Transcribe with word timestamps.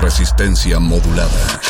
Resistencia 0.00 0.78
modulada. 0.78 1.60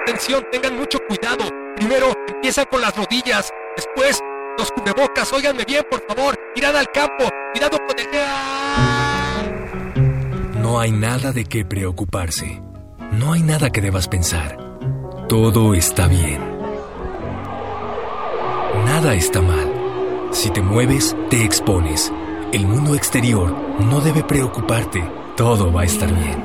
Atención, 0.00 0.44
tengan 0.52 0.76
mucho 0.76 0.98
cuidado. 1.08 1.48
Primero 1.76 2.12
empiezan 2.28 2.66
con 2.70 2.80
las 2.80 2.94
rodillas, 2.96 3.50
después 3.76 4.20
los 4.58 4.70
cubrebocas. 4.72 5.32
Óiganme 5.32 5.64
bien, 5.64 5.84
por 5.90 6.04
favor. 6.06 6.36
Mirad 6.54 6.76
al 6.76 6.90
campo, 6.92 7.28
cuidado 7.52 7.78
con 7.78 7.98
el... 7.98 8.06
No 10.60 10.80
hay 10.80 10.92
nada 10.92 11.32
de 11.32 11.44
qué 11.44 11.64
preocuparse. 11.64 12.62
No 13.12 13.32
hay 13.32 13.42
nada 13.42 13.70
que 13.70 13.80
debas 13.80 14.08
pensar. 14.08 14.56
Todo 15.28 15.74
está 15.74 16.06
bien. 16.08 16.40
Nada 18.84 19.14
está 19.14 19.40
mal. 19.40 19.73
Si 20.34 20.50
te 20.50 20.60
mueves, 20.60 21.14
te 21.30 21.44
expones. 21.44 22.12
El 22.52 22.66
mundo 22.66 22.96
exterior 22.96 23.54
no 23.78 24.00
debe 24.00 24.24
preocuparte. 24.24 25.08
Todo 25.36 25.72
va 25.72 25.82
a 25.82 25.84
estar 25.84 26.12
bien. 26.12 26.42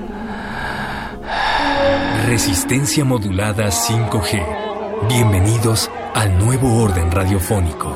Resistencia 2.28 3.04
modulada 3.04 3.70
5G. 3.70 5.08
Bienvenidos 5.08 5.90
al 6.14 6.38
nuevo 6.38 6.84
orden 6.84 7.09
radiofónico. 7.09 7.92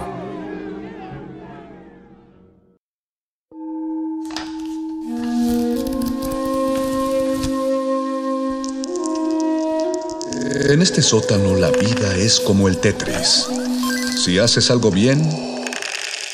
En 10.71 10.81
este 10.81 11.03
sótano 11.03 11.55
la 11.55 11.69
vida 11.69 12.15
es 12.15 12.39
como 12.39 12.67
el 12.67 12.79
Tetris. 12.79 13.47
Si 14.17 14.39
haces 14.39 14.71
algo 14.71 14.89
bien, 14.89 15.52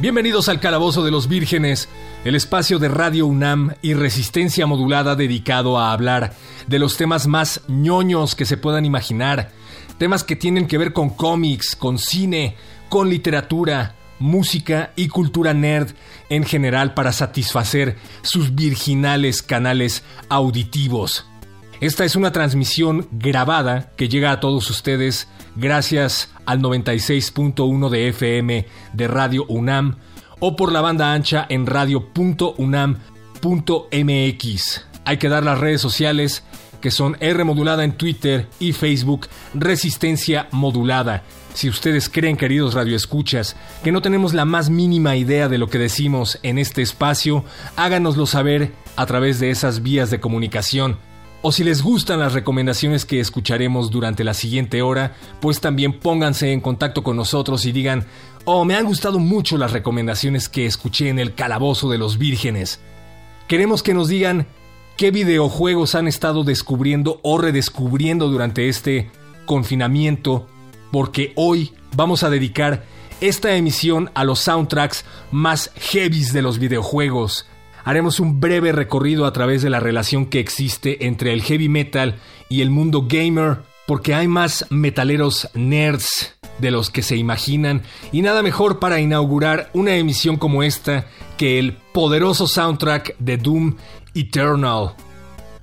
Bienvenidos 0.00 0.48
al 0.48 0.60
Calabozo 0.60 1.04
de 1.04 1.10
los 1.10 1.28
Vírgenes, 1.28 1.86
el 2.24 2.34
espacio 2.34 2.78
de 2.78 2.88
Radio 2.88 3.26
UNAM 3.26 3.74
y 3.82 3.92
resistencia 3.92 4.66
modulada 4.66 5.14
dedicado 5.14 5.78
a 5.78 5.92
hablar 5.92 6.32
de 6.66 6.78
los 6.78 6.96
temas 6.96 7.26
más 7.26 7.60
ñoños 7.68 8.34
que 8.34 8.46
se 8.46 8.56
puedan 8.56 8.86
imaginar, 8.86 9.50
temas 9.98 10.24
que 10.24 10.36
tienen 10.36 10.68
que 10.68 10.78
ver 10.78 10.94
con 10.94 11.10
cómics, 11.10 11.76
con 11.76 11.98
cine, 11.98 12.56
con 12.88 13.10
literatura, 13.10 13.94
música 14.18 14.92
y 14.96 15.08
cultura 15.08 15.52
nerd 15.52 15.90
en 16.30 16.44
general 16.44 16.94
para 16.94 17.12
satisfacer 17.12 17.98
sus 18.22 18.54
virginales 18.54 19.42
canales 19.42 20.02
auditivos. 20.30 21.26
Esta 21.82 22.06
es 22.06 22.16
una 22.16 22.32
transmisión 22.32 23.06
grabada 23.12 23.92
que 23.98 24.08
llega 24.08 24.32
a 24.32 24.40
todos 24.40 24.70
ustedes 24.70 25.28
gracias 25.56 26.32
al 26.46 26.60
96.1 26.60 27.88
de 27.88 28.08
FM 28.08 28.66
de 28.92 29.08
Radio 29.08 29.44
UNAM 29.48 29.96
o 30.40 30.56
por 30.56 30.72
la 30.72 30.80
banda 30.80 31.12
ancha 31.12 31.46
en 31.48 31.66
radio.unam.mx. 31.66 33.00
Hay 35.04 35.16
que 35.16 35.28
dar 35.28 35.42
las 35.44 35.58
redes 35.58 35.80
sociales 35.80 36.42
que 36.80 36.90
son 36.90 37.16
R 37.20 37.44
modulada 37.44 37.84
en 37.84 37.92
Twitter 37.92 38.48
y 38.58 38.72
Facebook, 38.72 39.28
Resistencia 39.54 40.48
modulada. 40.50 41.22
Si 41.54 41.68
ustedes 41.68 42.08
creen, 42.08 42.36
queridos 42.36 42.74
radioescuchas, 42.74 43.56
que 43.82 43.92
no 43.92 44.02
tenemos 44.02 44.34
la 44.34 44.44
más 44.44 44.70
mínima 44.70 45.16
idea 45.16 45.48
de 45.48 45.58
lo 45.58 45.68
que 45.68 45.78
decimos 45.78 46.38
en 46.42 46.58
este 46.58 46.80
espacio, 46.80 47.44
háganoslo 47.76 48.26
saber 48.26 48.72
a 48.96 49.06
través 49.06 49.40
de 49.40 49.50
esas 49.50 49.82
vías 49.82 50.10
de 50.10 50.20
comunicación. 50.20 50.96
O 51.42 51.52
si 51.52 51.64
les 51.64 51.82
gustan 51.82 52.20
las 52.20 52.34
recomendaciones 52.34 53.06
que 53.06 53.18
escucharemos 53.18 53.90
durante 53.90 54.24
la 54.24 54.34
siguiente 54.34 54.82
hora, 54.82 55.16
pues 55.40 55.60
también 55.60 55.98
pónganse 55.98 56.52
en 56.52 56.60
contacto 56.60 57.02
con 57.02 57.16
nosotros 57.16 57.64
y 57.64 57.72
digan, 57.72 58.06
oh, 58.44 58.66
me 58.66 58.74
han 58.74 58.84
gustado 58.84 59.18
mucho 59.18 59.56
las 59.56 59.72
recomendaciones 59.72 60.50
que 60.50 60.66
escuché 60.66 61.08
en 61.08 61.18
el 61.18 61.34
Calabozo 61.34 61.88
de 61.88 61.96
los 61.96 62.18
Vírgenes. 62.18 62.80
Queremos 63.48 63.82
que 63.82 63.94
nos 63.94 64.08
digan 64.08 64.48
qué 64.98 65.10
videojuegos 65.10 65.94
han 65.94 66.08
estado 66.08 66.44
descubriendo 66.44 67.20
o 67.22 67.38
redescubriendo 67.38 68.28
durante 68.28 68.68
este 68.68 69.10
confinamiento, 69.46 70.46
porque 70.92 71.32
hoy 71.36 71.72
vamos 71.96 72.22
a 72.22 72.28
dedicar 72.28 72.84
esta 73.22 73.56
emisión 73.56 74.10
a 74.14 74.24
los 74.24 74.40
soundtracks 74.40 75.06
más 75.30 75.70
heavies 75.76 76.34
de 76.34 76.42
los 76.42 76.58
videojuegos. 76.58 77.46
Haremos 77.84 78.20
un 78.20 78.40
breve 78.40 78.72
recorrido 78.72 79.26
a 79.26 79.32
través 79.32 79.62
de 79.62 79.70
la 79.70 79.80
relación 79.80 80.26
que 80.26 80.40
existe 80.40 81.06
entre 81.06 81.32
el 81.32 81.42
heavy 81.42 81.68
metal 81.68 82.16
y 82.48 82.60
el 82.60 82.70
mundo 82.70 83.06
gamer, 83.08 83.58
porque 83.86 84.14
hay 84.14 84.28
más 84.28 84.66
metaleros 84.70 85.48
nerds 85.54 86.36
de 86.58 86.70
los 86.70 86.90
que 86.90 87.02
se 87.02 87.16
imaginan, 87.16 87.82
y 88.12 88.22
nada 88.22 88.42
mejor 88.42 88.78
para 88.78 89.00
inaugurar 89.00 89.70
una 89.72 89.96
emisión 89.96 90.36
como 90.36 90.62
esta 90.62 91.06
que 91.38 91.58
el 91.58 91.74
poderoso 91.92 92.46
soundtrack 92.46 93.16
de 93.18 93.38
Doom 93.38 93.76
Eternal. 94.14 94.92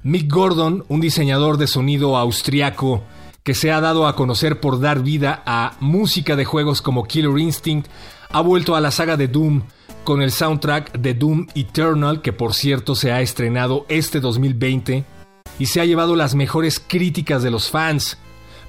Mick 0.04 0.32
Gordon, 0.32 0.86
un 0.88 1.02
diseñador 1.02 1.58
de 1.58 1.68
sonido 1.68 2.18
austriaco 2.18 3.04
que 3.44 3.54
se 3.54 3.72
ha 3.72 3.80
dado 3.80 4.08
a 4.08 4.16
conocer 4.16 4.60
por 4.60 4.80
dar 4.80 5.02
vida 5.02 5.44
a 5.46 5.78
música 5.80 6.36
de 6.36 6.46
juegos 6.46 6.82
como 6.82 7.06
Killer 7.06 7.38
Instinct, 7.38 7.88
ha 8.30 8.42
vuelto 8.42 8.76
a 8.76 8.82
la 8.82 8.92
saga 8.92 9.18
de 9.18 9.28
Doom 9.28 9.62
con 10.08 10.22
el 10.22 10.32
soundtrack 10.32 11.00
de 11.00 11.16
Doom 11.16 11.48
Eternal, 11.54 12.22
que 12.22 12.32
por 12.32 12.54
cierto 12.54 12.96
se 12.96 13.12
ha 13.12 13.20
estrenado 13.20 13.86
este 13.90 14.22
2020 14.22 15.04
y 15.60 15.66
se 15.66 15.82
ha 15.82 15.86
llevado 15.86 16.16
las 16.16 16.34
mejores 16.34 16.80
críticas 16.80 17.44
de 17.44 17.52
los 17.52 17.70
fans. 17.70 18.18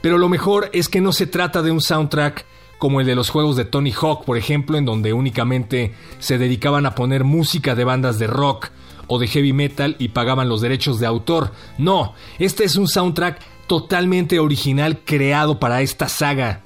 Pero 0.00 0.18
lo 0.18 0.28
mejor 0.28 0.68
es 0.72 0.88
que 0.88 1.00
no 1.00 1.12
se 1.12 1.28
trata 1.28 1.62
de 1.62 1.70
un 1.70 1.80
soundtrack 1.80 2.44
como 2.78 3.00
el 3.00 3.06
de 3.06 3.14
los 3.14 3.30
juegos 3.30 3.54
de 3.54 3.64
Tony 3.64 3.92
Hawk, 3.92 4.24
por 4.24 4.36
ejemplo, 4.36 4.78
en 4.78 4.84
donde 4.84 5.12
únicamente 5.12 5.94
se 6.18 6.38
dedicaban 6.38 6.86
a 6.86 6.96
poner 6.96 7.22
música 7.22 7.76
de 7.76 7.84
bandas 7.84 8.18
de 8.18 8.26
rock 8.26 8.70
o 9.06 9.20
de 9.20 9.28
heavy 9.28 9.52
metal 9.52 9.94
y 10.00 10.08
pagaban 10.08 10.48
los 10.48 10.60
derechos 10.60 10.98
de 10.98 11.06
autor. 11.06 11.52
No, 11.78 12.14
este 12.40 12.64
es 12.64 12.74
un 12.74 12.88
soundtrack 12.88 13.38
totalmente 13.68 14.40
original 14.40 15.02
creado 15.04 15.60
para 15.60 15.82
esta 15.82 16.08
saga. 16.08 16.62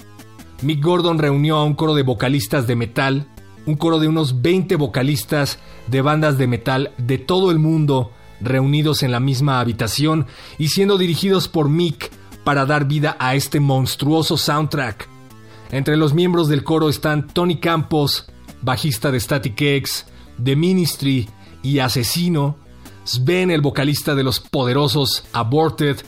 Mick 0.63 0.83
Gordon 0.83 1.19
reunió 1.19 1.59
a 1.59 1.65
un 1.65 1.75
coro 1.75 1.95
de 1.95 2.05
vocalistas 2.05 2.67
de 2.67 2.77
metal, 2.77 3.29
un 3.67 3.77
coro 3.77 3.99
de 3.99 4.09
unos 4.09 4.43
20 4.43 4.77
vocalistas 4.77 5.59
de 5.87 6.03
bandas 6.03 6.39
de 6.39 6.47
metal 6.47 6.93
de 6.99 7.19
todo 7.19 7.51
el 7.51 7.59
mundo, 7.59 8.13
reunidos 8.41 9.03
en 9.03 9.13
la 9.13 9.21
misma 9.21 9.61
habitación 9.61 10.27
y 10.59 10.69
siendo 10.69 10.99
dirigidos 10.99 11.49
por 11.49 11.69
Mick 11.69 12.11
para 12.45 12.67
dar 12.67 12.87
vida 12.87 13.17
a 13.19 13.35
este 13.35 13.61
monstruoso 13.61 14.37
soundtrack. 14.37 15.09
Entre 15.71 15.97
los 15.97 16.13
miembros 16.13 16.49
del 16.49 16.65
coro 16.65 16.89
están 16.89 17.29
Tony 17.29 17.57
Campos, 17.57 18.27
bajista 18.63 19.11
de 19.11 19.21
Static 19.21 19.61
X, 19.61 20.07
The 20.43 20.57
Ministry 20.57 21.29
y 21.63 21.79
Asesino, 21.79 22.57
Sven, 23.05 23.51
el 23.51 23.61
vocalista 23.61 24.15
de 24.15 24.23
los 24.23 24.41
poderosos 24.41 25.25
Aborted, 25.33 25.99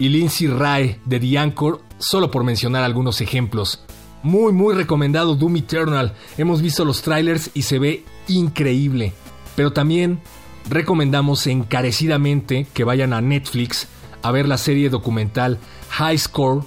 y 0.00 0.08
Lindsay 0.08 0.48
Rai 0.48 0.98
de 1.04 1.20
The 1.20 1.38
Anchor, 1.38 1.82
solo 1.98 2.30
por 2.30 2.42
mencionar 2.42 2.82
algunos 2.82 3.20
ejemplos. 3.20 3.84
Muy, 4.22 4.52
muy 4.52 4.74
recomendado 4.74 5.34
Doom 5.34 5.56
Eternal. 5.56 6.12
Hemos 6.36 6.60
visto 6.60 6.84
los 6.84 7.00
trailers 7.00 7.50
y 7.54 7.62
se 7.62 7.78
ve 7.78 8.04
increíble. 8.28 9.14
Pero 9.56 9.72
también 9.72 10.20
recomendamos 10.68 11.46
encarecidamente 11.46 12.66
que 12.74 12.84
vayan 12.84 13.14
a 13.14 13.22
Netflix 13.22 13.88
a 14.22 14.30
ver 14.30 14.46
la 14.46 14.58
serie 14.58 14.90
documental 14.90 15.58
High 15.90 16.18
Score, 16.18 16.64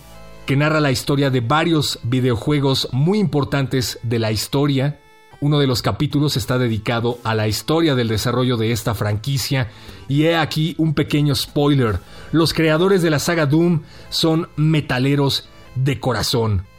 que 0.48 0.56
narra 0.56 0.82
la 0.82 0.92
historia 0.92 1.30
de 1.30 1.42
varios 1.42 2.00
videojuegos 2.04 2.90
muy 2.92 3.20
importantes 3.20 4.00
de 4.02 4.18
la 4.18 4.32
historia. 4.32 5.00
Uno 5.40 5.60
de 5.60 5.68
los 5.68 5.84
capítulos 5.84 6.38
está 6.38 6.58
dedicado 6.58 7.20
a 7.24 7.36
la 7.36 7.48
historia 7.48 7.94
del 7.94 8.08
desarrollo 8.08 8.58
de 8.58 8.72
esta 8.72 8.96
franquicia 8.96 9.70
y 10.08 10.24
he 10.24 10.36
aquí 10.36 10.74
un 10.80 10.96
pequeño 10.96 11.36
spoiler. 11.36 12.00
Los 12.32 12.54
creadores 12.54 13.04
de 13.04 13.12
la 13.12 13.20
saga 13.20 13.46
Doom 13.46 13.84
son 14.10 14.50
metaleros 14.56 15.48
de 15.76 16.00
corazón. 16.00 16.73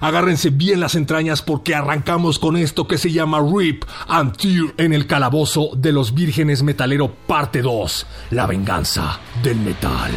Agárrense 0.00 0.50
bien 0.50 0.80
las 0.80 0.94
entrañas 0.94 1.42
porque 1.42 1.74
arrancamos 1.74 2.38
con 2.38 2.56
esto 2.56 2.86
que 2.86 2.98
se 2.98 3.12
llama 3.12 3.40
Rip 3.40 3.84
and 4.08 4.36
Tear 4.36 4.74
en 4.76 4.92
el 4.92 5.06
calabozo 5.06 5.70
de 5.76 5.92
los 5.92 6.14
vírgenes 6.14 6.62
metalero 6.62 7.12
parte 7.26 7.62
2, 7.62 8.06
la 8.30 8.46
venganza 8.46 9.20
del 9.42 9.56
metal. 9.56 10.10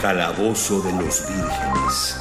Calabozo 0.00 0.80
de 0.80 0.92
los 0.92 1.28
Vírgenes. 1.28 2.16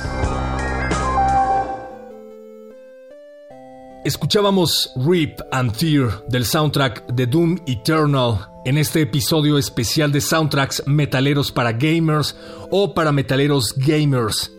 Escuchábamos 4.03 4.91
Rip 4.98 5.39
and 5.53 5.71
Tear 5.77 6.25
del 6.27 6.43
soundtrack 6.43 7.07
de 7.13 7.25
Doom 7.25 7.57
Eternal 7.67 8.50
en 8.65 8.77
este 8.77 9.03
episodio 9.03 9.57
especial 9.57 10.12
de 10.12 10.19
soundtracks 10.19 10.83
metaleros 10.88 11.53
para 11.53 11.71
gamers 11.71 12.36
o 12.69 12.93
para 12.93 13.13
metaleros 13.13 13.74
gamers. 13.77 14.51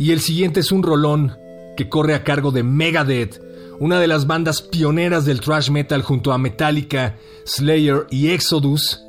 Y 0.00 0.10
el 0.10 0.20
siguiente 0.20 0.58
es 0.58 0.72
un 0.72 0.82
rolón 0.82 1.38
que 1.76 1.88
corre 1.88 2.14
a 2.14 2.24
cargo 2.24 2.50
de 2.50 2.64
Megadeth, 2.64 3.40
una 3.78 4.00
de 4.00 4.08
las 4.08 4.26
bandas 4.26 4.60
pioneras 4.60 5.24
del 5.24 5.40
thrash 5.40 5.70
metal 5.70 6.02
junto 6.02 6.32
a 6.32 6.38
Metallica, 6.38 7.16
Slayer 7.44 8.08
y 8.10 8.30
Exodus, 8.30 9.05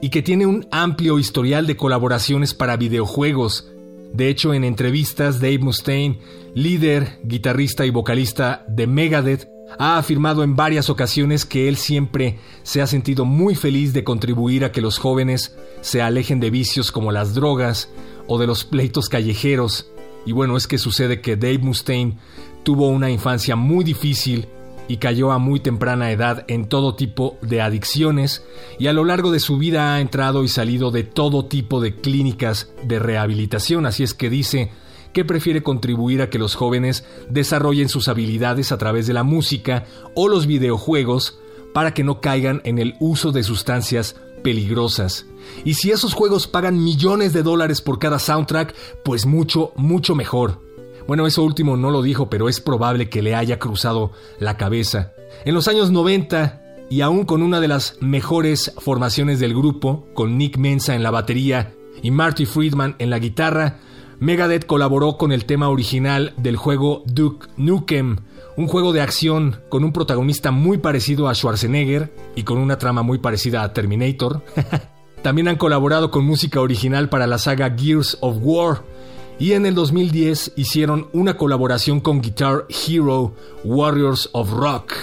y 0.00 0.10
que 0.10 0.22
tiene 0.22 0.46
un 0.46 0.66
amplio 0.70 1.18
historial 1.18 1.66
de 1.66 1.76
colaboraciones 1.76 2.54
para 2.54 2.76
videojuegos. 2.76 3.70
De 4.12 4.28
hecho, 4.28 4.54
en 4.54 4.64
entrevistas, 4.64 5.40
Dave 5.40 5.58
Mustaine, 5.58 6.18
líder, 6.54 7.18
guitarrista 7.24 7.86
y 7.86 7.90
vocalista 7.90 8.64
de 8.68 8.86
Megadeth, 8.86 9.48
ha 9.78 9.98
afirmado 9.98 10.42
en 10.42 10.56
varias 10.56 10.90
ocasiones 10.90 11.44
que 11.44 11.68
él 11.68 11.76
siempre 11.76 12.38
se 12.62 12.80
ha 12.80 12.86
sentido 12.86 13.24
muy 13.24 13.54
feliz 13.54 13.92
de 13.92 14.04
contribuir 14.04 14.64
a 14.64 14.72
que 14.72 14.80
los 14.80 14.98
jóvenes 14.98 15.56
se 15.80 16.02
alejen 16.02 16.40
de 16.40 16.50
vicios 16.50 16.92
como 16.92 17.12
las 17.12 17.34
drogas 17.34 17.90
o 18.26 18.38
de 18.38 18.46
los 18.46 18.64
pleitos 18.64 19.08
callejeros. 19.08 19.90
Y 20.24 20.32
bueno, 20.32 20.56
es 20.56 20.66
que 20.66 20.78
sucede 20.78 21.20
que 21.20 21.36
Dave 21.36 21.58
Mustaine 21.58 22.16
tuvo 22.62 22.88
una 22.88 23.10
infancia 23.10 23.56
muy 23.56 23.84
difícil 23.84 24.48
y 24.88 24.98
cayó 24.98 25.32
a 25.32 25.38
muy 25.38 25.60
temprana 25.60 26.10
edad 26.10 26.44
en 26.48 26.68
todo 26.68 26.94
tipo 26.94 27.38
de 27.42 27.60
adicciones 27.60 28.44
y 28.78 28.86
a 28.86 28.92
lo 28.92 29.04
largo 29.04 29.30
de 29.30 29.40
su 29.40 29.58
vida 29.58 29.94
ha 29.94 30.00
entrado 30.00 30.44
y 30.44 30.48
salido 30.48 30.90
de 30.90 31.04
todo 31.04 31.46
tipo 31.46 31.80
de 31.80 31.96
clínicas 31.96 32.72
de 32.84 32.98
rehabilitación, 32.98 33.86
así 33.86 34.02
es 34.02 34.14
que 34.14 34.30
dice 34.30 34.70
que 35.12 35.24
prefiere 35.24 35.62
contribuir 35.62 36.20
a 36.20 36.28
que 36.28 36.38
los 36.38 36.54
jóvenes 36.54 37.04
desarrollen 37.30 37.88
sus 37.88 38.08
habilidades 38.08 38.70
a 38.70 38.78
través 38.78 39.06
de 39.06 39.14
la 39.14 39.22
música 39.22 39.86
o 40.14 40.28
los 40.28 40.46
videojuegos 40.46 41.38
para 41.72 41.94
que 41.94 42.04
no 42.04 42.20
caigan 42.20 42.60
en 42.64 42.78
el 42.78 42.96
uso 43.00 43.32
de 43.32 43.42
sustancias 43.42 44.16
peligrosas. 44.42 45.26
Y 45.64 45.74
si 45.74 45.90
esos 45.90 46.14
juegos 46.14 46.46
pagan 46.46 46.82
millones 46.82 47.32
de 47.32 47.42
dólares 47.42 47.80
por 47.80 47.98
cada 47.98 48.18
soundtrack, 48.18 48.74
pues 49.04 49.26
mucho, 49.26 49.72
mucho 49.76 50.14
mejor. 50.14 50.65
Bueno, 51.06 51.26
eso 51.26 51.42
último 51.44 51.76
no 51.76 51.90
lo 51.90 52.02
dijo, 52.02 52.28
pero 52.28 52.48
es 52.48 52.60
probable 52.60 53.08
que 53.08 53.22
le 53.22 53.34
haya 53.34 53.58
cruzado 53.58 54.12
la 54.38 54.56
cabeza. 54.56 55.12
En 55.44 55.54
los 55.54 55.68
años 55.68 55.90
90, 55.90 56.62
y 56.90 57.00
aún 57.00 57.24
con 57.24 57.42
una 57.42 57.60
de 57.60 57.68
las 57.68 57.96
mejores 58.00 58.72
formaciones 58.78 59.40
del 59.40 59.54
grupo, 59.54 60.06
con 60.14 60.36
Nick 60.38 60.56
Mensa 60.56 60.94
en 60.94 61.02
la 61.02 61.10
batería 61.10 61.74
y 62.02 62.10
Marty 62.10 62.46
Friedman 62.46 62.96
en 62.98 63.10
la 63.10 63.18
guitarra, 63.18 63.78
Megadeth 64.18 64.66
colaboró 64.66 65.18
con 65.18 65.30
el 65.30 65.44
tema 65.44 65.68
original 65.68 66.32
del 66.38 66.56
juego 66.56 67.02
Duke 67.06 67.48
Nukem, 67.56 68.16
un 68.56 68.66
juego 68.66 68.92
de 68.92 69.02
acción 69.02 69.60
con 69.68 69.84
un 69.84 69.92
protagonista 69.92 70.50
muy 70.50 70.78
parecido 70.78 71.28
a 71.28 71.34
Schwarzenegger 71.34 72.14
y 72.34 72.42
con 72.44 72.58
una 72.58 72.78
trama 72.78 73.02
muy 73.02 73.18
parecida 73.18 73.62
a 73.62 73.72
Terminator. 73.72 74.42
También 75.22 75.48
han 75.48 75.56
colaborado 75.56 76.10
con 76.10 76.24
música 76.24 76.60
original 76.60 77.08
para 77.08 77.26
la 77.26 77.38
saga 77.38 77.74
Gears 77.76 78.16
of 78.20 78.38
War. 78.40 78.84
Y 79.38 79.52
en 79.52 79.66
el 79.66 79.74
2010 79.74 80.52
hicieron 80.56 81.08
una 81.12 81.36
colaboración 81.36 82.00
con 82.00 82.22
Guitar 82.22 82.66
Hero 82.68 83.34
Warriors 83.64 84.30
of 84.32 84.50
Rock, 84.50 84.94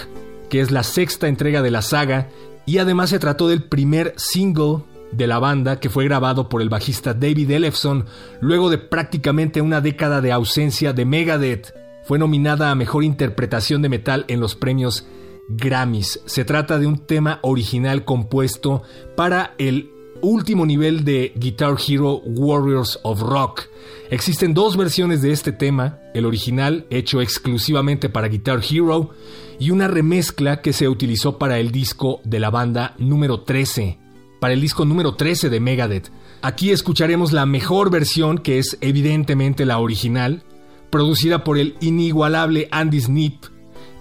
que 0.48 0.60
es 0.60 0.72
la 0.72 0.82
sexta 0.82 1.28
entrega 1.28 1.62
de 1.62 1.70
la 1.70 1.82
saga, 1.82 2.28
y 2.66 2.78
además 2.78 3.10
se 3.10 3.20
trató 3.20 3.46
del 3.46 3.64
primer 3.64 4.12
single 4.16 4.82
de 5.12 5.28
la 5.28 5.38
banda 5.38 5.78
que 5.78 5.90
fue 5.90 6.04
grabado 6.04 6.48
por 6.48 6.62
el 6.62 6.68
bajista 6.68 7.14
David 7.14 7.50
Ellefson 7.50 8.06
luego 8.40 8.70
de 8.70 8.78
prácticamente 8.78 9.60
una 9.60 9.80
década 9.80 10.20
de 10.20 10.32
ausencia 10.32 10.92
de 10.92 11.04
Megadeth. 11.04 11.72
Fue 12.04 12.18
nominada 12.18 12.70
a 12.70 12.74
Mejor 12.74 13.04
Interpretación 13.04 13.82
de 13.82 13.88
Metal 13.88 14.24
en 14.26 14.40
los 14.40 14.56
premios 14.56 15.06
Grammys. 15.48 16.20
Se 16.26 16.44
trata 16.44 16.78
de 16.78 16.86
un 16.86 16.98
tema 16.98 17.38
original 17.42 18.04
compuesto 18.04 18.82
para 19.14 19.54
el 19.58 19.93
último 20.24 20.66
nivel 20.66 21.04
de 21.04 21.32
Guitar 21.36 21.76
Hero 21.86 22.20
Warriors 22.24 22.98
of 23.02 23.20
Rock. 23.20 23.62
Existen 24.10 24.54
dos 24.54 24.76
versiones 24.76 25.22
de 25.22 25.32
este 25.32 25.52
tema, 25.52 25.98
el 26.14 26.26
original 26.26 26.86
hecho 26.90 27.20
exclusivamente 27.20 28.08
para 28.08 28.28
Guitar 28.28 28.60
Hero 28.68 29.10
y 29.58 29.70
una 29.70 29.88
remezcla 29.88 30.60
que 30.60 30.72
se 30.72 30.88
utilizó 30.88 31.38
para 31.38 31.58
el 31.58 31.70
disco 31.70 32.20
de 32.24 32.40
la 32.40 32.50
banda 32.50 32.94
número 32.98 33.42
13 33.42 33.98
para 34.44 34.52
el 34.52 34.60
disco 34.60 34.84
número 34.84 35.14
13 35.14 35.48
de 35.48 35.58
Megadeth. 35.58 36.10
Aquí 36.42 36.70
escucharemos 36.70 37.32
la 37.32 37.46
mejor 37.46 37.90
versión, 37.90 38.36
que 38.36 38.58
es 38.58 38.76
evidentemente 38.82 39.64
la 39.64 39.78
original, 39.78 40.42
producida 40.90 41.44
por 41.44 41.56
el 41.56 41.78
inigualable 41.80 42.68
Andy 42.70 43.00
Snip, 43.00 43.46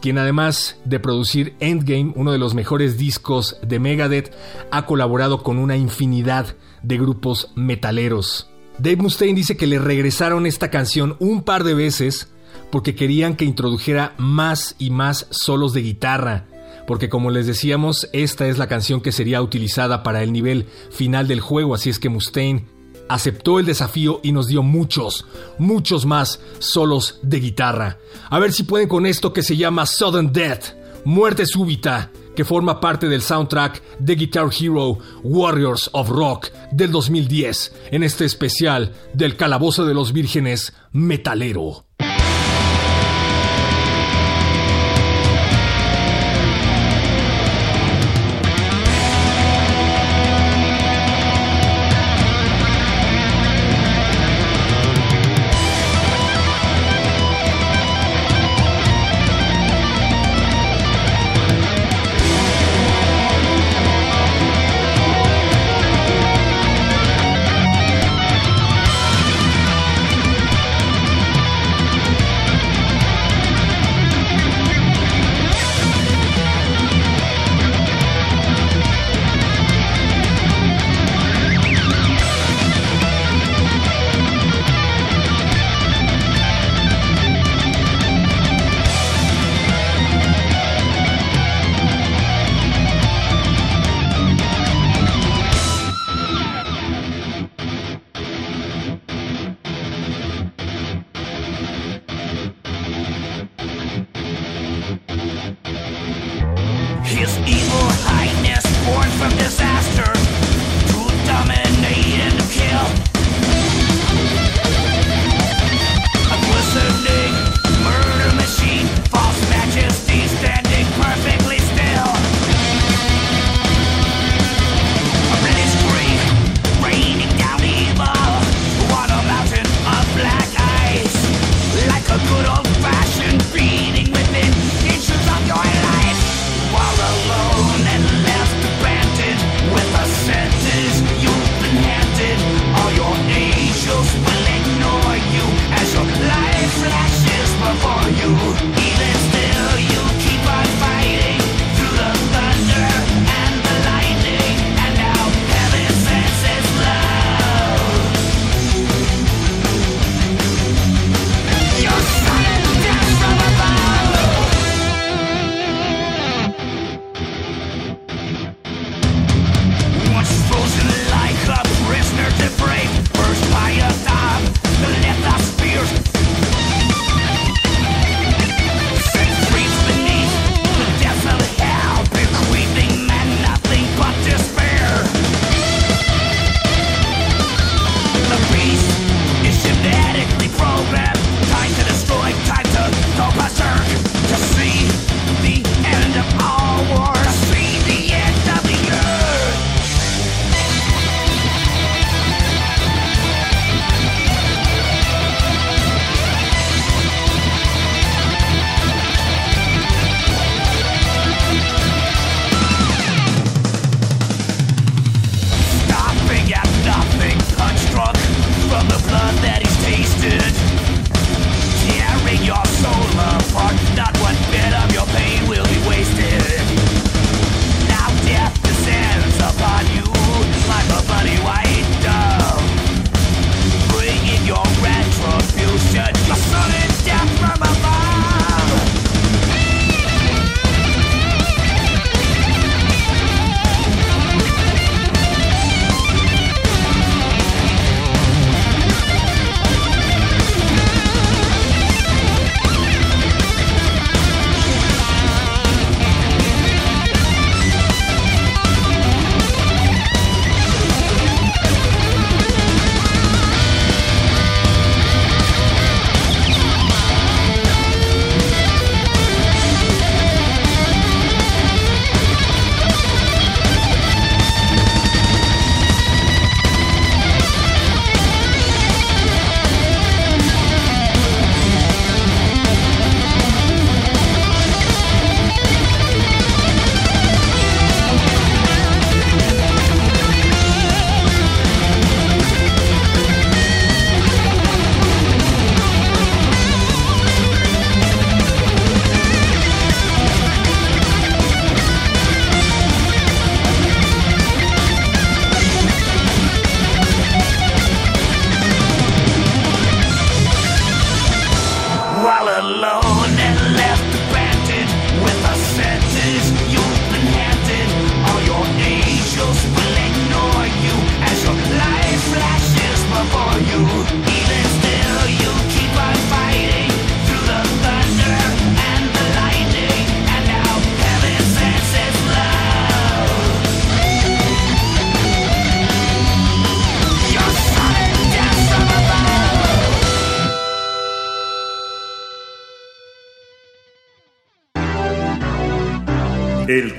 quien 0.03 0.17
además 0.17 0.75
de 0.83 1.00
producir 1.00 1.55
Endgame, 1.62 2.12
uno 2.17 2.33
de 2.33 2.38
los 2.38 2.55
mejores 2.55 2.98
discos 2.98 3.55
de 3.65 3.79
Megadeth, 3.79 4.33
ha 4.69 4.86
colaborado 4.86 5.43
con 5.43 5.57
una 5.57 5.77
infinidad 5.77 6.57
de 6.81 6.98
grupos 6.98 7.53
metaleros. 7.55 8.50
Dave 8.77 8.98
Mustaine 8.98 9.33
dice 9.33 9.55
que 9.55 9.65
le 9.65 9.79
regresaron 9.79 10.45
esta 10.45 10.69
canción 10.69 11.15
un 11.19 11.43
par 11.43 11.63
de 11.63 11.74
veces 11.74 12.33
porque 12.69 12.95
querían 12.95 13.38
que 13.38 13.45
introdujera 13.45 14.13
más 14.17 14.75
y 14.77 14.89
más 14.89 15.25
solos 15.29 15.72
de 15.72 15.83
guitarra, 15.83 16.48
porque 16.86 17.07
como 17.07 17.31
les 17.31 17.48
decíamos, 17.48 18.10
esta 18.12 18.50
es 18.50 18.57
la 18.57 18.67
canción 18.67 19.00
que 19.00 19.13
sería 19.13 19.41
utilizada 19.41 20.03
para 20.03 20.22
el 20.22 20.33
nivel 20.33 20.67
final 20.91 21.29
del 21.29 21.39
juego, 21.39 21.75
así 21.75 21.89
es 21.89 21.98
que 21.98 22.10
Mustaine 22.10 22.65
aceptó 23.10 23.60
el 23.60 23.65
desafío 23.65 24.19
y 24.24 24.31
nos 24.31 24.48
dio 24.48 24.63
muchos, 24.63 25.25
muchos 25.57 26.05
más 26.05 26.39
solos 26.60 27.19
de 27.22 27.39
guitarra. 27.39 28.00
A 28.29 28.39
ver 28.39 28.53
si 28.53 28.63
pueden 28.63 28.88
con 28.88 29.05
esto 29.05 29.33
que 29.33 29.43
se 29.43 29.57
llama 29.57 29.86
Sudden 29.86 30.31
Death, 30.31 30.75
muerte 31.05 31.45
súbita, 31.45 32.12
que 32.36 32.45
forma 32.45 32.79
parte 32.79 33.07
del 33.07 33.22
soundtrack 33.22 34.00
de 34.00 34.15
Guitar 34.15 34.50
Hero 34.60 34.98
Warriors 35.24 35.89
of 35.93 36.10
Rock 36.10 36.50
del 36.72 36.91
2010, 36.91 37.75
en 37.91 38.03
este 38.03 38.25
especial 38.25 38.93
del 39.13 39.36
Calabozo 39.36 39.86
de 39.86 39.93
los 39.93 40.13
Vírgenes 40.13 40.74
Metalero. 40.91 41.86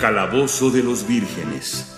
Calabozo 0.04 0.70
de 0.70 0.82
los 0.82 1.08
Vírgenes. 1.08 1.90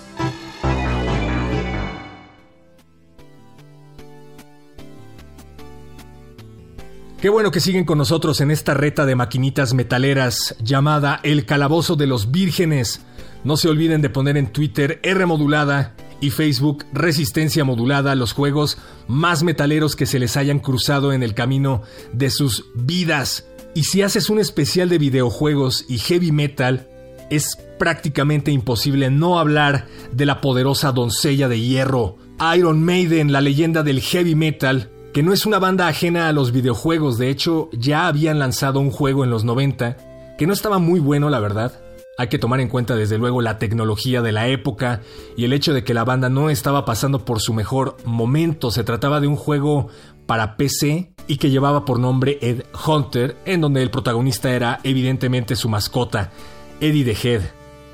Qué 7.19 7.27
bueno 7.27 7.51
que 7.51 7.59
siguen 7.59 7.83
con 7.83 7.97
nosotros 7.97 8.39
en 8.39 8.49
esta 8.49 8.73
reta 8.73 9.05
de 9.05 9.17
maquinitas 9.17 9.73
metaleras 9.73 10.55
llamada 10.63 11.19
El 11.21 11.45
Calabozo 11.45 11.97
de 11.97 12.07
los 12.07 12.31
Vírgenes. 12.31 13.01
No 13.43 13.57
se 13.57 13.67
olviden 13.67 14.01
de 14.01 14.09
poner 14.09 14.37
en 14.37 14.53
Twitter 14.53 15.01
R 15.03 15.25
modulada 15.25 15.93
y 16.21 16.29
Facebook 16.29 16.85
Resistencia 16.93 17.65
modulada 17.65 18.15
los 18.15 18.31
juegos 18.31 18.77
más 19.09 19.43
metaleros 19.43 19.97
que 19.97 20.05
se 20.05 20.17
les 20.17 20.37
hayan 20.37 20.59
cruzado 20.59 21.11
en 21.11 21.23
el 21.23 21.33
camino 21.33 21.81
de 22.13 22.29
sus 22.29 22.67
vidas. 22.73 23.49
Y 23.75 23.83
si 23.83 24.01
haces 24.01 24.29
un 24.29 24.39
especial 24.39 24.87
de 24.87 24.97
videojuegos 24.97 25.83
y 25.89 25.97
heavy 25.97 26.31
metal, 26.31 26.87
es 27.29 27.57
prácticamente 27.77 28.51
imposible 28.51 29.09
no 29.09 29.39
hablar 29.39 29.85
de 30.11 30.25
la 30.25 30.41
poderosa 30.41 30.91
doncella 30.91 31.47
de 31.47 31.59
hierro, 31.59 32.17
Iron 32.55 32.83
Maiden, 32.83 33.31
la 33.31 33.41
leyenda 33.41 33.83
del 33.83 34.01
heavy 34.01 34.35
metal, 34.35 34.89
que 35.13 35.23
no 35.23 35.33
es 35.33 35.45
una 35.45 35.59
banda 35.59 35.87
ajena 35.87 36.27
a 36.27 36.33
los 36.33 36.51
videojuegos, 36.51 37.17
de 37.17 37.29
hecho 37.29 37.69
ya 37.73 38.07
habían 38.07 38.39
lanzado 38.39 38.79
un 38.79 38.91
juego 38.91 39.23
en 39.23 39.29
los 39.29 39.43
90 39.43 39.97
que 40.37 40.45
no 40.45 40.53
estaba 40.53 40.77
muy 40.77 40.99
bueno, 40.99 41.29
la 41.29 41.39
verdad. 41.39 41.81
Hay 42.19 42.29
que 42.29 42.39
tomar 42.39 42.59
en 42.59 42.67
cuenta 42.67 42.95
desde 42.95 43.17
luego 43.17 43.41
la 43.41 43.59
tecnología 43.59 44.21
de 44.21 44.31
la 44.31 44.47
época 44.47 45.01
y 45.35 45.45
el 45.45 45.53
hecho 45.53 45.73
de 45.73 45.83
que 45.83 45.93
la 45.93 46.03
banda 46.03 46.29
no 46.29 46.49
estaba 46.49 46.85
pasando 46.85 47.25
por 47.25 47.41
su 47.41 47.53
mejor 47.53 47.97
momento. 48.05 48.71
Se 48.71 48.83
trataba 48.83 49.19
de 49.19 49.27
un 49.27 49.35
juego 49.35 49.89
para 50.25 50.57
PC 50.57 51.11
y 51.27 51.37
que 51.37 51.49
llevaba 51.49 51.85
por 51.85 51.99
nombre 51.99 52.39
Ed 52.41 52.63
Hunter, 52.87 53.37
en 53.45 53.61
donde 53.61 53.83
el 53.83 53.91
protagonista 53.91 54.51
era 54.51 54.79
evidentemente 54.83 55.55
su 55.55 55.69
mascota, 55.69 56.31
Eddie 56.79 57.03
the 57.03 57.17
Head. 57.29 57.41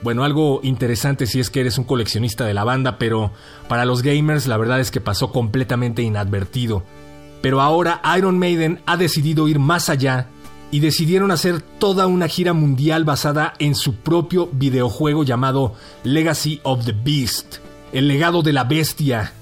Bueno, 0.04 0.26
algo 0.26 0.60
interesante 0.64 1.28
si 1.28 1.40
es 1.40 1.50
que 1.50 1.62
eres 1.62 1.78
un 1.78 1.86
coleccionista 1.86 2.46
de 2.46 2.54
la 2.54 2.66
banda, 2.66 2.98
pero 2.98 3.32
para 3.70 3.86
los 3.86 4.02
gamers 4.02 4.48
la 4.48 4.58
verdad 4.58 4.82
es 4.82 4.92
que 4.92 5.00
pasó 5.00 5.32
completamente 5.32 6.02
inadvertido. 6.02 6.84
Pero 7.42 7.62
ahora 7.62 8.02
Iron 8.18 8.38
Maiden 8.38 8.82
ha 8.86 8.98
decidido 8.98 9.48
ir 9.48 9.60
más 9.60 9.90
allá 9.90 10.28
y 10.72 10.80
decidieron 10.80 11.32
hacer 11.32 11.62
toda 11.62 12.08
una 12.08 12.28
gira 12.28 12.54
mundial 12.54 13.06
basada 13.06 13.54
en 13.60 13.76
su 13.76 13.96
propio 13.96 14.50
videojuego 14.52 15.24
llamado 15.24 15.76
Legacy 16.04 16.60
of 16.64 16.84
the 16.84 16.94
Beast, 16.94 17.58
el 17.94 18.08
legado 18.08 18.42
de 18.42 18.54
la 18.54 18.66
bestia. 18.66 19.34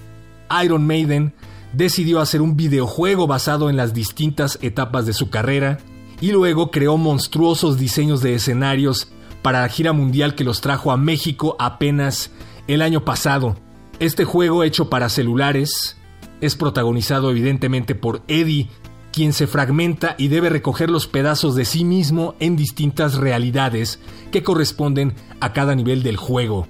Iron 0.63 0.85
Maiden 0.85 1.33
decidió 1.73 2.19
hacer 2.19 2.41
un 2.41 2.55
videojuego 2.55 3.25
basado 3.25 3.69
en 3.69 3.77
las 3.77 3.93
distintas 3.93 4.59
etapas 4.61 5.05
de 5.05 5.13
su 5.13 5.29
carrera 5.29 5.79
y 6.19 6.31
luego 6.31 6.69
creó 6.69 6.97
monstruosos 6.97 7.79
diseños 7.79 8.21
de 8.21 8.35
escenarios 8.35 9.11
para 9.41 9.61
la 9.61 9.69
gira 9.69 9.93
mundial 9.93 10.35
que 10.35 10.43
los 10.43 10.61
trajo 10.61 10.91
a 10.91 10.97
México 10.97 11.55
apenas 11.59 12.31
el 12.67 12.81
año 12.81 13.05
pasado. 13.05 13.55
Este 13.99 14.25
juego 14.25 14.63
hecho 14.63 14.89
para 14.89 15.09
celulares 15.09 15.97
es 16.41 16.55
protagonizado 16.55 17.31
evidentemente 17.31 17.95
por 17.95 18.23
Eddie, 18.27 18.69
quien 19.11 19.33
se 19.33 19.47
fragmenta 19.47 20.15
y 20.17 20.29
debe 20.29 20.49
recoger 20.49 20.89
los 20.89 21.07
pedazos 21.07 21.55
de 21.55 21.65
sí 21.65 21.83
mismo 21.83 22.35
en 22.39 22.55
distintas 22.55 23.15
realidades 23.15 23.99
que 24.31 24.41
corresponden 24.41 25.13
a 25.39 25.53
cada 25.53 25.75
nivel 25.75 26.01
del 26.01 26.17
juego. 26.17 26.67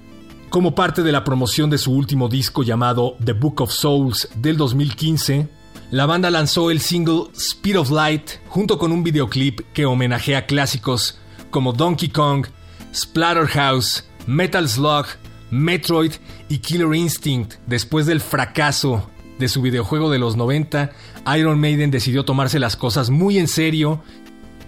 Como 0.49 0.75
parte 0.75 1.03
de 1.03 1.13
la 1.13 1.23
promoción 1.23 1.69
de 1.69 1.77
su 1.77 1.93
último 1.93 2.27
disco 2.27 2.63
llamado 2.63 3.15
The 3.23 3.33
Book 3.33 3.61
of 3.61 3.71
Souls 3.71 4.27
del 4.35 4.57
2015, 4.57 5.47
la 5.91 6.05
banda 6.05 6.29
lanzó 6.29 6.71
el 6.71 6.81
single 6.81 7.27
Speed 7.33 7.79
of 7.79 7.91
Light 7.91 8.31
junto 8.47 8.77
con 8.77 8.91
un 8.91 9.03
videoclip 9.03 9.61
que 9.73 9.85
homenajea 9.85 10.45
clásicos 10.45 11.19
como 11.51 11.73
Donkey 11.73 12.09
Kong, 12.09 12.47
Splatterhouse, 12.93 14.05
Metal 14.27 14.67
Slug, 14.67 15.05
Metroid 15.49 16.13
y 16.49 16.59
Killer 16.59 16.93
Instinct 16.95 17.55
después 17.67 18.05
del 18.05 18.21
fracaso 18.21 19.09
de 19.39 19.49
su 19.49 19.61
videojuego 19.61 20.09
de 20.09 20.19
los 20.19 20.35
90, 20.35 20.91
Iron 21.37 21.59
Maiden 21.59 21.91
decidió 21.91 22.23
tomarse 22.25 22.59
las 22.59 22.75
cosas 22.75 23.09
muy 23.09 23.37
en 23.37 23.47
serio 23.47 24.01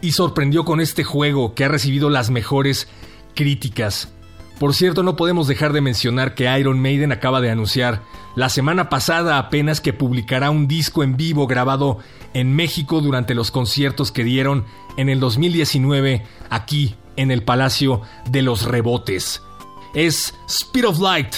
y 0.02 0.12
sorprendió 0.12 0.66
con 0.66 0.82
este 0.82 1.04
juego 1.04 1.54
que 1.54 1.66
ha 1.66 1.70
recibido 1.70 2.10
las 2.10 2.30
mejores 2.30 2.88
críticas. 3.36 4.12
Por 4.60 4.74
cierto, 4.74 5.04
no 5.04 5.16
podemos 5.16 5.48
dejar 5.48 5.74
de 5.74 5.82
mencionar 5.82 6.36
que 6.36 6.58
Iron 6.60 6.80
Maiden 6.80 7.12
acaba 7.12 7.42
de 7.42 7.50
anunciar 7.50 8.02
la 8.36 8.50
semana 8.50 8.90
pasada 8.90 9.38
apenas 9.38 9.82
que 9.82 9.94
publicará 9.94 10.50
un 10.50 10.68
disco 10.68 11.04
en 11.04 11.18
vivo 11.18 11.48
grabado 11.48 12.00
en 12.34 12.56
México 12.56 13.02
durante 13.02 13.36
los 13.36 13.52
conciertos 13.52 14.12
que 14.12 14.24
dieron 14.24 14.66
en 14.98 15.10
el 15.10 15.20
2019 15.20 16.24
aquí 16.50 16.96
en 17.17 17.32
el 17.32 17.43
Palacio 17.43 18.02
de 18.30 18.41
los 18.41 18.63
Rebotes. 18.63 19.41
Es 19.93 20.34
Speed 20.47 20.88
of 20.88 20.99
Light, 20.99 21.36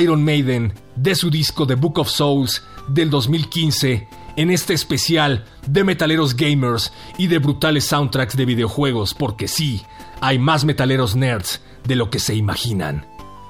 Iron 0.00 0.24
Maiden, 0.24 0.74
de 0.94 1.14
su 1.14 1.30
disco 1.30 1.66
The 1.66 1.74
Book 1.74 1.98
of 1.98 2.08
Souls, 2.08 2.62
del 2.88 3.10
2015 3.10 4.08
en 4.36 4.50
este 4.50 4.74
especial 4.74 5.44
de 5.66 5.82
metaleros 5.82 6.36
gamers 6.36 6.92
y 7.18 7.26
de 7.26 7.38
brutales 7.38 7.84
soundtracks 7.84 8.36
de 8.36 8.44
videojuegos, 8.44 9.14
porque 9.14 9.48
sí, 9.48 9.82
hay 10.20 10.38
más 10.38 10.64
metaleros 10.64 11.16
nerds 11.16 11.62
de 11.84 11.96
lo 11.96 12.10
que 12.10 12.18
se 12.18 12.34
imaginan. 12.34 13.06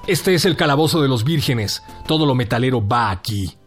Este 0.07 0.33
es 0.33 0.45
el 0.45 0.55
calabozo 0.55 1.01
de 1.01 1.09
los 1.09 1.25
vírgenes, 1.25 1.83
todo 2.07 2.25
lo 2.25 2.33
metalero 2.33 2.85
va 2.85 3.11
aquí. 3.11 3.57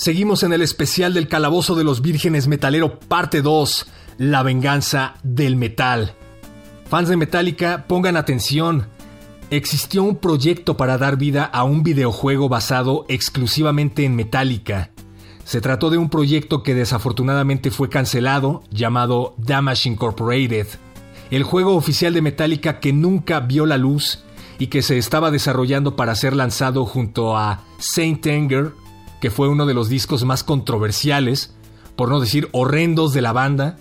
Seguimos 0.00 0.44
en 0.44 0.54
el 0.54 0.62
especial 0.62 1.12
del 1.12 1.28
Calabozo 1.28 1.74
de 1.74 1.84
los 1.84 2.00
Vírgenes 2.00 2.48
Metalero 2.48 2.98
parte 3.00 3.42
2, 3.42 3.86
La 4.16 4.42
venganza 4.42 5.16
del 5.22 5.56
metal. 5.56 6.14
Fans 6.88 7.10
de 7.10 7.18
Metallica, 7.18 7.84
pongan 7.86 8.16
atención. 8.16 8.88
Existió 9.50 10.02
un 10.02 10.16
proyecto 10.16 10.78
para 10.78 10.96
dar 10.96 11.18
vida 11.18 11.44
a 11.44 11.64
un 11.64 11.82
videojuego 11.82 12.48
basado 12.48 13.04
exclusivamente 13.10 14.06
en 14.06 14.16
Metallica. 14.16 14.90
Se 15.44 15.60
trató 15.60 15.90
de 15.90 15.98
un 15.98 16.08
proyecto 16.08 16.62
que 16.62 16.74
desafortunadamente 16.74 17.70
fue 17.70 17.90
cancelado, 17.90 18.62
llamado 18.70 19.34
Damage 19.36 19.90
Incorporated. 19.90 20.66
El 21.30 21.42
juego 21.42 21.76
oficial 21.76 22.14
de 22.14 22.22
Metallica 22.22 22.80
que 22.80 22.94
nunca 22.94 23.40
vio 23.40 23.66
la 23.66 23.76
luz 23.76 24.24
y 24.58 24.68
que 24.68 24.80
se 24.80 24.96
estaba 24.96 25.30
desarrollando 25.30 25.94
para 25.94 26.14
ser 26.14 26.34
lanzado 26.34 26.86
junto 26.86 27.36
a 27.36 27.64
Saint 27.78 28.26
Anger, 28.26 28.72
que 29.20 29.30
fue 29.30 29.48
uno 29.48 29.66
de 29.66 29.74
los 29.74 29.88
discos 29.88 30.24
más 30.24 30.42
controversiales, 30.44 31.54
por 31.96 32.08
no 32.08 32.20
decir 32.20 32.48
horrendos 32.52 33.12
de 33.12 33.22
la 33.22 33.32
banda. 33.32 33.76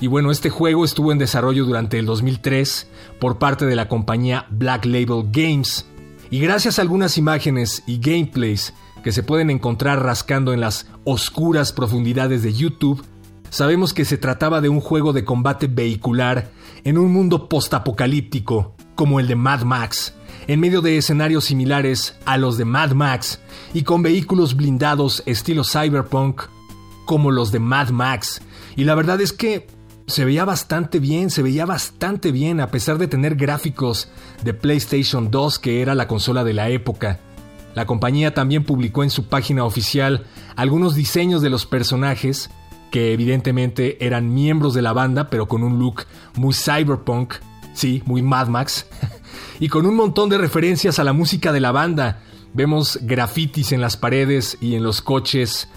Y 0.00 0.06
bueno, 0.06 0.30
este 0.30 0.50
juego 0.50 0.84
estuvo 0.84 1.10
en 1.10 1.18
desarrollo 1.18 1.64
durante 1.64 1.98
el 1.98 2.06
2003 2.06 2.88
por 3.20 3.38
parte 3.38 3.66
de 3.66 3.74
la 3.74 3.88
compañía 3.88 4.46
Black 4.50 4.84
Label 4.84 5.24
Games. 5.32 5.86
Y 6.30 6.38
gracias 6.40 6.78
a 6.78 6.82
algunas 6.82 7.18
imágenes 7.18 7.82
y 7.86 7.98
gameplays 7.98 8.74
que 9.02 9.12
se 9.12 9.22
pueden 9.22 9.50
encontrar 9.50 10.02
rascando 10.02 10.52
en 10.52 10.60
las 10.60 10.86
oscuras 11.04 11.72
profundidades 11.72 12.42
de 12.42 12.52
YouTube, 12.52 13.04
sabemos 13.50 13.94
que 13.94 14.04
se 14.04 14.18
trataba 14.18 14.60
de 14.60 14.68
un 14.68 14.80
juego 14.80 15.12
de 15.12 15.24
combate 15.24 15.66
vehicular 15.66 16.50
en 16.84 16.98
un 16.98 17.12
mundo 17.12 17.48
postapocalíptico 17.48 18.74
como 18.94 19.20
el 19.20 19.28
de 19.28 19.36
Mad 19.36 19.62
Max, 19.62 20.14
en 20.48 20.60
medio 20.60 20.80
de 20.80 20.96
escenarios 20.96 21.44
similares 21.44 22.16
a 22.24 22.38
los 22.38 22.58
de 22.58 22.64
Mad 22.64 22.92
Max 22.92 23.38
y 23.74 23.82
con 23.82 24.02
vehículos 24.02 24.56
blindados 24.56 25.22
estilo 25.26 25.62
cyberpunk 25.62 26.42
como 27.04 27.30
los 27.30 27.52
de 27.52 27.60
Mad 27.60 27.90
Max. 27.90 28.40
Y 28.74 28.84
la 28.84 28.94
verdad 28.94 29.20
es 29.20 29.32
que 29.32 29.66
se 30.06 30.24
veía 30.24 30.46
bastante 30.46 31.00
bien, 31.00 31.30
se 31.30 31.42
veía 31.42 31.66
bastante 31.66 32.32
bien 32.32 32.60
a 32.60 32.70
pesar 32.70 32.96
de 32.96 33.08
tener 33.08 33.36
gráficos 33.36 34.08
de 34.42 34.54
PlayStation 34.54 35.30
2 35.30 35.58
que 35.58 35.82
era 35.82 35.94
la 35.94 36.08
consola 36.08 36.44
de 36.44 36.54
la 36.54 36.70
época. 36.70 37.20
La 37.74 37.86
compañía 37.86 38.32
también 38.32 38.64
publicó 38.64 39.04
en 39.04 39.10
su 39.10 39.28
página 39.28 39.64
oficial 39.64 40.24
algunos 40.56 40.94
diseños 40.94 41.42
de 41.42 41.50
los 41.50 41.66
personajes, 41.66 42.50
que 42.90 43.12
evidentemente 43.12 44.04
eran 44.04 44.32
miembros 44.32 44.72
de 44.72 44.82
la 44.82 44.94
banda, 44.94 45.28
pero 45.28 45.46
con 45.46 45.62
un 45.62 45.78
look 45.78 46.06
muy 46.34 46.54
cyberpunk, 46.54 47.34
sí, 47.78 48.02
muy 48.04 48.22
Mad 48.22 48.48
Max, 48.48 48.86
y 49.60 49.68
con 49.68 49.86
un 49.86 49.94
montón 49.94 50.28
de 50.28 50.38
referencias 50.38 50.98
a 50.98 51.04
la 51.04 51.12
música 51.12 51.52
de 51.52 51.60
la 51.60 51.72
banda. 51.72 52.20
Vemos 52.54 52.98
grafitis 53.02 53.72
en 53.72 53.80
las 53.80 53.96
paredes 53.96 54.58
y 54.60 54.74
en 54.74 54.82
los 54.82 55.00
coches 55.00 55.68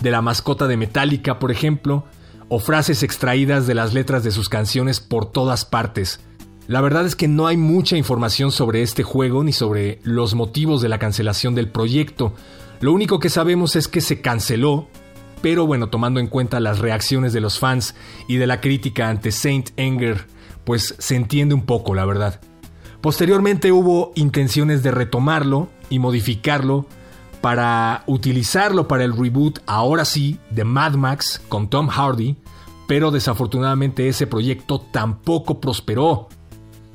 de 0.00 0.10
la 0.10 0.22
mascota 0.22 0.66
de 0.66 0.76
Metallica, 0.76 1.38
por 1.38 1.50
ejemplo, 1.50 2.04
o 2.48 2.60
frases 2.60 3.02
extraídas 3.02 3.66
de 3.66 3.74
las 3.74 3.92
letras 3.92 4.24
de 4.24 4.30
sus 4.30 4.48
canciones 4.48 5.00
por 5.00 5.26
todas 5.26 5.64
partes. 5.64 6.20
La 6.66 6.80
verdad 6.80 7.04
es 7.04 7.16
que 7.16 7.28
no 7.28 7.46
hay 7.46 7.56
mucha 7.56 7.96
información 7.96 8.52
sobre 8.52 8.82
este 8.82 9.02
juego 9.02 9.44
ni 9.44 9.52
sobre 9.52 9.98
los 10.02 10.34
motivos 10.34 10.80
de 10.80 10.88
la 10.88 10.98
cancelación 10.98 11.54
del 11.54 11.68
proyecto. 11.68 12.32
Lo 12.80 12.92
único 12.92 13.18
que 13.18 13.28
sabemos 13.28 13.76
es 13.76 13.88
que 13.88 14.00
se 14.00 14.20
canceló, 14.20 14.88
pero 15.42 15.66
bueno, 15.66 15.90
tomando 15.90 16.20
en 16.20 16.28
cuenta 16.28 16.60
las 16.60 16.78
reacciones 16.78 17.32
de 17.32 17.40
los 17.40 17.58
fans 17.58 17.94
y 18.28 18.36
de 18.36 18.46
la 18.46 18.60
crítica 18.60 19.08
ante 19.08 19.32
Saint 19.32 19.70
Anger, 19.78 20.26
pues 20.70 20.94
se 21.00 21.16
entiende 21.16 21.52
un 21.52 21.62
poco, 21.62 21.96
la 21.96 22.04
verdad. 22.04 22.40
Posteriormente 23.00 23.72
hubo 23.72 24.12
intenciones 24.14 24.84
de 24.84 24.92
retomarlo 24.92 25.68
y 25.88 25.98
modificarlo 25.98 26.86
para 27.40 28.04
utilizarlo 28.06 28.86
para 28.86 29.02
el 29.02 29.16
reboot, 29.16 29.58
ahora 29.66 30.04
sí, 30.04 30.38
de 30.50 30.62
Mad 30.62 30.92
Max 30.92 31.42
con 31.48 31.68
Tom 31.68 31.88
Hardy, 31.88 32.36
pero 32.86 33.10
desafortunadamente 33.10 34.06
ese 34.06 34.28
proyecto 34.28 34.80
tampoco 34.92 35.58
prosperó. 35.60 36.28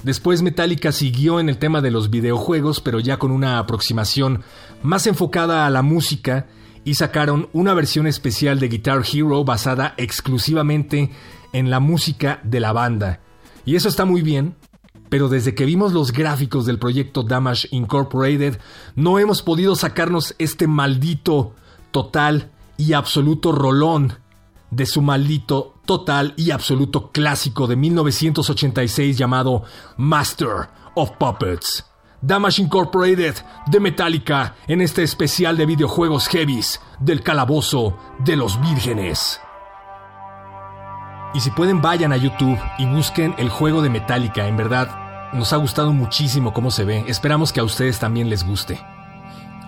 Después 0.03 0.41
Metallica 0.41 0.93
siguió 0.93 1.41
en 1.41 1.49
el 1.49 1.57
tema 1.57 1.81
de 1.81 1.91
los 1.91 2.09
videojuegos, 2.09 2.79
pero 2.79 3.01
ya 3.01 3.17
con 3.17 3.29
una 3.29 3.59
aproximación 3.59 4.43
más 4.83 5.05
enfocada 5.05 5.65
a 5.65 5.69
la 5.69 5.81
música 5.81 6.47
y 6.85 6.93
sacaron 6.93 7.49
una 7.51 7.73
versión 7.73 8.07
especial 8.07 8.57
de 8.57 8.69
Guitar 8.69 9.03
Hero 9.13 9.43
basada 9.43 9.95
exclusivamente 9.97 11.11
en 11.51 11.69
la 11.69 11.81
música 11.81 12.39
de 12.45 12.61
la 12.61 12.71
banda. 12.71 13.19
Y 13.65 13.75
eso 13.75 13.89
está 13.89 14.05
muy 14.05 14.21
bien, 14.21 14.55
pero 15.09 15.29
desde 15.29 15.55
que 15.55 15.65
vimos 15.65 15.93
los 15.93 16.11
gráficos 16.11 16.65
del 16.65 16.79
proyecto 16.79 17.23
Damage 17.23 17.67
Incorporated, 17.71 18.59
no 18.95 19.19
hemos 19.19 19.41
podido 19.41 19.75
sacarnos 19.75 20.35
este 20.37 20.67
maldito, 20.67 21.53
total 21.91 22.51
y 22.77 22.93
absoluto 22.93 23.51
rolón 23.51 24.13
de 24.71 24.85
su 24.85 25.01
maldito 25.01 25.75
total 25.85 26.33
y 26.35 26.51
absoluto 26.51 27.11
clásico 27.11 27.67
de 27.67 27.75
1986 27.75 29.17
llamado 29.17 29.63
Master 29.97 30.69
of 30.95 31.11
Puppets. 31.17 31.85
Damage 32.21 32.63
Incorporated 32.63 33.35
de 33.67 33.79
Metallica 33.79 34.55
en 34.67 34.81
este 34.81 35.03
especial 35.03 35.57
de 35.57 35.65
videojuegos 35.65 36.27
heavies 36.27 36.81
del 36.99 37.21
calabozo 37.21 37.97
de 38.19 38.35
los 38.35 38.59
vírgenes. 38.61 39.39
Y 41.35 41.41
si 41.41 41.51
pueden 41.51 41.81
vayan 41.81 42.13
a 42.13 42.17
YouTube 42.17 42.57
y 42.77 42.85
busquen 42.85 43.35
el 43.37 43.49
juego 43.49 43.81
de 43.81 43.89
Metallica, 43.89 44.47
en 44.47 44.55
verdad 44.55 44.87
nos 45.33 45.51
ha 45.51 45.57
gustado 45.57 45.91
muchísimo 45.91 46.53
cómo 46.53 46.71
se 46.71 46.85
ve, 46.85 47.03
esperamos 47.09 47.51
que 47.51 47.59
a 47.59 47.65
ustedes 47.65 47.99
también 47.99 48.29
les 48.29 48.47
guste. 48.47 48.79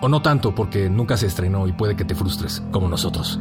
O 0.00 0.08
no 0.08 0.22
tanto 0.22 0.54
porque 0.54 0.88
nunca 0.88 1.18
se 1.18 1.26
estrenó 1.26 1.68
y 1.68 1.72
puede 1.72 1.94
que 1.94 2.06
te 2.06 2.14
frustres, 2.14 2.62
como 2.70 2.88
nosotros. 2.88 3.38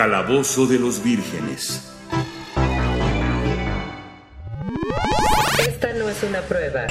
Calabozo 0.00 0.66
de 0.66 0.78
los 0.78 1.04
vírgenes. 1.04 1.92
Esta 5.58 5.92
no 5.92 6.08
es 6.08 6.22
una 6.22 6.40
prueba. 6.40 6.86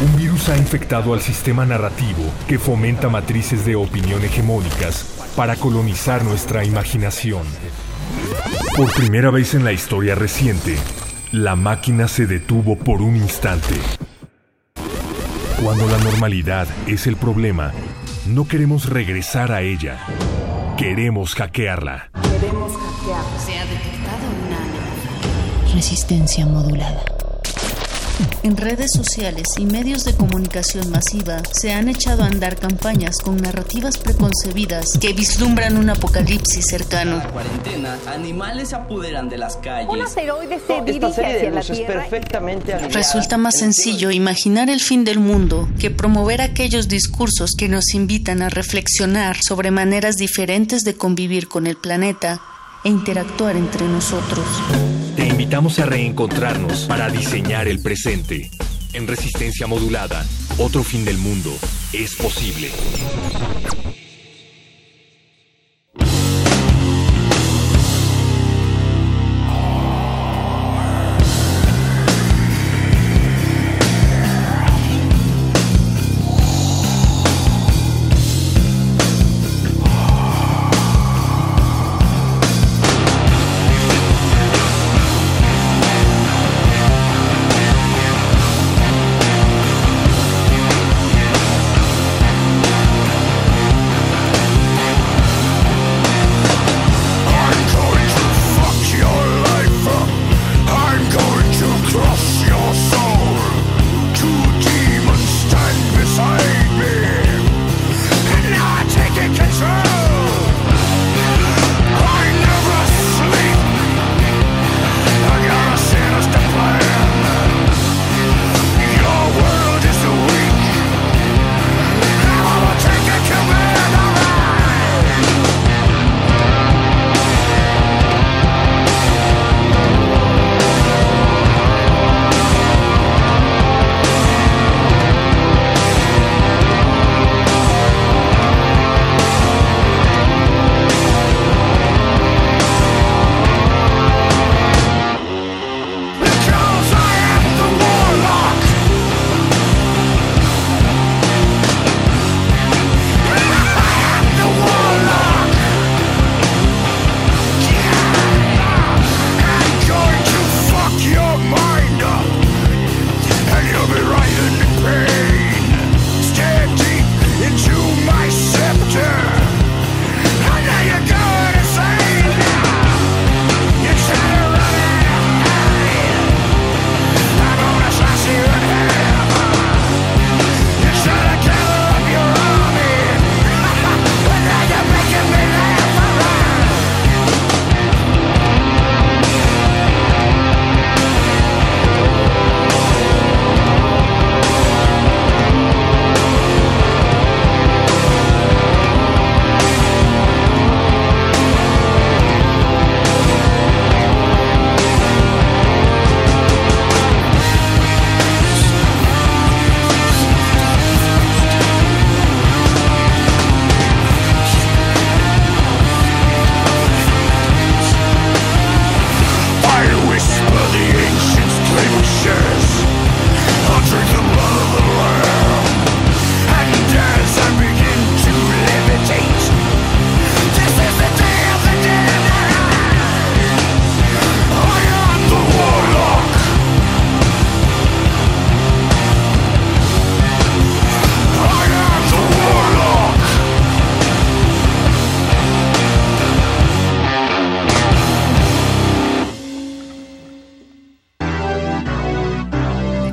Un 0.00 0.16
virus 0.16 0.48
ha 0.48 0.56
infectado 0.56 1.12
al 1.12 1.20
sistema 1.20 1.66
narrativo 1.66 2.22
que 2.46 2.60
fomenta 2.60 3.08
matrices 3.08 3.66
de 3.66 3.74
opinión 3.74 4.24
hegemónicas 4.24 5.32
para 5.34 5.56
colonizar 5.56 6.22
nuestra 6.22 6.64
imaginación. 6.64 7.42
Por 8.76 8.94
primera 8.94 9.32
vez 9.32 9.54
en 9.54 9.64
la 9.64 9.72
historia 9.72 10.14
reciente, 10.14 10.76
la 11.32 11.56
máquina 11.56 12.06
se 12.06 12.28
detuvo 12.28 12.78
por 12.78 13.02
un 13.02 13.16
instante. 13.16 13.74
Cuando 15.60 15.88
la 15.88 15.98
normalidad 15.98 16.68
es 16.86 17.08
el 17.08 17.16
problema, 17.16 17.72
no 18.28 18.46
queremos 18.46 18.88
regresar 18.88 19.50
a 19.50 19.62
ella. 19.62 19.98
Queremos 20.78 21.34
hackearla. 21.34 22.08
Queremos 22.22 22.70
hackear. 22.70 23.24
Se 23.44 23.58
ha 23.58 23.64
detectado 23.64 24.28
una. 24.46 25.74
Resistencia 25.74 26.46
modulada. 26.46 27.17
En 28.42 28.56
redes 28.56 28.92
sociales 28.94 29.46
y 29.58 29.66
medios 29.66 30.04
de 30.04 30.14
comunicación 30.14 30.90
masiva 30.90 31.42
se 31.52 31.72
han 31.72 31.88
echado 31.88 32.22
a 32.22 32.26
andar 32.26 32.56
campañas 32.56 33.18
con 33.18 33.36
narrativas 33.36 33.98
preconcebidas 33.98 34.98
que 35.00 35.12
vislumbran 35.12 35.76
un 35.76 35.90
apocalipsis 35.90 36.66
cercano. 36.66 37.22
cuarentena, 37.32 37.96
animales 38.06 38.70
se 38.70 38.76
apoderan 38.76 39.28
de 39.28 39.38
las 39.38 39.56
calles. 39.56 39.88
Un 39.90 40.02
asteroide 40.02 40.60
se 40.66 40.78
Esta 40.78 40.84
dirige 40.84 41.20
de 41.22 41.36
hacia 41.36 41.50
la 41.50 41.62
Tierra. 41.62 42.00
perfectamente 42.00 42.72
alineada. 42.74 42.94
Resulta 42.94 43.36
más 43.38 43.56
sencillo 43.56 44.10
imaginar 44.10 44.70
el 44.70 44.80
fin 44.80 45.04
del 45.04 45.20
mundo 45.20 45.68
que 45.78 45.90
promover 45.90 46.40
aquellos 46.40 46.88
discursos 46.88 47.52
que 47.56 47.68
nos 47.68 47.94
invitan 47.94 48.42
a 48.42 48.48
reflexionar 48.48 49.36
sobre 49.42 49.70
maneras 49.70 50.16
diferentes 50.16 50.84
de 50.84 50.96
convivir 50.96 51.48
con 51.48 51.66
el 51.66 51.76
planeta 51.76 52.40
e 52.84 52.88
interactuar 52.88 53.56
entre 53.56 53.86
nosotros. 53.86 54.44
Te 55.16 55.26
invitamos 55.26 55.78
a 55.78 55.86
reencontrarnos 55.86 56.84
para 56.86 57.10
diseñar 57.10 57.68
el 57.68 57.80
presente. 57.80 58.50
En 58.92 59.06
resistencia 59.06 59.66
modulada, 59.66 60.24
otro 60.58 60.82
fin 60.82 61.04
del 61.04 61.18
mundo 61.18 61.50
es 61.92 62.14
posible. 62.16 62.70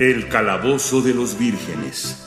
El 0.05 0.29
calabozo 0.29 1.01
de 1.01 1.15
los 1.15 1.35
vírgenes. 1.35 2.23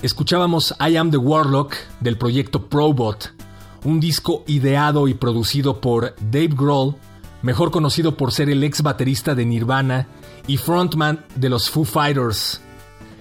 Escuchábamos 0.00 0.76
I 0.78 0.96
Am 0.96 1.10
the 1.10 1.16
Warlock 1.16 1.74
del 1.98 2.16
proyecto 2.16 2.68
Probot, 2.68 3.34
un 3.82 3.98
disco 3.98 4.44
ideado 4.46 5.08
y 5.08 5.14
producido 5.14 5.80
por 5.80 6.14
Dave 6.20 6.50
Grohl, 6.54 6.94
mejor 7.42 7.72
conocido 7.72 8.16
por 8.16 8.30
ser 8.30 8.48
el 8.48 8.62
ex 8.62 8.82
baterista 8.82 9.34
de 9.34 9.44
Nirvana 9.44 10.06
y 10.46 10.56
frontman 10.56 11.26
de 11.34 11.48
los 11.48 11.68
Foo 11.68 11.84
Fighters. 11.84 12.60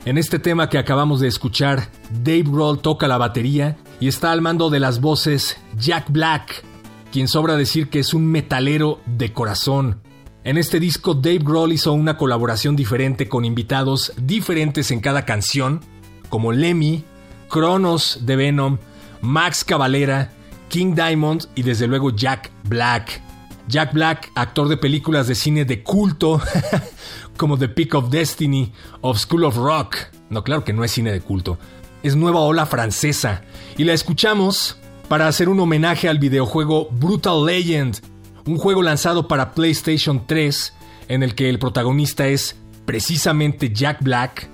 En 0.06 0.20
este 0.20 0.38
tema 0.38 0.70
que 0.70 0.78
acabamos 0.78 1.20
de 1.20 1.30
escuchar, 1.30 1.90
Dave 2.12 2.44
Grohl 2.44 2.78
toca 2.78 3.08
la 3.08 3.18
batería 3.18 3.76
y 4.00 4.08
está 4.08 4.32
al 4.32 4.42
mando 4.42 4.70
de 4.70 4.80
las 4.80 5.02
voces 5.02 5.58
Jack 5.80 6.12
Black, 6.12 6.64
quien 7.12 7.28
sobra 7.28 7.58
decir 7.58 7.90
que 7.90 8.00
es 8.00 8.14
un 8.14 8.26
metalero 8.26 9.02
de 9.06 9.34
corazón. 9.34 10.02
En 10.44 10.58
este 10.58 10.80
disco 10.80 11.14
Dave 11.14 11.40
Grohl 11.40 11.74
hizo 11.74 11.94
una 11.94 12.18
colaboración 12.18 12.76
diferente 12.76 13.30
con 13.30 13.46
invitados 13.46 14.14
diferentes 14.18 14.90
en 14.90 15.02
cada 15.02 15.26
canción, 15.26 15.82
como 16.30 16.52
Lemmy, 16.52 17.04
Cronos 17.50 18.20
de 18.22 18.36
Venom, 18.38 18.78
Max 19.22 19.64
Cavalera, 19.64 20.32
King 20.70 20.96
Diamond 20.96 21.46
y 21.54 21.64
desde 21.64 21.86
luego 21.86 22.10
Jack 22.16 22.50
Black. 22.64 23.22
Jack 23.68 23.94
Black, 23.94 24.32
actor 24.36 24.68
de 24.68 24.78
películas 24.78 25.28
de 25.28 25.36
cine 25.36 25.66
de 25.66 25.84
culto, 25.84 26.42
como 27.38 27.58
The 27.58 27.70
Peak 27.70 27.94
of 27.94 28.10
Destiny, 28.10 28.72
of 29.02 29.20
School 29.20 29.44
of 29.44 29.58
Rock. 29.58 29.98
No, 30.30 30.44
claro 30.44 30.64
que 30.64 30.74
no 30.74 30.84
es 30.84 30.92
cine 30.92 31.12
de 31.12 31.22
culto. 31.22 31.60
Es 32.04 32.16
nueva 32.16 32.40
ola 32.40 32.66
francesa. 32.66 33.44
Y 33.78 33.84
la 33.84 33.94
escuchamos 33.94 34.78
para 35.12 35.28
hacer 35.28 35.50
un 35.50 35.60
homenaje 35.60 36.08
al 36.08 36.20
videojuego 36.20 36.88
Brutal 36.90 37.46
Legend, 37.46 37.98
un 38.46 38.58
juego 38.58 38.82
lanzado 38.82 39.28
para 39.28 39.52
PlayStation 39.52 40.26
3 40.26 40.74
en 41.10 41.22
el 41.22 41.36
que 41.36 41.50
el 41.50 41.60
protagonista 41.60 42.28
es 42.28 42.56
precisamente 42.86 43.74
Jack 43.74 44.02
Black, 44.02 44.48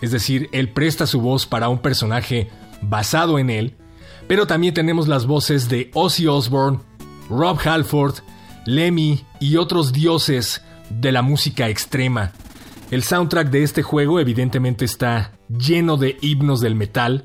es 0.00 0.12
decir, 0.12 0.48
él 0.52 0.68
presta 0.68 1.04
su 1.04 1.20
voz 1.20 1.46
para 1.46 1.68
un 1.68 1.80
personaje 1.80 2.48
basado 2.80 3.40
en 3.40 3.50
él, 3.50 3.74
pero 4.28 4.46
también 4.46 4.72
tenemos 4.72 5.08
las 5.08 5.26
voces 5.26 5.68
de 5.68 5.90
Ozzy 5.94 6.28
Osbourne, 6.28 6.78
Rob 7.28 7.58
Halford, 7.64 8.18
Lemmy 8.66 9.24
y 9.40 9.56
otros 9.56 9.92
dioses 9.92 10.62
de 10.90 11.10
la 11.10 11.22
música 11.22 11.68
extrema. 11.68 12.30
El 12.92 13.02
soundtrack 13.02 13.50
de 13.50 13.64
este 13.64 13.82
juego 13.82 14.20
evidentemente 14.20 14.84
está 14.84 15.32
lleno 15.48 15.96
de 15.96 16.18
himnos 16.20 16.60
del 16.60 16.76
metal, 16.76 17.24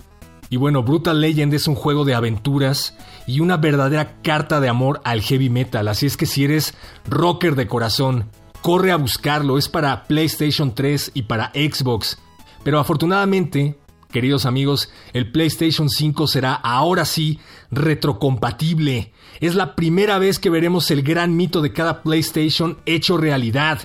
y 0.53 0.57
bueno, 0.57 0.83
Brutal 0.83 1.19
Legend 1.19 1.51
es 1.55 1.67
un 1.67 1.73
juego 1.73 2.05
de 2.05 2.13
aventuras 2.13 2.95
y 3.25 3.39
una 3.39 3.57
verdadera 3.57 4.21
carta 4.21 4.59
de 4.59 4.69
amor 4.69 5.01
al 5.03 5.21
heavy 5.21 5.49
metal, 5.49 5.87
así 5.87 6.05
es 6.05 6.15
que 6.15 6.27
si 6.27 6.43
eres 6.43 6.75
rocker 7.07 7.55
de 7.55 7.65
corazón, 7.65 8.29
corre 8.61 8.91
a 8.91 8.97
buscarlo, 8.97 9.57
es 9.57 9.67
para 9.67 10.03
PlayStation 10.03 10.75
3 10.75 11.09
y 11.15 11.23
para 11.23 11.49
Xbox. 11.55 12.19
Pero 12.63 12.77
afortunadamente, 12.77 13.79
queridos 14.11 14.45
amigos, 14.45 14.91
el 15.13 15.31
PlayStation 15.31 15.89
5 15.89 16.27
será 16.27 16.53
ahora 16.53 17.05
sí 17.05 17.39
retrocompatible. 17.71 19.11
Es 19.39 19.55
la 19.55 19.73
primera 19.73 20.19
vez 20.19 20.37
que 20.37 20.51
veremos 20.51 20.91
el 20.91 21.01
gran 21.01 21.35
mito 21.35 21.63
de 21.63 21.73
cada 21.73 22.03
PlayStation 22.03 22.77
hecho 22.85 23.17
realidad. 23.17 23.79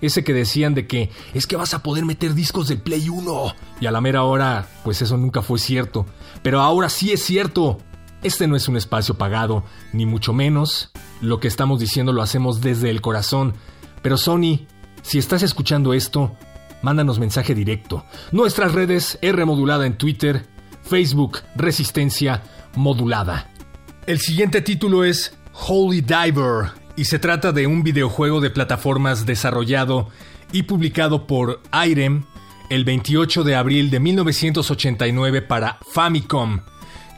Ese 0.00 0.24
que 0.24 0.32
decían 0.32 0.74
de 0.74 0.86
que 0.86 1.10
es 1.34 1.46
que 1.46 1.56
vas 1.56 1.74
a 1.74 1.82
poder 1.82 2.04
meter 2.04 2.34
discos 2.34 2.68
del 2.68 2.80
Play 2.80 3.08
1. 3.08 3.54
Y 3.80 3.86
a 3.86 3.90
la 3.90 4.00
mera 4.00 4.24
hora, 4.24 4.68
pues 4.84 5.02
eso 5.02 5.16
nunca 5.16 5.42
fue 5.42 5.58
cierto. 5.58 6.06
Pero 6.42 6.60
ahora 6.60 6.88
sí 6.88 7.12
es 7.12 7.22
cierto. 7.22 7.78
Este 8.22 8.46
no 8.46 8.56
es 8.56 8.68
un 8.68 8.76
espacio 8.76 9.16
pagado, 9.16 9.64
ni 9.92 10.06
mucho 10.06 10.32
menos. 10.32 10.90
Lo 11.20 11.40
que 11.40 11.48
estamos 11.48 11.80
diciendo 11.80 12.12
lo 12.12 12.22
hacemos 12.22 12.60
desde 12.60 12.90
el 12.90 13.00
corazón. 13.00 13.54
Pero 14.02 14.16
Sony, 14.16 14.66
si 15.02 15.18
estás 15.18 15.42
escuchando 15.42 15.94
esto, 15.94 16.36
mándanos 16.82 17.18
mensaje 17.18 17.54
directo. 17.54 18.04
Nuestras 18.32 18.72
redes 18.72 19.18
R 19.22 19.44
modulada 19.44 19.86
en 19.86 19.96
Twitter, 19.96 20.46
Facebook 20.82 21.38
Resistencia 21.56 22.42
Modulada. 22.74 23.50
El 24.06 24.18
siguiente 24.18 24.60
título 24.62 25.04
es 25.04 25.34
Holy 25.52 26.00
Diver 26.00 26.79
y 27.00 27.06
se 27.06 27.18
trata 27.18 27.52
de 27.52 27.66
un 27.66 27.82
videojuego 27.82 28.42
de 28.42 28.50
plataformas 28.50 29.24
desarrollado 29.24 30.10
y 30.52 30.64
publicado 30.64 31.26
por 31.26 31.62
Irem 31.72 32.24
el 32.68 32.84
28 32.84 33.42
de 33.42 33.54
abril 33.56 33.88
de 33.88 34.00
1989 34.00 35.40
para 35.40 35.78
Famicom, 35.94 36.60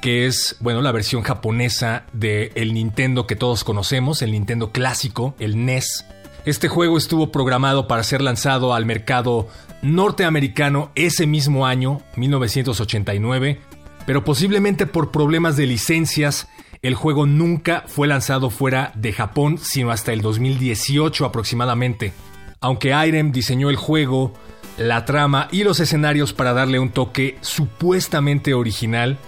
que 0.01 0.27
es, 0.29 0.57
bueno, 0.61 0.83
la 0.83 0.93
versión 0.93 1.25
japonesa 1.25 2.07
del 2.13 2.53
el 2.55 2.75
Nintendo 2.75 3.27
que 3.27 3.35
todos 3.35 3.65
conocemos, 3.65 4.23
el 4.23 4.31
Nintendo 4.31 4.71
clásico, 4.71 5.35
el 5.41 5.65
NES. 5.65 6.05
Este 6.45 6.69
juego 6.69 6.97
estuvo 6.97 7.33
programado 7.33 7.89
para 7.89 8.05
ser 8.05 8.23
lanzado 8.23 8.75
al 8.75 8.87
mercado 8.87 9.49
norteamericano 9.83 10.93
ese 10.95 11.27
mismo 11.27 11.67
año, 11.67 12.03
1989, 12.15 13.61
pero 14.07 14.25
posiblemente 14.25 14.87
por 14.87 15.11
problemas 15.11 15.57
de 15.57 15.67
licencias, 15.67 16.47
el 16.83 16.97
juego 16.97 17.27
nunca 17.27 17.85
fue 17.87 18.09
lanzado 18.09 18.51
fuera 18.51 18.91
de 18.97 19.13
Japón, 19.13 19.57
sino 19.59 19.93
hasta 19.93 20.13
el 20.13 20.21
2018 20.21 21.25
aproximadamente. 21.25 22.13
Aunque 22.61 22.89
Irem 23.07 23.31
diseñó 23.31 23.71
el 23.71 23.77
juego, 23.77 24.35
la 24.79 25.05
trama 25.05 25.47
y 25.53 25.63
los 25.63 25.79
escenarios 25.79 26.33
para 26.33 26.53
darle 26.53 26.81
un 26.81 26.91
toque 26.91 27.39
supuestamente 27.41 28.53
original, 28.53 29.19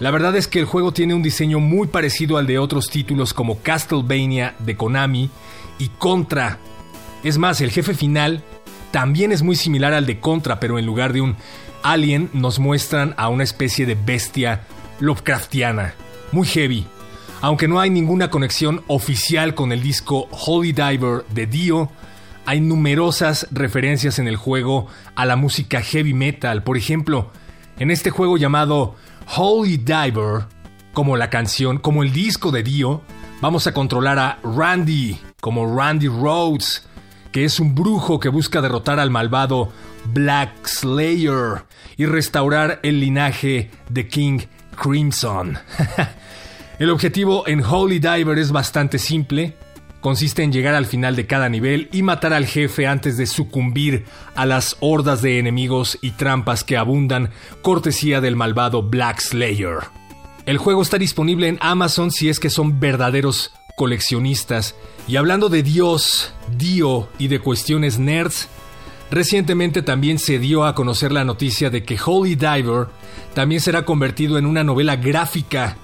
la 0.00 0.10
verdad 0.10 0.34
es 0.34 0.48
que 0.48 0.58
el 0.58 0.64
juego 0.64 0.92
tiene 0.92 1.14
un 1.14 1.22
diseño 1.22 1.60
muy 1.60 1.86
parecido 1.86 2.38
al 2.38 2.48
de 2.48 2.58
otros 2.58 2.90
títulos 2.90 3.32
como 3.32 3.60
Castlevania 3.60 4.56
de 4.58 4.76
Konami 4.76 5.30
y 5.78 5.88
Contra. 5.88 6.58
Es 7.22 7.38
más, 7.38 7.60
el 7.60 7.70
jefe 7.70 7.94
final 7.94 8.42
también 8.90 9.30
es 9.30 9.42
muy 9.42 9.54
similar 9.54 9.94
al 9.94 10.06
de 10.06 10.18
Contra, 10.18 10.58
pero 10.58 10.76
en 10.76 10.86
lugar 10.86 11.12
de 11.12 11.20
un 11.20 11.36
alien 11.84 12.30
nos 12.32 12.58
muestran 12.58 13.14
a 13.16 13.28
una 13.28 13.44
especie 13.44 13.86
de 13.86 13.94
bestia 13.94 14.62
Lovecraftiana, 14.98 15.94
muy 16.32 16.48
heavy. 16.48 16.86
Aunque 17.42 17.68
no 17.68 17.80
hay 17.80 17.90
ninguna 17.90 18.30
conexión 18.30 18.82
oficial 18.86 19.54
con 19.54 19.72
el 19.72 19.82
disco 19.82 20.26
Holy 20.30 20.72
Diver 20.72 21.24
de 21.30 21.46
Dio, 21.46 21.90
hay 22.46 22.60
numerosas 22.60 23.46
referencias 23.50 24.18
en 24.18 24.26
el 24.26 24.36
juego 24.36 24.86
a 25.14 25.26
la 25.26 25.36
música 25.36 25.82
heavy 25.82 26.14
metal. 26.14 26.62
Por 26.62 26.76
ejemplo, 26.76 27.30
en 27.78 27.90
este 27.90 28.10
juego 28.10 28.38
llamado 28.38 28.94
Holy 29.36 29.76
Diver, 29.76 30.46
como 30.94 31.16
la 31.16 31.28
canción, 31.28 31.78
como 31.78 32.02
el 32.02 32.12
disco 32.12 32.52
de 32.52 32.62
Dio, 32.62 33.02
vamos 33.42 33.66
a 33.66 33.74
controlar 33.74 34.18
a 34.18 34.38
Randy, 34.42 35.18
como 35.40 35.76
Randy 35.76 36.08
Rhodes, 36.08 36.86
que 37.32 37.44
es 37.44 37.60
un 37.60 37.74
brujo 37.74 38.18
que 38.18 38.30
busca 38.30 38.62
derrotar 38.62 38.98
al 38.98 39.10
malvado 39.10 39.70
Black 40.06 40.66
Slayer 40.66 41.64
y 41.98 42.06
restaurar 42.06 42.80
el 42.82 43.00
linaje 43.00 43.70
de 43.90 44.08
King 44.08 44.38
Crimson. 44.74 45.58
El 46.78 46.90
objetivo 46.90 47.48
en 47.48 47.64
Holy 47.64 48.00
Diver 48.00 48.38
es 48.38 48.52
bastante 48.52 48.98
simple. 48.98 49.56
Consiste 50.02 50.42
en 50.42 50.52
llegar 50.52 50.74
al 50.74 50.84
final 50.84 51.16
de 51.16 51.26
cada 51.26 51.48
nivel 51.48 51.88
y 51.90 52.02
matar 52.02 52.34
al 52.34 52.44
jefe 52.44 52.86
antes 52.86 53.16
de 53.16 53.26
sucumbir 53.26 54.04
a 54.34 54.44
las 54.44 54.76
hordas 54.80 55.22
de 55.22 55.38
enemigos 55.38 55.98
y 56.02 56.10
trampas 56.10 56.64
que 56.64 56.76
abundan, 56.76 57.30
cortesía 57.62 58.20
del 58.20 58.36
malvado 58.36 58.82
Black 58.82 59.20
Slayer. 59.20 59.78
El 60.44 60.58
juego 60.58 60.82
está 60.82 60.98
disponible 60.98 61.48
en 61.48 61.56
Amazon 61.62 62.10
si 62.10 62.28
es 62.28 62.38
que 62.38 62.50
son 62.50 62.78
verdaderos 62.78 63.54
coleccionistas. 63.74 64.74
Y 65.08 65.16
hablando 65.16 65.48
de 65.48 65.62
Dios, 65.62 66.34
Dio 66.58 67.08
y 67.16 67.28
de 67.28 67.38
cuestiones 67.38 67.98
nerds, 67.98 68.48
recientemente 69.10 69.80
también 69.80 70.18
se 70.18 70.38
dio 70.38 70.66
a 70.66 70.74
conocer 70.74 71.10
la 71.10 71.24
noticia 71.24 71.70
de 71.70 71.84
que 71.84 71.98
Holy 72.04 72.34
Diver 72.34 72.88
también 73.32 73.62
será 73.62 73.86
convertido 73.86 74.36
en 74.36 74.44
una 74.44 74.62
novela 74.62 74.96
gráfica 74.96 75.78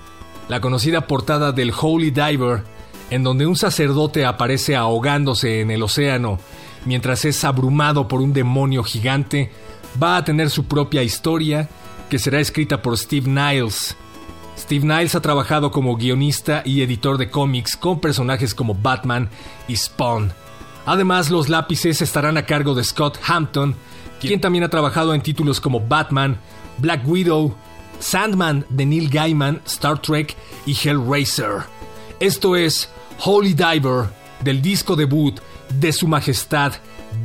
la 0.53 0.61
conocida 0.61 1.07
portada 1.07 1.51
del 1.51 1.73
Holy 1.73 2.11
Diver, 2.11 2.63
en 3.09 3.23
donde 3.23 3.47
un 3.47 3.57
sacerdote 3.57 4.27
aparece 4.27 4.77
ahogándose 4.77 5.63
en 5.63 5.71
el 5.71 5.83
océano 5.83 6.39
mientras 6.85 7.25
es 7.25 7.43
abrumado 7.43 8.07
por 8.07 8.21
un 8.21 8.35
demonio 8.35 8.85
gigante, 8.85 9.51
va 10.01 10.19
a 10.19 10.25
tener 10.25 10.51
su 10.51 10.67
propia 10.67 11.03
historia 11.03 11.71
que 12.11 12.19
será 12.19 12.39
escrita 12.39 12.83
por 12.83 12.99
Steve 12.99 13.31
Niles. 13.31 13.97
Steve 14.59 14.85
Niles 14.85 15.15
ha 15.15 15.23
trabajado 15.23 15.71
como 15.71 15.97
guionista 15.97 16.61
y 16.67 16.83
editor 16.83 17.17
de 17.17 17.31
cómics 17.31 17.75
con 17.75 17.99
personajes 17.99 18.55
como 18.55 18.75
Batman 18.75 19.31
y 19.69 19.77
Spawn. 19.77 20.35
Además, 20.85 21.31
los 21.31 21.49
lápices 21.49 22.03
estarán 22.03 22.37
a 22.37 22.45
cargo 22.45 22.75
de 22.75 22.85
Scott 22.85 23.19
Hampton, 23.27 23.75
quien 24.21 24.39
también 24.39 24.65
ha 24.65 24.69
trabajado 24.69 25.15
en 25.15 25.23
títulos 25.23 25.63
como 25.63 25.81
Batman, 25.81 26.37
Black 26.77 27.09
Widow, 27.09 27.55
Sandman 28.03 28.67
de 28.69 28.85
Neil 28.85 29.09
Gaiman, 29.09 29.63
Star 29.65 30.01
Trek 30.03 30.37
y 30.67 30.73
Hellraiser. 30.73 31.63
Esto 32.21 32.57
es 32.57 32.91
Holy 33.25 33.55
Diver 33.55 34.07
del 34.43 34.61
disco 34.61 34.97
debut 34.97 35.41
de 35.81 35.93
Su 35.93 36.09
Majestad 36.09 36.75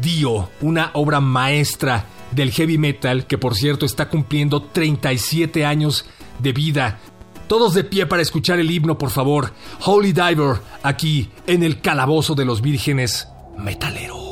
Dio, 0.02 0.50
una 0.62 0.92
obra 0.94 1.20
maestra 1.20 2.06
del 2.32 2.52
heavy 2.52 2.78
metal 2.78 3.26
que 3.26 3.38
por 3.38 3.56
cierto 3.56 3.86
está 3.86 4.10
cumpliendo 4.10 4.62
37 4.62 5.66
años 5.66 6.06
de 6.40 6.54
vida. 6.54 7.00
Todos 7.48 7.74
de 7.74 7.84
pie 7.84 8.06
para 8.06 8.22
escuchar 8.22 8.60
el 8.60 8.70
himno, 8.70 8.98
por 8.98 9.10
favor. 9.10 9.54
Holy 9.86 10.12
Diver, 10.12 10.58
aquí 10.84 11.30
en 11.48 11.64
el 11.64 11.80
calabozo 11.82 12.36
de 12.36 12.46
los 12.46 12.62
vírgenes 12.62 13.28
metalero. 13.58 14.27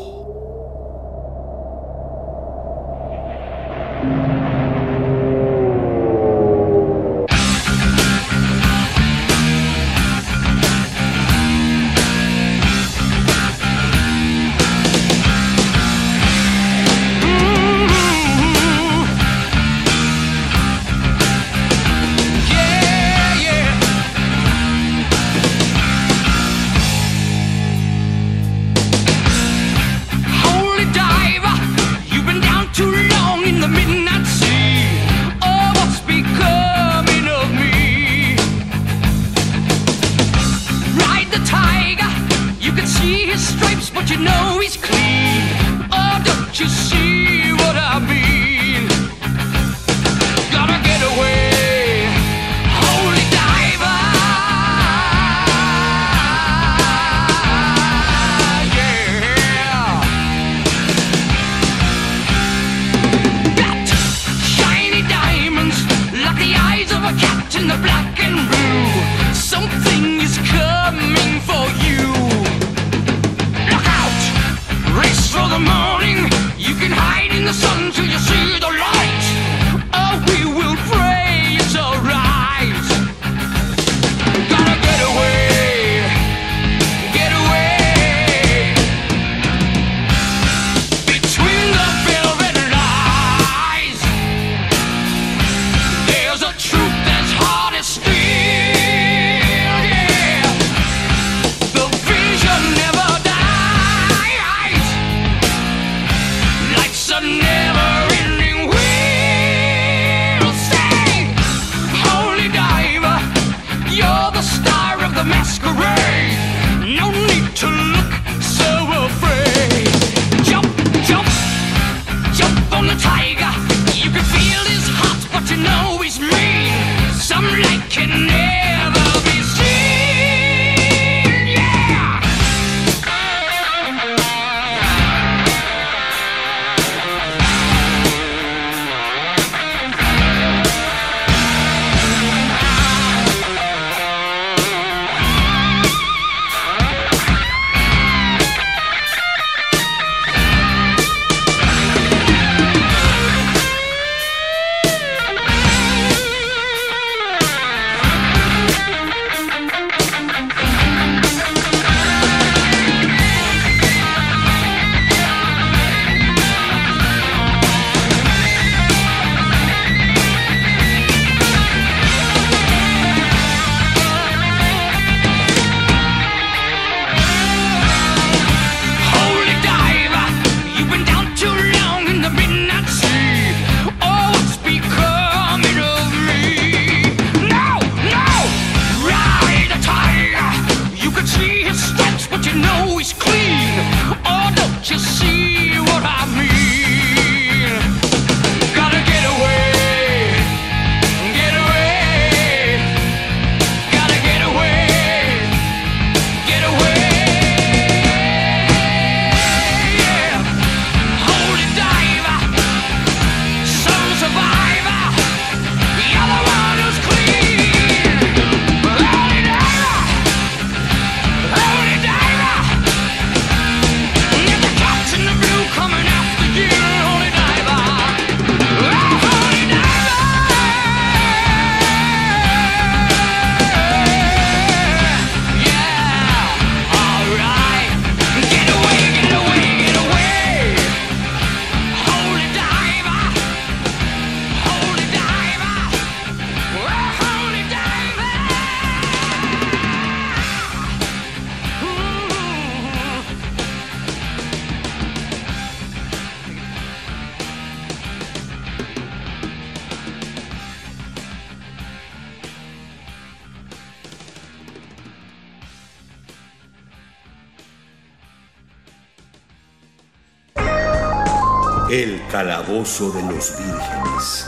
El 271.91 272.19
calabozo 272.31 273.11
de 273.11 273.21
los 273.21 273.53
vírgenes. 273.59 274.47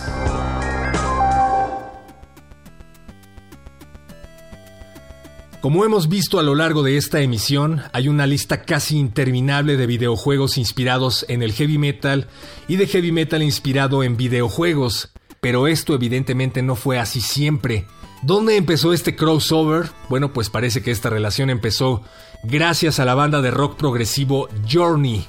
Como 5.62 5.86
hemos 5.86 6.10
visto 6.10 6.40
a 6.40 6.44
lo 6.44 6.56
largo 6.56 6.82
de 6.82 6.98
esta 6.98 7.22
emisión, 7.22 7.84
hay 7.94 8.08
una 8.08 8.26
lista 8.26 8.64
casi 8.64 8.98
interminable 8.98 9.78
de 9.78 9.86
videojuegos 9.86 10.58
inspirados 10.58 11.28
en 11.30 11.44
el 11.44 11.54
heavy 11.54 11.78
metal 11.78 12.28
y 12.68 12.78
de 12.78 12.88
heavy 12.88 13.12
metal 13.12 13.44
inspirado 13.44 14.02
en 14.02 14.18
videojuegos, 14.18 15.12
pero 15.40 15.68
esto 15.68 15.94
evidentemente 15.94 16.64
no 16.64 16.76
fue 16.76 16.98
así 16.98 17.22
siempre. 17.22 17.86
¿Dónde 18.24 18.58
empezó 18.58 18.94
este 18.94 19.16
crossover? 19.16 19.92
Bueno, 20.10 20.34
pues 20.34 20.50
parece 20.50 20.82
que 20.82 20.90
esta 20.90 21.12
relación 21.12 21.52
empezó 21.52 22.02
gracias 22.44 23.00
a 23.00 23.06
la 23.06 23.14
banda 23.14 23.44
de 23.44 23.52
rock 23.52 23.78
progresivo 23.78 24.50
Journey, 24.68 25.28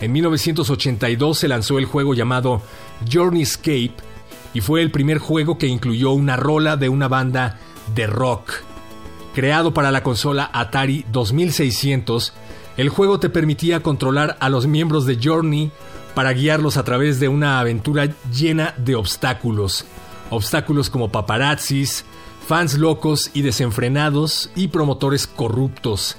en 0.00 0.12
1982 0.12 1.38
se 1.38 1.48
lanzó 1.48 1.78
el 1.78 1.86
juego 1.86 2.14
llamado 2.14 2.62
Journeyscape 3.10 3.94
y 4.52 4.60
fue 4.60 4.82
el 4.82 4.90
primer 4.90 5.18
juego 5.18 5.58
que 5.58 5.66
incluyó 5.66 6.12
una 6.12 6.36
rola 6.36 6.76
de 6.76 6.88
una 6.88 7.08
banda 7.08 7.58
de 7.94 8.06
rock. 8.06 8.52
Creado 9.34 9.74
para 9.74 9.90
la 9.90 10.02
consola 10.02 10.48
Atari 10.52 11.04
2600, 11.10 12.32
el 12.76 12.88
juego 12.88 13.18
te 13.18 13.30
permitía 13.30 13.82
controlar 13.82 14.36
a 14.40 14.48
los 14.48 14.66
miembros 14.66 15.06
de 15.06 15.18
Journey 15.22 15.72
para 16.14 16.32
guiarlos 16.32 16.76
a 16.76 16.84
través 16.84 17.18
de 17.18 17.28
una 17.28 17.58
aventura 17.58 18.08
llena 18.32 18.74
de 18.76 18.94
obstáculos. 18.94 19.84
Obstáculos 20.30 20.88
como 20.88 21.10
paparazzis, 21.10 22.04
fans 22.46 22.74
locos 22.74 23.30
y 23.34 23.42
desenfrenados 23.42 24.50
y 24.54 24.68
promotores 24.68 25.26
corruptos. 25.26 26.16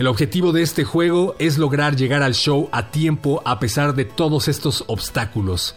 El 0.00 0.06
objetivo 0.06 0.52
de 0.52 0.62
este 0.62 0.84
juego 0.84 1.36
es 1.38 1.58
lograr 1.58 1.94
llegar 1.94 2.22
al 2.22 2.32
show 2.32 2.70
a 2.72 2.90
tiempo 2.90 3.42
a 3.44 3.60
pesar 3.60 3.94
de 3.94 4.06
todos 4.06 4.48
estos 4.48 4.82
obstáculos. 4.86 5.74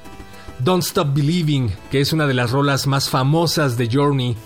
Don't 0.59 0.82
Stop 0.82 1.13
Believing, 1.13 1.69
que 1.91 1.99
es 1.99 2.13
una 2.13 2.26
de 2.26 2.34
las 2.34 2.51
rolas 2.51 2.88
más 2.88 3.09
famosas 3.09 3.76
de 3.76 3.89
Journey, 3.91 4.38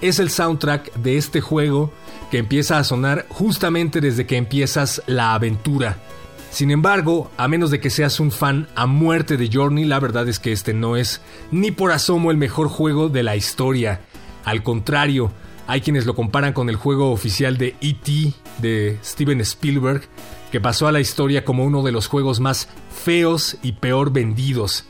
es 0.00 0.20
el 0.20 0.30
soundtrack 0.30 0.94
de 0.94 1.18
este 1.18 1.42
juego 1.42 1.92
que 2.30 2.38
empieza 2.38 2.78
a 2.78 2.84
sonar 2.84 3.26
justamente 3.28 4.00
desde 4.00 4.24
que 4.24 4.38
empiezas 4.38 5.02
la 5.06 5.34
aventura. 5.34 5.98
Sin 6.50 6.70
embargo, 6.70 7.30
a 7.36 7.46
menos 7.46 7.70
de 7.70 7.78
que 7.78 7.90
seas 7.90 8.20
un 8.20 8.30
fan 8.30 8.68
a 8.74 8.86
muerte 8.86 9.36
de 9.36 9.50
Journey, 9.52 9.84
la 9.84 10.00
verdad 10.00 10.26
es 10.30 10.38
que 10.38 10.52
este 10.52 10.72
no 10.72 10.96
es 10.96 11.20
ni 11.50 11.72
por 11.72 11.92
asomo 11.92 12.30
el 12.30 12.38
mejor 12.38 12.68
juego 12.68 13.10
de 13.10 13.22
la 13.22 13.36
historia. 13.36 14.00
Al 14.46 14.62
contrario, 14.62 15.30
hay 15.66 15.82
quienes 15.82 16.06
lo 16.06 16.14
comparan 16.14 16.54
con 16.54 16.70
el 16.70 16.76
juego 16.76 17.10
oficial 17.10 17.58
de 17.58 17.76
ET 17.82 18.32
de 18.58 18.98
Steven 19.04 19.40
Spielberg, 19.40 20.02
que 20.50 20.60
pasó 20.60 20.86
a 20.86 20.92
la 20.92 21.00
historia 21.00 21.44
como 21.44 21.64
uno 21.64 21.82
de 21.82 21.92
los 21.92 22.06
juegos 22.06 22.40
más 22.40 22.68
feos 22.90 23.56
y 23.62 23.72
peor 23.72 24.12
vendidos. 24.12 24.84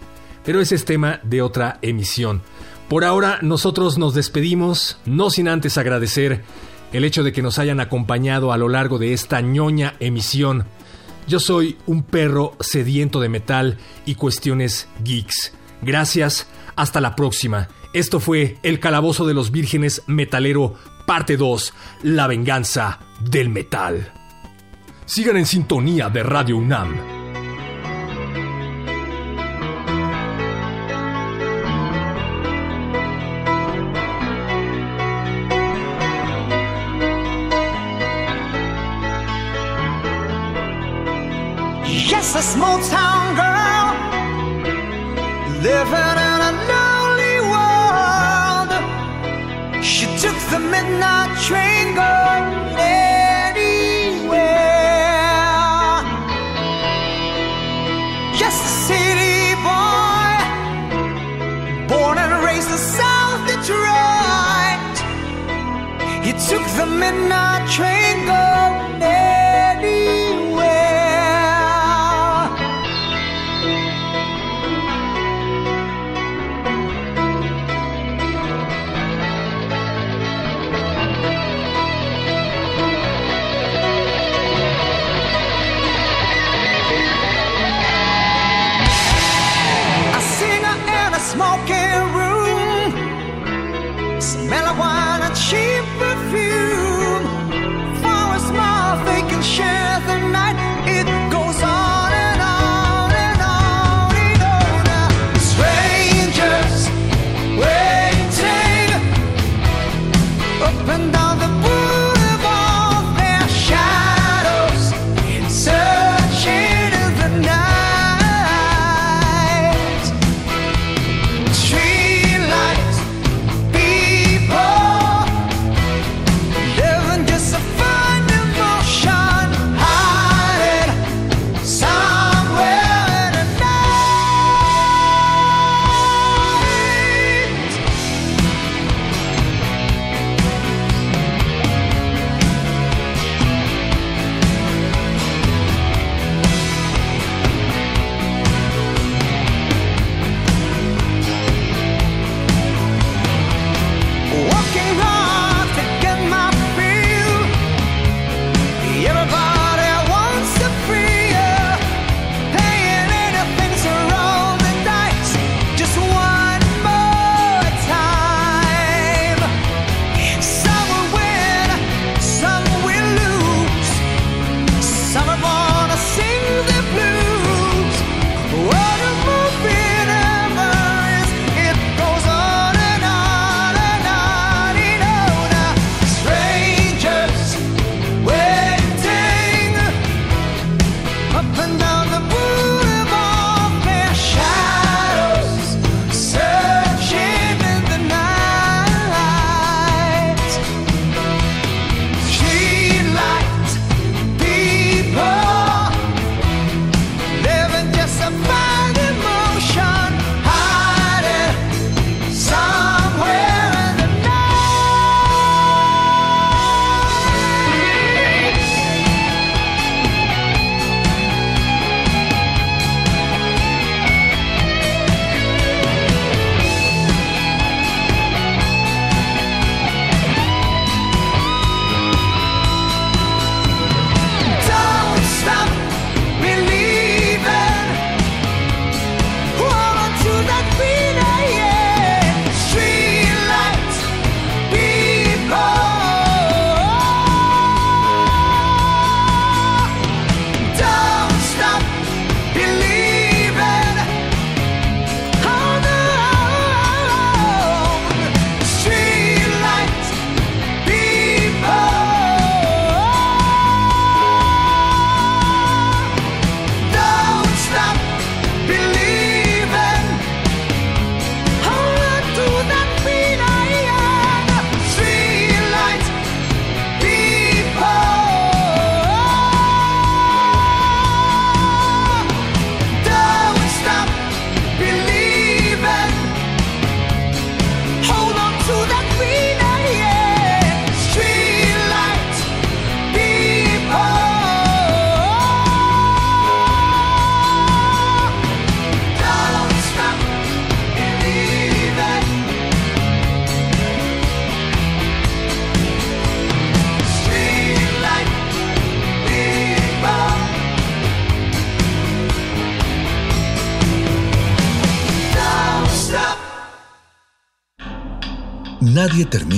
Pero 0.44 0.60
ese 0.60 0.74
es 0.74 0.84
tema 0.84 1.20
de 1.22 1.42
otra 1.42 1.78
emisión. 1.82 2.42
Por 2.88 3.04
ahora 3.04 3.40
nosotros 3.42 3.98
nos 3.98 4.14
despedimos, 4.14 4.98
no 5.04 5.30
sin 5.30 5.48
antes 5.48 5.76
agradecer 5.76 6.44
el 6.92 7.04
hecho 7.04 7.24
de 7.24 7.32
que 7.32 7.42
nos 7.42 7.58
hayan 7.58 7.80
acompañado 7.80 8.52
a 8.52 8.56
lo 8.56 8.68
largo 8.68 8.98
de 8.98 9.12
esta 9.12 9.40
ñoña 9.40 9.94
emisión. 9.98 10.66
Yo 11.26 11.40
soy 11.40 11.76
un 11.86 12.04
perro 12.04 12.56
sediento 12.60 13.20
de 13.20 13.28
metal 13.28 13.78
y 14.04 14.14
cuestiones 14.14 14.88
geeks. 15.02 15.52
Gracias, 15.82 16.46
hasta 16.76 17.00
la 17.00 17.16
próxima. 17.16 17.68
Esto 17.92 18.20
fue 18.20 18.58
El 18.62 18.78
Calabozo 18.78 19.26
de 19.26 19.34
los 19.34 19.50
Vírgenes 19.50 20.02
Metalero, 20.06 20.74
parte 21.06 21.36
2, 21.36 21.72
La 22.02 22.26
venganza 22.26 22.98
del 23.20 23.48
metal. 23.48 24.12
Sigan 25.06 25.36
en 25.36 25.46
sintonía 25.46 26.10
de 26.10 26.22
Radio 26.22 26.58
UNAM. 26.58 26.96
Yes, 41.86 42.34
small 42.52 42.80
town 42.90 43.15
took 66.48 66.64
the 66.76 66.86
midnight 66.86 67.68
train 67.68 68.24
going 68.24 69.25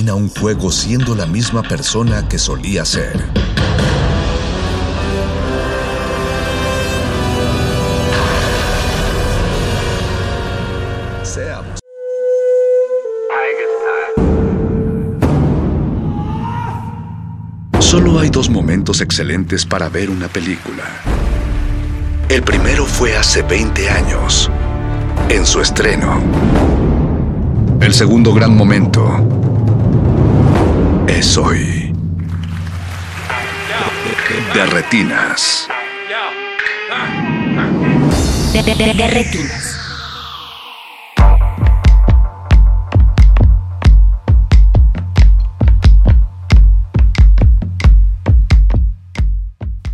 Termina 0.09 0.25
un 0.25 0.31
juego 0.31 0.73
siendo 0.73 1.15
la 1.15 1.27
misma 1.27 1.63
persona 1.63 2.27
que 2.27 2.39
solía 2.39 2.83
ser. 2.87 3.13
Seamos. 11.23 11.79
Solo 17.81 18.19
hay 18.19 18.31
dos 18.31 18.49
momentos 18.49 19.03
excelentes 19.03 19.67
para 19.67 19.91
ver 19.91 20.09
una 20.09 20.29
película. 20.29 20.85
El 22.31 22.43
primero 22.43 22.87
fue 22.87 23.15
hace 23.15 23.43
20 23.43 23.91
años, 23.91 24.51
en 25.29 25.45
su 25.45 25.61
estreno. 25.61 26.23
El 27.83 27.93
segundo 27.93 28.33
gran 28.33 28.57
momento 28.57 29.38
es 31.19 31.37
hoy. 31.37 31.93
De 34.55 34.67
retinas. 34.67 35.67
De, 38.53 38.63
de- 38.63 38.75
de- 38.75 38.95
de 38.95 39.09
retinas. 39.09 39.75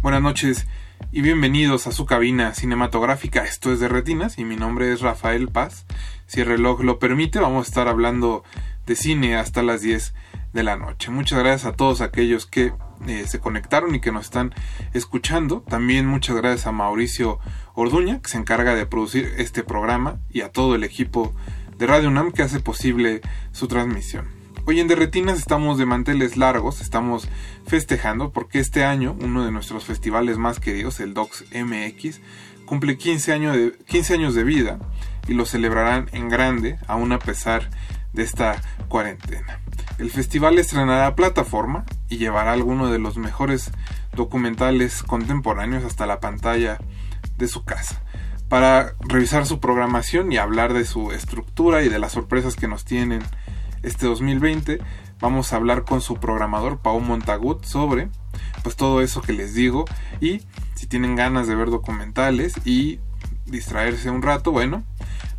Buenas 0.03 0.23
noches 0.23 0.67
y 1.13 1.23
bienvenidos 1.23 1.87
a 1.87 1.93
su 1.93 2.07
cabina 2.07 2.55
cinematográfica. 2.55 3.45
Esto 3.45 3.73
es 3.73 3.81
de 3.81 3.89
Retinas 3.89 4.39
y 4.39 4.45
mi 4.45 4.57
nombre 4.57 4.93
es 4.93 5.01
Rafael 5.01 5.49
Paz. 5.49 5.87
Si 6.27 6.41
el 6.41 6.47
reloj 6.47 6.83
lo 6.83 6.99
permite, 6.99 7.39
vamos 7.41 7.67
a 7.67 7.69
estar 7.69 7.89
hablando 7.89 8.45
de 8.87 8.97
cine 8.97 9.37
hasta 9.37 9.63
las 9.63 9.81
10 9.81 10.15
de 10.55 10.63
la 10.63 10.77
noche. 10.77 11.11
Muchas 11.11 11.41
gracias 11.41 11.67
a 11.67 11.77
todos 11.77 12.01
aquellos 12.01 12.47
que 12.47 12.73
eh, 13.07 13.25
se 13.27 13.41
conectaron 13.41 13.95
y 13.95 14.01
que 14.01 14.13
nos 14.13 14.25
están 14.25 14.55
escuchando. 14.95 15.63
También 15.69 16.07
muchas 16.07 16.37
gracias 16.37 16.67
a 16.67 16.73
Mauricio 16.73 17.39
Orduña, 17.75 18.23
que 18.23 18.31
se 18.31 18.39
encarga 18.39 18.75
de 18.75 18.87
producir 18.87 19.35
este 19.37 19.65
programa, 19.65 20.21
y 20.31 20.41
a 20.41 20.51
todo 20.51 20.77
el 20.77 20.85
equipo 20.85 21.35
de 21.77 21.87
Radio 21.87 22.09
UNAM 22.09 22.33
que 22.33 22.43
hace 22.43 22.61
posible 22.61 23.21
su 23.53 23.67
transmisión. 23.67 24.29
Hoy 24.65 24.81
en 24.81 24.89
Derretinas 24.89 25.39
estamos 25.39 25.77
de 25.77 25.85
manteles 25.85 26.39
largos, 26.39 26.81
estamos 26.81 27.29
festejando 27.67 28.33
porque 28.33 28.61
este 28.61 28.85
año 28.85 29.15
uno 29.21 29.45
de 29.45 29.51
nuestros 29.51 29.85
festivales 29.85 30.39
más 30.39 30.59
queridos, 30.59 31.01
el 31.01 31.13
Docs 31.13 31.45
MX, 31.53 32.21
cumple 32.65 32.97
15 32.97 33.33
años 33.33 33.57
de, 33.57 33.73
15 33.87 34.15
años 34.15 34.35
de 34.35 34.45
vida 34.45 34.79
y 35.29 35.35
lo 35.35 35.45
celebrarán 35.45 36.09
en 36.13 36.31
grande, 36.31 36.79
aún 36.87 37.13
a 37.13 37.19
pesar 37.19 37.69
de 38.15 38.23
esta 38.23 38.63
cuarentena. 38.89 39.61
El 39.99 40.11
festival 40.11 40.59
estrenará 40.59 41.15
plataforma 41.15 41.85
y 42.09 42.17
llevará 42.17 42.53
algunos 42.53 42.91
de 42.91 42.99
los 42.99 43.17
mejores 43.17 43.71
documentales 44.15 45.03
contemporáneos 45.03 45.85
hasta 45.85 46.07
la 46.07 46.21
pantalla 46.21 46.79
de 47.39 47.49
su 47.49 47.65
casa. 47.65 48.03
Para 48.49 48.95
revisar 49.01 49.47
su 49.47 49.61
programación 49.61 50.33
y 50.33 50.37
hablar 50.37 50.73
de 50.75 50.85
su 50.85 51.13
estructura 51.13 51.83
y 51.83 51.89
de 51.89 51.99
las 51.99 52.13
sorpresas 52.13 52.57
que 52.57 52.69
nos 52.69 52.85
tienen 52.85 53.23
este 53.83 54.07
2020 54.07 54.81
vamos 55.21 55.53
a 55.53 55.57
hablar 55.57 55.85
con 55.85 56.01
su 56.01 56.17
programador 56.17 56.79
Pau 56.79 57.01
Montagut 57.01 57.65
sobre 57.65 58.09
pues 58.63 58.77
todo 58.77 59.01
eso 59.01 59.23
que 59.23 59.33
les 59.33 59.55
digo 59.55 59.85
y 60.21 60.43
si 60.75 60.87
tienen 60.87 61.17
ganas 61.17 61.47
de 61.47 61.55
ver 61.55 61.71
documentales 61.71 62.55
y 62.65 62.99
distraerse 63.47 64.11
un 64.11 64.23
rato, 64.23 64.53
bueno, 64.53 64.85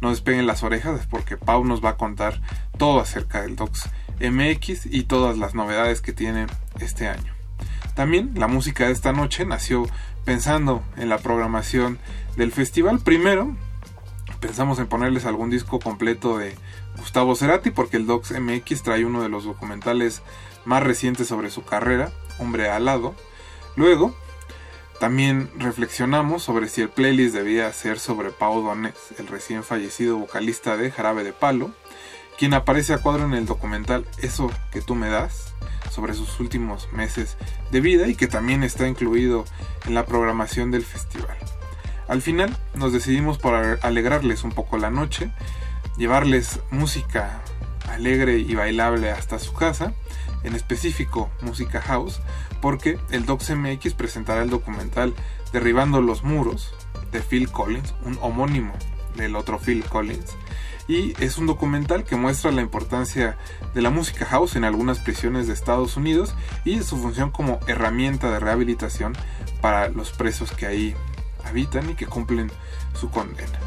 no 0.05 0.11
despeguen 0.11 0.45
las 0.45 0.61
orejas 0.61 1.07
porque 1.09 1.35
Pau 1.35 1.65
nos 1.65 1.83
va 1.83 1.89
a 1.89 1.97
contar 1.97 2.39
todo 2.77 2.99
acerca 2.99 3.41
del 3.41 3.55
Docs 3.55 3.89
MX 4.21 4.85
y 4.85 5.01
todas 5.03 5.39
las 5.39 5.55
novedades 5.55 5.99
que 6.01 6.13
tienen 6.13 6.45
este 6.79 7.07
año. 7.07 7.33
También 7.95 8.33
la 8.35 8.47
música 8.47 8.85
de 8.85 8.91
esta 8.91 9.13
noche 9.13 9.45
nació 9.45 9.87
pensando 10.23 10.83
en 10.95 11.09
la 11.09 11.17
programación 11.17 11.97
del 12.37 12.51
festival. 12.51 12.99
Primero, 12.99 13.55
pensamos 14.39 14.77
en 14.77 14.85
ponerles 14.85 15.25
algún 15.25 15.49
disco 15.49 15.79
completo 15.79 16.37
de 16.37 16.53
Gustavo 16.97 17.35
Cerati 17.35 17.71
porque 17.71 17.97
el 17.97 18.05
Docs 18.05 18.39
MX 18.39 18.83
trae 18.83 19.05
uno 19.05 19.23
de 19.23 19.29
los 19.29 19.45
documentales 19.45 20.21
más 20.65 20.83
recientes 20.83 21.27
sobre 21.27 21.49
su 21.49 21.65
carrera, 21.65 22.11
Hombre 22.37 22.69
Alado. 22.69 23.15
Luego, 23.75 24.15
también 24.99 25.49
reflexionamos 25.57 26.43
sobre 26.43 26.69
si 26.69 26.81
el 26.81 26.89
playlist 26.89 27.35
debía 27.35 27.71
ser 27.73 27.99
sobre 27.99 28.29
Pau 28.29 28.61
Donés, 28.61 28.93
el 29.17 29.27
recién 29.27 29.63
fallecido 29.63 30.17
vocalista 30.17 30.77
de 30.77 30.91
Jarabe 30.91 31.23
de 31.23 31.33
Palo, 31.33 31.71
quien 32.37 32.53
aparece 32.53 32.93
a 32.93 32.99
cuadro 32.99 33.25
en 33.25 33.33
el 33.33 33.45
documental 33.45 34.05
Eso 34.17 34.51
que 34.71 34.81
tú 34.81 34.95
me 34.95 35.09
das, 35.09 35.53
sobre 35.91 36.13
sus 36.13 36.39
últimos 36.39 36.91
meses 36.91 37.37
de 37.71 37.81
vida 37.81 38.07
y 38.07 38.15
que 38.15 38.27
también 38.27 38.63
está 38.63 38.87
incluido 38.87 39.45
en 39.85 39.93
la 39.93 40.05
programación 40.05 40.71
del 40.71 40.83
festival. 40.83 41.37
Al 42.07 42.21
final 42.21 42.55
nos 42.73 42.93
decidimos 42.93 43.37
por 43.37 43.55
alegrarles 43.81 44.43
un 44.43 44.51
poco 44.51 44.77
la 44.77 44.91
noche, 44.91 45.31
llevarles 45.97 46.59
música 46.71 47.41
alegre 47.89 48.37
y 48.39 48.55
bailable 48.55 49.11
hasta 49.11 49.39
su 49.39 49.53
casa, 49.53 49.93
en 50.43 50.55
específico 50.55 51.29
música 51.41 51.81
house, 51.81 52.21
porque 52.65 52.97
el 53.11 53.27
Docs 53.27 53.51
MX 53.51 53.93
presentará 53.93 54.41
el 54.41 54.49
documental 54.49 55.13
Derribando 55.53 56.01
los 56.01 56.23
Muros 56.23 56.73
de 57.11 57.21
Phil 57.21 57.51
Collins, 57.51 57.93
un 58.03 58.17
homónimo 58.23 58.73
del 59.15 59.35
otro 59.35 59.59
Phil 59.59 59.83
Collins, 59.83 60.35
y 60.87 61.13
es 61.23 61.37
un 61.37 61.45
documental 61.45 62.05
que 62.05 62.15
muestra 62.15 62.51
la 62.51 62.63
importancia 62.63 63.37
de 63.75 63.83
la 63.83 63.91
música 63.91 64.25
house 64.25 64.55
en 64.55 64.63
algunas 64.63 64.97
prisiones 64.97 65.45
de 65.45 65.53
Estados 65.53 65.95
Unidos 65.95 66.33
y 66.63 66.81
su 66.81 66.97
función 66.97 67.29
como 67.29 67.59
herramienta 67.67 68.31
de 68.31 68.39
rehabilitación 68.39 69.13
para 69.61 69.89
los 69.89 70.09
presos 70.09 70.51
que 70.51 70.65
ahí 70.65 70.95
habitan 71.47 71.91
y 71.91 71.93
que 71.93 72.07
cumplen 72.07 72.51
su 72.99 73.11
condena. 73.11 73.59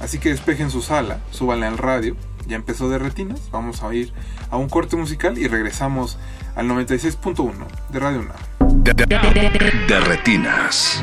Así 0.00 0.20
que 0.20 0.28
despejen 0.28 0.70
su 0.70 0.80
sala, 0.80 1.18
súbanle 1.32 1.66
al 1.66 1.76
radio, 1.76 2.14
ya 2.46 2.54
empezó 2.54 2.88
de 2.88 3.00
retinas, 3.00 3.50
vamos 3.50 3.82
a 3.82 3.92
ir 3.92 4.12
a 4.48 4.58
un 4.58 4.68
corte 4.68 4.94
musical 4.94 5.38
y 5.38 5.48
regresamos 5.48 6.18
al 6.56 6.66
96.1 6.68 7.52
de 7.90 7.98
Radio 7.98 8.20
UNAM. 8.20 8.82
De, 8.82 8.92
de- 8.94 9.06
de- 9.06 9.84
de 9.88 10.00
retinas. 10.00 11.02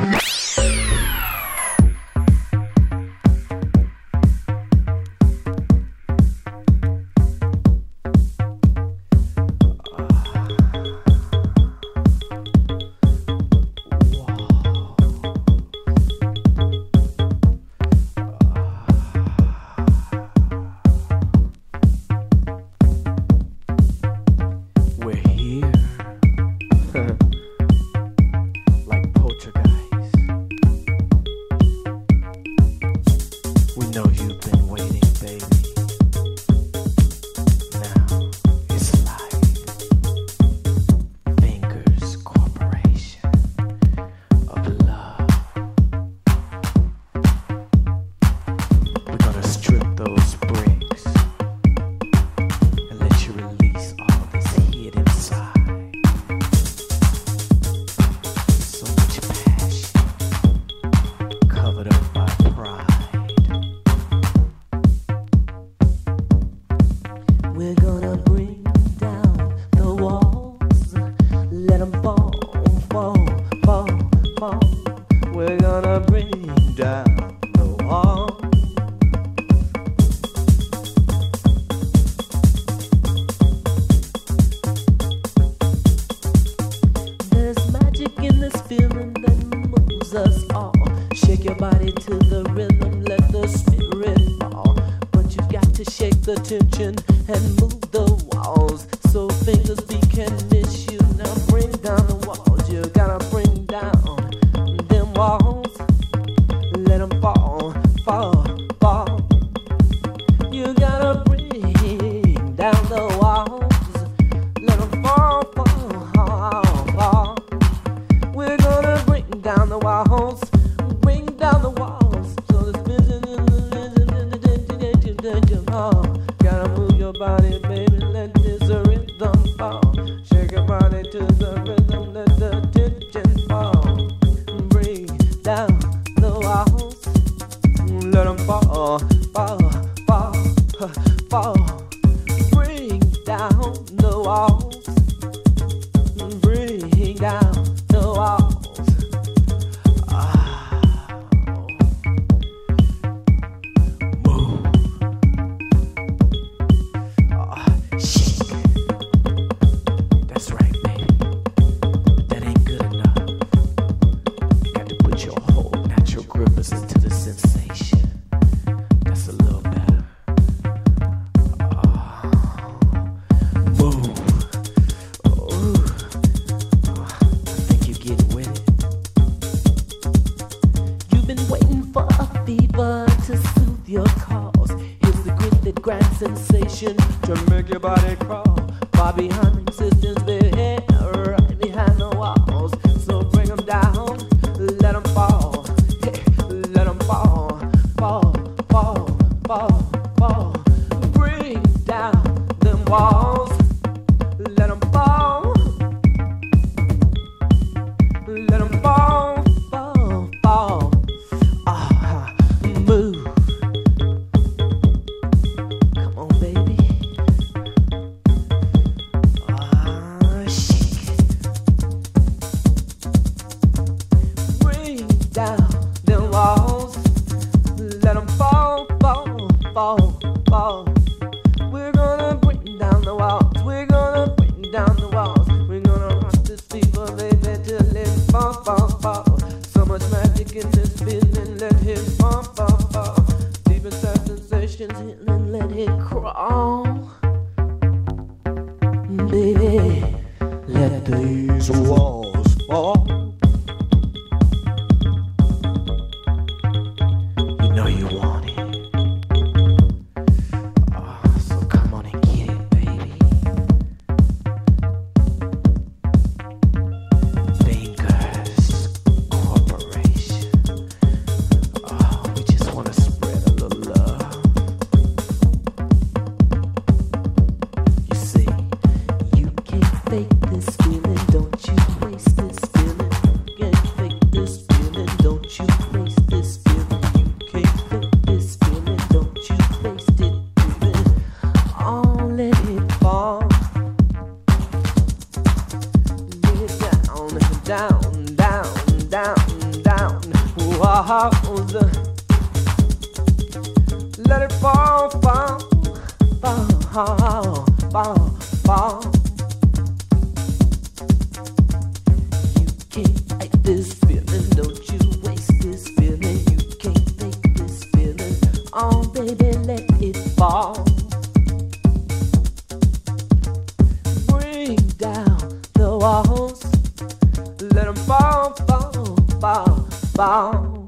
Let 327.73 327.87
'em 327.87 327.95
fall, 327.95 328.53
fall, 328.67 329.15
fall, 329.39 329.87
fall. 330.13 330.87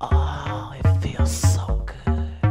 Oh, 0.00 0.74
it 0.78 0.86
feels 1.00 1.30
so 1.30 1.84
good. 1.86 2.42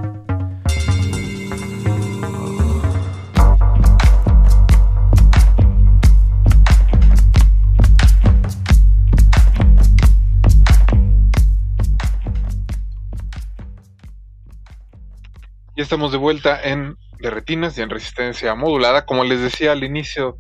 Ya 15.76 15.84
estamos 15.84 16.12
de 16.12 16.18
vuelta 16.18 16.60
en 16.64 16.98
de 17.20 17.30
retinas 17.30 17.78
y 17.78 17.82
en 17.82 17.92
resistencia 17.92 18.56
modulada. 18.56 19.06
Como 19.06 19.24
les 19.24 19.40
decía 19.40 19.72
al 19.74 19.84
inicio 19.84 20.38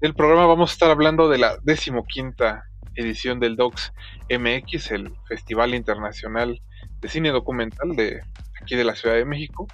del 0.00 0.14
programa, 0.14 0.46
vamos 0.46 0.70
a 0.70 0.74
estar 0.74 0.90
hablando 0.90 1.28
de 1.28 1.38
la 1.38 1.56
decimoquinta 1.62 2.64
edición 2.94 3.40
del 3.40 3.56
DOCS 3.56 3.92
MX, 4.30 4.90
el 4.90 5.12
Festival 5.28 5.74
Internacional 5.74 6.60
de 7.00 7.08
Cine 7.08 7.30
Documental 7.30 7.96
de 7.96 8.20
aquí 8.60 8.76
de 8.76 8.84
la 8.84 8.94
Ciudad 8.94 9.14
de 9.14 9.24
México. 9.24 9.66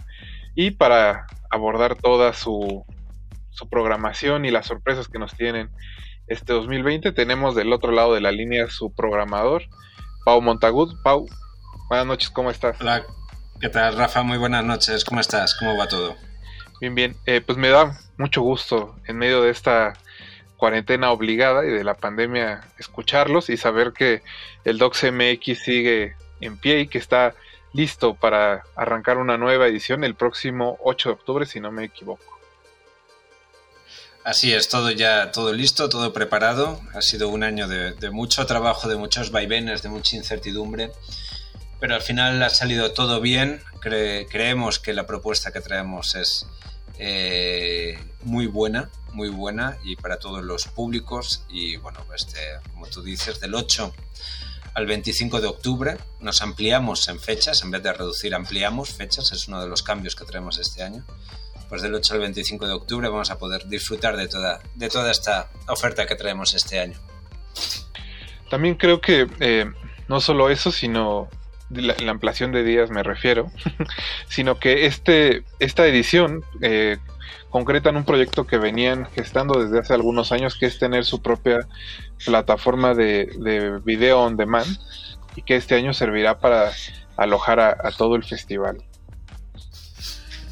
Y 0.55 0.73
para 0.73 1.27
abordar 1.51 1.97
toda 1.97 2.33
su, 2.33 2.85
su 3.51 3.68
programación 3.68 4.45
y 4.45 4.51
las 4.51 4.66
sorpresas 4.66 5.09
que 5.09 5.18
nos 5.18 5.35
tienen 5.35 5.71
este 6.27 6.53
2020, 6.53 7.12
tenemos 7.12 7.55
del 7.55 7.73
otro 7.73 7.93
lado 7.93 8.14
de 8.14 8.21
la 8.21 8.31
línea 8.31 8.68
su 8.68 8.93
programador, 8.95 9.64
Pau 10.25 10.41
Montagud. 10.41 10.95
Pau, 11.03 11.27
buenas 11.89 12.07
noches, 12.07 12.31
¿cómo 12.31 12.51
estás? 12.51 12.81
Hola, 12.81 13.05
¿qué 13.61 13.68
tal 13.68 13.97
Rafa? 13.97 14.23
Muy 14.23 14.39
buenas 14.39 14.64
noches, 14.64 15.05
¿cómo 15.05 15.21
estás? 15.21 15.57
¿Cómo 15.57 15.77
va 15.77 15.89
todo? 15.89 16.16
Bien, 16.81 16.95
bien. 16.95 17.16
Eh, 17.27 17.41
pues 17.41 17.59
me 17.59 17.68
da 17.68 17.99
mucho 18.16 18.43
gusto 18.43 18.97
en 19.07 19.18
medio 19.18 19.43
de 19.43 19.51
esta 19.51 19.93
cuarentena 20.61 21.11
obligada 21.11 21.65
y 21.65 21.71
de 21.71 21.83
la 21.83 21.95
pandemia 21.95 22.61
escucharlos 22.79 23.49
y 23.49 23.57
saber 23.57 23.93
que 23.93 24.23
el 24.65 24.77
Docs 24.79 25.05
MX 25.11 25.59
sigue 25.59 26.15
en 26.43 26.59
pie 26.59 26.81
y 26.81 26.87
que 26.87 26.99
está 26.99 27.35
listo 27.73 28.15
para 28.15 28.63
arrancar 28.77 29.17
una 29.17 29.39
nueva 29.39 29.67
edición 29.67 30.05
el 30.05 30.15
próximo 30.15 30.77
8 30.85 31.09
de 31.09 31.13
octubre, 31.15 31.47
si 31.47 31.61
no 31.61 31.73
me 31.73 31.85
equivoco. 31.85 32.39
Así 34.23 34.53
es, 34.53 34.69
todo 34.69 34.91
ya, 34.91 35.33
todo 35.33 35.53
listo, 35.55 35.89
todo 35.89 36.13
preparado. 36.13 36.79
Ha 36.95 37.01
sido 37.01 37.29
un 37.31 37.43
año 37.43 37.67
de, 37.67 38.11
mucho 38.11 38.45
trabajo, 38.45 38.87
de 38.87 38.97
muchos 38.97 39.31
vaivenes, 39.31 39.83
de 39.83 39.89
mucha 39.89 40.15
incertidumbre, 40.17 40.93
pero 41.81 41.95
al 41.95 42.03
final 42.03 42.43
ha 42.43 42.51
salido 42.51 42.93
todo 42.93 43.21
bien. 43.23 43.63
Cre- 43.81 44.27
creemos 44.31 44.79
que 44.79 44.93
la 44.93 45.07
propuesta 45.07 45.53
que 45.53 45.63
traemos 45.63 46.15
es 46.17 46.47
eh, 46.99 47.99
muy 48.22 48.47
buena, 48.47 48.91
muy 49.12 49.28
buena 49.28 49.78
y 49.84 49.97
para 49.97 50.18
todos 50.18 50.45
los 50.45 50.66
públicos. 50.66 51.45
Y 51.49 51.76
bueno, 51.76 52.01
este, 52.14 52.38
como 52.72 52.86
tú 52.86 53.03
dices, 53.03 53.41
del 53.41 53.55
8 53.55 53.93
al 54.74 54.86
25 54.86 55.41
de 55.41 55.49
octubre 55.49 55.99
nos 56.20 56.43
ampliamos 56.43 57.09
en 57.09 57.18
fechas, 57.18 57.62
en 57.62 57.70
vez 57.70 57.82
de 57.82 57.93
reducir, 57.93 58.34
ampliamos 58.34 58.91
fechas, 58.91 59.32
es 59.32 59.49
uno 59.49 59.61
de 59.61 59.68
los 59.68 59.82
cambios 59.82 60.14
que 60.14 60.24
traemos 60.24 60.59
este 60.59 60.82
año. 60.82 61.05
Pues 61.68 61.82
del 61.82 61.95
8 61.95 62.14
al 62.14 62.20
25 62.20 62.66
de 62.66 62.72
octubre 62.72 63.09
vamos 63.09 63.30
a 63.30 63.38
poder 63.38 63.68
disfrutar 63.68 64.16
de 64.16 64.26
toda, 64.26 64.61
de 64.74 64.88
toda 64.88 65.11
esta 65.11 65.49
oferta 65.68 66.07
que 66.07 66.16
traemos 66.16 66.55
este 66.55 66.80
año. 66.80 66.99
También 68.49 68.74
creo 68.74 69.01
que 69.01 69.28
eh, 69.38 69.70
no 70.09 70.20
solo 70.20 70.51
eso, 70.51 70.72
sino 70.72 71.28
la, 71.71 71.95
ampliación 72.11 72.53
de 72.53 72.64
días 72.64 72.91
me 72.91 73.03
refiero, 73.03 73.51
sino 74.29 74.59
que 74.59 74.87
este, 74.87 75.45
esta 75.59 75.87
edición 75.87 76.43
eh, 76.61 76.99
concretan 77.51 77.97
un 77.97 78.05
proyecto 78.05 78.47
que 78.47 78.59
venían 78.59 79.07
gestando 79.14 79.62
desde 79.62 79.79
hace 79.79 79.95
algunos 79.95 80.33
años, 80.33 80.57
que 80.57 80.66
es 80.66 80.79
tener 80.79 81.05
su 81.05 81.23
propia 81.23 81.66
plataforma 82.25 82.95
de, 82.95 83.31
de 83.39 83.81
video 83.85 84.21
on 84.21 84.37
demand 84.37 84.79
y 85.37 85.43
que 85.43 85.57
este 85.57 85.75
año 85.75 85.93
servirá 85.93 86.39
para 86.39 86.73
alojar 87.16 87.61
a, 87.61 87.71
a 87.71 87.91
todo 87.93 88.16
el 88.16 88.25
festival. 88.25 88.83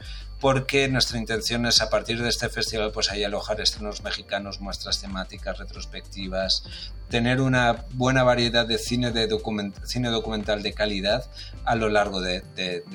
porque 0.41 0.89
nuestra 0.89 1.19
intención 1.19 1.67
es 1.67 1.81
a 1.81 1.89
partir 1.91 2.23
de 2.23 2.29
este 2.29 2.49
festival 2.49 2.93
pues 2.93 3.11
ahí 3.11 3.25
alojar 3.25 3.61
estrenos 3.61 4.03
mexicanos, 4.03 4.61
muestras 4.61 5.01
temáticas, 5.01 5.59
retrospectivas, 5.59 6.63
tener 7.09 7.41
una 7.41 7.87
buena 7.95 8.23
variedad 8.25 8.67
de 8.67 8.79
cine, 8.79 9.11
de 9.11 9.29
document- 9.29 9.75
cine 9.85 10.11
documental 10.11 10.63
de 10.63 10.75
calidad 10.75 11.29
a 11.65 11.75
lo 11.75 11.89
largo 11.89 12.21
de 12.21 12.43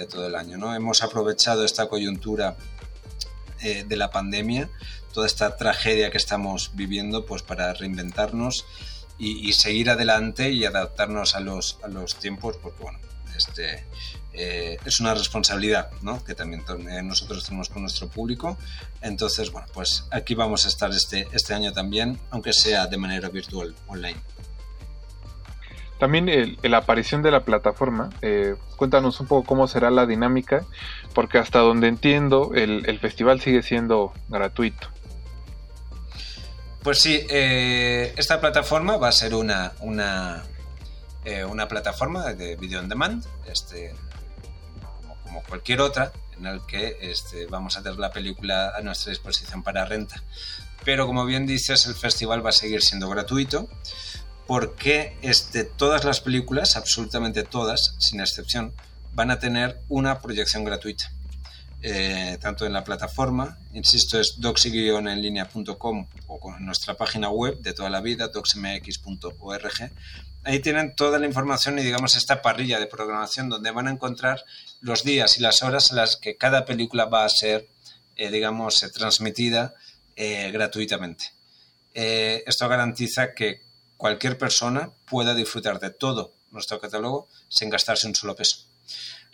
todo 0.09 0.27
el 0.27 0.35
año. 0.35 0.57
¿no? 0.57 0.73
Hemos 0.75 1.03
aprovechado 1.03 1.65
esta 1.65 1.87
coyuntura 1.87 2.55
eh, 3.63 3.85
de 3.87 3.95
la 3.95 4.09
pandemia, 4.09 4.69
toda 5.13 5.27
esta 5.27 5.55
tragedia 5.55 6.11
que 6.11 6.17
estamos 6.17 6.71
viviendo, 6.73 7.25
pues 7.25 7.41
para 7.43 7.73
reinventarnos 7.73 8.65
y, 9.17 9.47
y 9.47 9.53
seguir 9.53 9.89
adelante 9.89 10.51
y 10.51 10.65
adaptarnos 10.65 11.35
a 11.35 11.39
los, 11.39 11.77
a 11.83 11.87
los 11.87 12.15
tiempos, 12.15 12.57
porque 12.57 12.83
bueno, 12.83 12.99
este, 13.37 13.85
eh, 14.33 14.77
es 14.85 14.99
una 14.99 15.13
responsabilidad 15.13 15.91
¿no? 16.01 16.23
que 16.23 16.33
también 16.33 16.63
eh, 16.89 17.03
nosotros 17.03 17.45
tenemos 17.45 17.69
con 17.69 17.83
nuestro 17.83 18.07
público. 18.07 18.57
Entonces, 19.01 19.51
bueno, 19.51 19.67
pues 19.73 20.05
aquí 20.11 20.33
vamos 20.35 20.65
a 20.65 20.67
estar 20.69 20.89
este, 20.91 21.27
este 21.31 21.53
año 21.53 21.71
también, 21.71 22.19
aunque 22.31 22.51
sea 22.53 22.87
de 22.87 22.97
manera 22.97 23.29
virtual, 23.29 23.75
online. 23.87 24.19
También 25.99 26.27
el- 26.27 26.57
la 26.63 26.77
aparición 26.79 27.21
de 27.21 27.31
la 27.31 27.45
plataforma, 27.45 28.09
eh, 28.21 28.55
cuéntanos 28.75 29.19
un 29.19 29.27
poco 29.27 29.47
cómo 29.47 29.67
será 29.67 29.89
la 29.91 30.05
dinámica, 30.05 30.65
porque 31.13 31.37
hasta 31.37 31.59
donde 31.59 31.87
entiendo 31.87 32.51
el, 32.55 32.83
el 32.87 32.99
festival 32.99 33.39
sigue 33.39 33.61
siendo 33.61 34.11
gratuito. 34.27 34.89
Pues 36.83 36.99
sí, 36.99 37.25
eh, 37.29 38.13
esta 38.17 38.41
plataforma 38.41 38.97
va 38.97 39.07
a 39.07 39.13
ser 39.13 39.33
una, 39.33 39.71
eh, 41.23 41.45
una 41.45 41.67
plataforma 41.69 42.33
de 42.33 42.57
video 42.57 42.81
on 42.81 42.89
demand, 42.89 43.23
este, 43.47 43.95
como, 45.23 45.41
cualquier 45.43 45.79
otra, 45.79 46.11
en 46.37 46.45
el 46.45 46.59
que 46.65 46.97
este, 46.99 47.45
vamos 47.45 47.77
a 47.77 47.83
tener 47.83 47.97
la 47.99 48.11
película 48.11 48.73
a 48.75 48.81
nuestra 48.81 49.11
disposición 49.11 49.63
para 49.63 49.85
renta. 49.85 50.21
Pero 50.83 51.07
como 51.07 51.25
bien 51.25 51.45
dices, 51.45 51.85
el 51.85 51.95
festival 51.95 52.45
va 52.45 52.49
a 52.49 52.53
seguir 52.53 52.81
siendo 52.81 53.07
gratuito 53.07 53.69
porque 54.45 55.15
este, 55.21 55.63
todas 55.63 56.03
las 56.03 56.19
películas, 56.19 56.75
absolutamente 56.75 57.43
todas, 57.43 57.95
sin 57.99 58.19
excepción, 58.19 58.73
van 59.13 59.31
a 59.31 59.39
tener 59.39 59.79
una 59.87 60.19
proyección 60.19 60.65
gratuita. 60.65 61.09
Eh, 61.85 62.37
tanto 62.39 62.65
en 62.65 62.71
la 62.71 62.85
plataforma, 62.85 63.57
insisto, 63.73 64.17
es 64.17 64.39
doxy-enlinea.com 64.39 66.07
o 66.27 66.39
con 66.39 66.65
nuestra 66.65 66.93
página 66.93 67.29
web 67.29 67.59
de 67.59 67.73
toda 67.73 67.89
la 67.89 67.99
vida, 67.99 68.29
doxmx.org. 68.29 69.91
Ahí 70.45 70.59
tienen 70.59 70.95
toda 70.95 71.19
la 71.19 71.25
información 71.25 71.77
y 71.77 71.83
digamos 71.83 72.15
esta 72.15 72.41
parrilla 72.41 72.79
de 72.79 72.87
programación 72.87 73.49
donde 73.49 73.71
van 73.71 73.89
a 73.89 73.91
encontrar 73.91 74.45
los 74.79 75.03
días 75.03 75.37
y 75.37 75.41
las 75.41 75.61
horas 75.61 75.91
en 75.91 75.97
las 75.97 76.15
que 76.15 76.37
cada 76.37 76.63
película 76.63 77.03
va 77.03 77.25
a 77.25 77.29
ser, 77.29 77.67
eh, 78.15 78.31
digamos, 78.31 78.81
eh, 78.83 78.89
transmitida 78.89 79.75
gratuitamente. 80.15 81.33
Esto 81.95 82.69
garantiza 82.69 83.33
que 83.33 83.63
cualquier 83.97 84.37
persona 84.37 84.91
pueda 85.05 85.33
disfrutar 85.33 85.79
de 85.79 85.89
todo 85.89 86.33
nuestro 86.51 86.79
catálogo 86.79 87.27
sin 87.49 87.71
gastarse 87.71 88.07
un 88.07 88.13
solo 88.13 88.35
peso. 88.35 88.67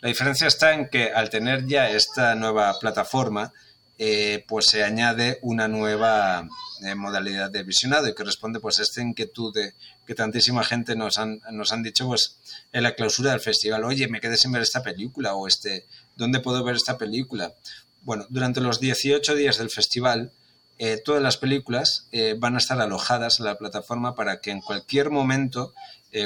La 0.00 0.08
diferencia 0.08 0.46
está 0.46 0.72
en 0.72 0.88
que 0.88 1.12
al 1.12 1.28
tener 1.28 1.66
ya 1.66 1.90
esta 1.90 2.34
nueva 2.34 2.78
plataforma, 2.78 3.52
eh, 3.98 4.46
pues 4.48 4.68
se 4.68 4.82
añade 4.82 5.38
una 5.42 5.68
nueva 5.68 6.48
eh, 6.82 6.94
modalidad 6.94 7.50
de 7.50 7.64
visionado 7.64 8.08
y 8.08 8.14
que 8.14 8.24
responde 8.24 8.58
pues 8.58 8.78
a 8.78 8.82
esta 8.82 9.02
inquietud 9.02 9.52
de 9.52 9.74
que 10.06 10.14
tantísima 10.14 10.64
gente 10.64 10.96
nos 10.96 11.18
han, 11.18 11.42
nos 11.50 11.70
han 11.70 11.82
dicho 11.82 12.06
pues 12.06 12.38
en 12.72 12.82
la 12.82 12.94
clausura 12.94 13.32
del 13.32 13.40
festival, 13.40 13.84
oye, 13.84 14.08
me 14.08 14.22
quedé 14.22 14.38
sin 14.38 14.52
ver 14.52 14.62
esta 14.62 14.82
película 14.82 15.34
o 15.34 15.46
este, 15.46 15.84
¿dónde 16.16 16.40
puedo 16.40 16.64
ver 16.64 16.76
esta 16.76 16.96
película? 16.96 17.52
Bueno, 18.00 18.24
durante 18.30 18.62
los 18.62 18.80
18 18.80 19.34
días 19.34 19.58
del 19.58 19.68
festival, 19.68 20.32
eh, 20.78 20.96
todas 21.04 21.22
las 21.22 21.36
películas 21.36 22.08
van 22.38 22.54
a 22.54 22.58
estar 22.58 22.80
alojadas 22.80 23.38
en 23.38 23.44
la 23.44 23.58
plataforma 23.58 24.14
para 24.14 24.40
que 24.40 24.50
en 24.50 24.62
cualquier 24.62 25.10
momento 25.10 25.74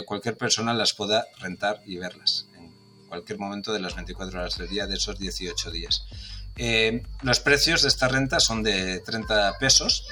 cualquier 0.07 0.37
persona 0.37 0.73
las 0.75 0.95
pueda 0.95 1.27
rentar 1.41 1.83
y 1.85 1.97
verlas 1.97 2.47
cualquier 3.09 3.39
momento 3.39 3.73
de 3.73 3.81
las 3.81 3.95
24 3.95 4.41
horas 4.41 4.59
del 4.59 4.69
día 4.69 4.87
de 4.87 4.95
esos 4.95 5.19
18 5.19 5.71
días. 5.71 6.07
Eh, 6.57 7.03
los 7.23 7.41
precios 7.41 7.83
de 7.83 7.89
esta 7.89 8.09
renta 8.09 8.39
son 8.41 8.63
de 8.63 9.01
30 9.01 9.59
pesos 9.59 10.07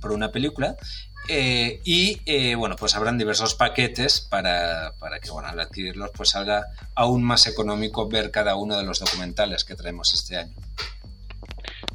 por 0.00 0.12
una 0.12 0.32
película 0.32 0.76
eh, 1.28 1.80
y 1.84 2.20
eh, 2.26 2.56
bueno 2.56 2.74
pues 2.76 2.96
habrán 2.96 3.16
diversos 3.16 3.54
paquetes 3.54 4.20
para, 4.20 4.92
para 4.98 5.20
que 5.20 5.30
bueno 5.30 5.48
al 5.48 5.60
adquirirlos 5.60 6.10
pues 6.16 6.30
salga 6.30 6.66
aún 6.96 7.22
más 7.22 7.46
económico 7.46 8.08
ver 8.08 8.32
cada 8.32 8.56
uno 8.56 8.76
de 8.76 8.84
los 8.84 8.98
documentales 8.98 9.64
que 9.64 9.76
traemos 9.76 10.12
este 10.14 10.36
año. 10.36 10.54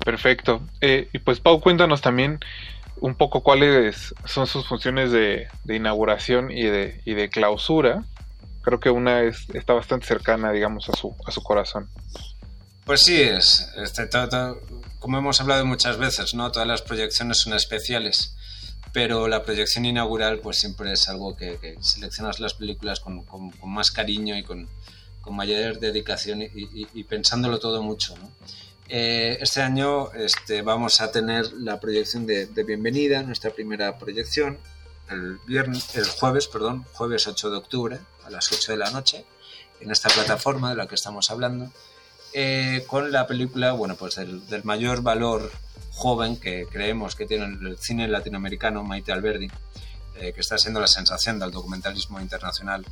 Perfecto. 0.03 0.61
Y 0.81 1.19
pues 1.19 1.39
Pau, 1.41 1.59
cuéntanos 1.59 2.01
también 2.01 2.39
un 3.01 3.15
poco 3.15 3.41
cuáles 3.41 4.13
son 4.25 4.47
sus 4.47 4.67
funciones 4.67 5.11
de, 5.11 5.47
de 5.63 5.75
inauguración 5.75 6.51
y 6.51 6.63
de, 6.63 7.01
y 7.03 7.15
de 7.15 7.29
clausura. 7.29 8.03
Creo 8.61 8.79
que 8.79 8.89
una 8.89 9.23
es, 9.23 9.47
está 9.53 9.73
bastante 9.73 10.05
cercana, 10.05 10.51
digamos, 10.51 10.87
a 10.89 10.93
su, 10.95 11.15
a 11.25 11.31
su 11.31 11.41
corazón. 11.41 11.89
Pues 12.85 13.01
sí, 13.01 13.19
es, 13.21 13.67
este, 13.77 14.05
todo- 14.07 14.29
todo- 14.29 14.61
como 14.99 15.17
hemos 15.17 15.41
hablado 15.41 15.65
muchas 15.65 15.97
veces, 15.97 16.33
¿no? 16.35 16.51
Todas 16.51 16.67
las 16.67 16.81
proyecciones 16.81 17.37
son 17.39 17.53
especiales. 17.53 18.35
pero 18.93 19.29
la 19.29 19.41
proyección 19.43 19.85
inaugural 19.85 20.39
pues 20.39 20.57
siempre 20.57 20.91
es 20.91 21.07
algo 21.07 21.37
que, 21.37 21.57
que 21.61 21.77
seleccionas 21.79 22.41
las 22.41 22.53
películas 22.55 22.99
con, 22.99 23.23
con- 23.23 23.49
con 23.51 23.69
más 23.69 23.89
cariño 23.89 24.37
y 24.37 24.43
con, 24.43 24.67
con 25.21 25.33
mayor 25.33 25.79
dedicación 25.79 26.41
y, 26.41 26.47
y- 26.53 26.87
y 26.93 27.03
pensándolo 27.05 27.57
todo 27.59 27.81
mucho. 27.81 28.17
¿no? 28.17 28.29
Eh, 28.89 29.37
este 29.39 29.61
año 29.61 30.11
este, 30.11 30.61
vamos 30.61 30.99
a 30.99 31.09
tener 31.09 31.53
la 31.53 31.79
proyección 31.79 32.25
de, 32.25 32.47
de 32.47 32.63
Bienvenida, 32.65 33.23
nuestra 33.23 33.51
primera 33.51 33.97
proyección, 33.97 34.57
el, 35.09 35.37
viernes, 35.47 35.95
el 35.95 36.05
jueves, 36.09 36.47
perdón, 36.47 36.83
jueves 36.91 37.27
8 37.27 37.49
de 37.49 37.57
octubre 37.57 37.99
las 38.31 38.51
8 38.51 38.71
de 38.73 38.77
la 38.77 38.89
noche, 38.91 39.25
en 39.79 39.91
esta 39.91 40.09
plataforma 40.09 40.69
de 40.69 40.75
la 40.75 40.87
que 40.87 40.95
estamos 40.95 41.29
hablando, 41.31 41.71
eh, 42.33 42.85
con 42.87 43.11
la 43.11 43.27
película, 43.27 43.73
bueno, 43.73 43.95
pues 43.95 44.15
del, 44.15 44.47
del 44.47 44.63
mayor 44.63 45.01
valor 45.01 45.51
joven 45.91 46.37
que 46.37 46.65
creemos 46.71 47.15
que 47.15 47.25
tiene 47.25 47.45
el 47.45 47.77
cine 47.77 48.07
latinoamericano, 48.07 48.83
Maite 48.83 49.11
Alberdi, 49.11 49.49
eh, 50.15 50.33
que 50.33 50.41
está 50.41 50.57
siendo 50.57 50.79
la 50.79 50.87
sensación 50.87 51.39
del 51.39 51.51
documentalismo 51.51 52.19
internacional 52.19 52.85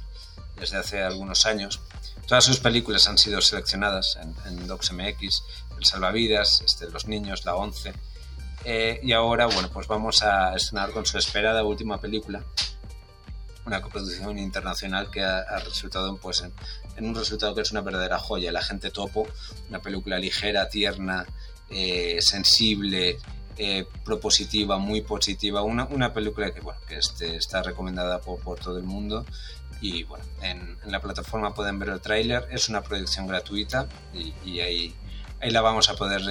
desde 0.56 0.78
hace 0.78 1.02
algunos 1.02 1.46
años. 1.46 1.80
Todas 2.28 2.44
sus 2.44 2.60
películas 2.60 3.08
han 3.08 3.18
sido 3.18 3.42
seleccionadas 3.42 4.18
en, 4.22 4.36
en 4.46 4.68
DocsMX, 4.68 5.44
El 5.78 5.86
Salvavidas, 5.86 6.62
este, 6.66 6.90
Los 6.90 7.08
Niños, 7.08 7.46
La 7.46 7.56
Once. 7.56 7.94
Eh, 8.66 9.00
y 9.04 9.14
ahora, 9.14 9.46
bueno, 9.46 9.70
pues 9.72 9.88
vamos 9.88 10.22
a 10.22 10.56
estrenar 10.56 10.92
con 10.92 11.06
su 11.06 11.18
esperada 11.18 11.64
última 11.64 12.00
película, 12.00 12.44
una 13.66 13.82
coproducción 13.82 14.38
internacional 14.40 15.10
que 15.12 15.24
ha, 15.24 15.60
resultado 15.60 16.18
pues, 16.18 16.42
en, 16.42 16.54
en 16.96 17.06
un 17.06 17.16
resultado 17.16 17.56
que 17.56 17.62
es 17.62 17.72
una 17.72 17.82
verdadera 17.82 18.20
joya. 18.20 18.52
La 18.52 18.62
gente 18.62 18.92
topo, 18.92 19.28
una 19.70 19.80
película 19.82 20.20
ligera, 20.20 20.70
tierna, 20.70 21.26
eh, 21.70 22.18
sensible, 22.22 23.20
eh, 23.58 23.86
propositiva, 24.04 24.78
muy 24.78 25.02
positiva. 25.02 25.62
Una, 25.62 25.86
una 25.86 26.14
película 26.14 26.52
que, 26.52 26.62
bueno, 26.62 26.80
que 26.88 26.98
este, 26.98 27.36
está 27.36 27.62
recomendada 27.62 28.20
por, 28.20 28.40
por 28.40 28.60
todo 28.60 28.78
el 28.78 28.84
mundo. 28.84 29.26
Y 29.82 30.04
bueno, 30.04 30.26
en, 30.42 30.78
la 30.86 31.00
plataforma 31.00 31.54
pueden 31.54 31.78
ver 31.80 31.90
el 31.90 32.02
tráiler. 32.02 32.48
Es 32.52 32.70
una 32.70 32.82
proyección 32.82 33.28
gratuita 33.28 33.88
y, 34.14 34.60
ahí, 34.60 34.96
ahí 35.42 35.52
la 35.52 35.62
vamos 35.62 35.90
a 35.90 35.96
poder 35.96 36.22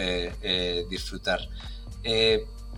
eh, 0.42 0.86
disfrutar. 0.90 1.40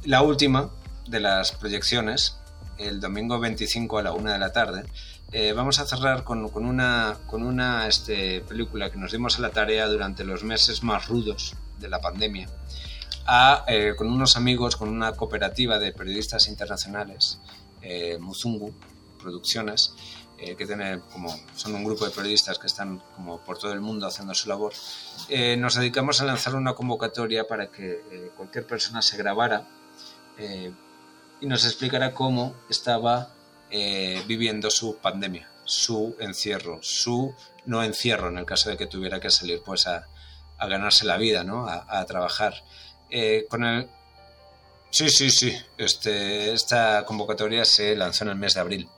La 0.05 0.23
última 0.23 0.71
de 1.07 1.21
las 1.21 1.53
proyecciones, 1.53 2.40
el 2.81 3.01
domingo 3.01 3.39
25 3.39 3.98
a 3.98 4.02
la 4.02 4.12
una 4.12 4.32
de 4.32 4.39
la 4.39 4.52
tarde, 4.52 4.85
eh, 5.32 5.52
vamos 5.52 5.78
a 5.78 5.86
cerrar 5.86 6.24
con, 6.24 6.44
una, 6.55 7.86
este, 7.86 8.40
película 8.40 8.90
que 8.90 8.98
nos 8.98 9.12
dimos 9.12 9.39
a 9.39 9.43
la 9.43 9.51
tarea 9.51 9.86
durante 9.86 10.24
los 10.24 10.43
meses 10.43 10.82
más 10.82 11.07
rudos 11.07 11.55
de 11.78 11.89
la 11.89 12.01
pandemia, 12.01 12.48
eh, 13.69 13.94
con 13.97 14.09
unos 14.09 14.36
amigos, 14.36 14.77
con 14.77 14.89
una 14.89 15.12
cooperativa 15.12 15.78
de 15.78 15.93
periodistas 15.93 16.48
internacionales, 16.48 17.39
eh, 17.82 18.19
Muzungu 18.19 18.74
Producciones, 19.23 19.94
eh, 20.39 20.57
que 20.57 20.66
tiene 20.66 21.01
como, 21.12 21.39
son 21.55 21.74
un 21.74 21.85
grupo 21.85 22.07
de 22.07 22.11
periodistas 22.11 22.59
que 22.59 22.66
están 22.66 23.02
como 23.15 23.39
por 23.40 23.59
todo 23.59 23.73
el 23.73 23.81
mundo 23.81 24.07
haciendo 24.07 24.35
su 24.35 24.48
labor, 24.48 24.73
nos 25.59 25.74
dedicamos 25.74 26.20
a 26.20 26.24
lanzar 26.24 26.57
una 26.57 26.73
convocatoria 26.73 27.47
para 27.47 27.70
que 27.70 28.32
cualquier 28.36 28.66
persona 28.66 29.01
se 29.01 29.16
grabara 29.16 29.69
y 31.41 31.47
nos 31.47 31.65
explicara 31.65 32.12
cómo 32.12 32.55
estaba 32.69 33.35
eh, 33.71 34.23
viviendo 34.27 34.71
su 34.71 34.99
pandemia, 34.99 35.49
su 35.65 36.17
encierro, 36.21 36.79
su 36.83 37.35
no 37.67 37.83
encierro 37.83 38.29
en 38.29 38.39
el 38.39 38.45
caso 38.45 38.71
de 38.71 38.77
que 38.77 38.87
tuviera 38.87 39.21
que 39.21 39.31
salir 39.31 39.62
pues 39.65 39.87
a, 39.87 40.07
ganarse 40.59 41.07
la 41.07 41.17
vida, 41.17 41.43
¿no? 41.43 41.67
A, 41.67 42.05
trabajar. 42.05 42.55
Eh, 43.09 43.47
con 43.49 43.65
el... 43.65 43.89
Sí, 44.91 45.09
sí, 45.09 45.31
sí. 45.31 45.57
Este, 45.79 46.53
esta 46.53 47.05
convocatoria 47.07 47.65
se 47.65 47.97
lanzó 47.97 48.25
en 48.25 48.31
el 48.31 48.37
mes 48.37 48.55
de 48.55 48.61
abril. 48.61 48.89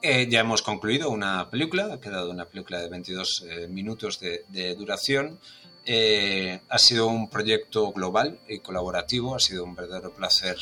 Eh, 0.00 0.26
ya 0.30 0.40
hemos 0.40 0.62
concluido 0.62 1.10
una 1.10 1.50
película, 1.50 1.92
ha 1.92 2.00
quedado 2.00 2.30
una 2.30 2.46
película 2.46 2.80
de 2.80 2.88
22 2.88 3.44
eh, 3.46 3.68
minutos 3.68 4.20
de 4.20 4.74
duración. 4.74 5.38
Eh, 5.86 6.60
ha 6.68 6.78
sido 6.78 7.08
un 7.08 7.28
proyecto 7.28 7.92
global 7.92 8.38
y 8.48 8.60
colaborativo, 8.60 9.34
ha 9.34 9.40
sido 9.40 9.64
un 9.64 9.74
verdadero 9.74 10.14
placer 10.14 10.56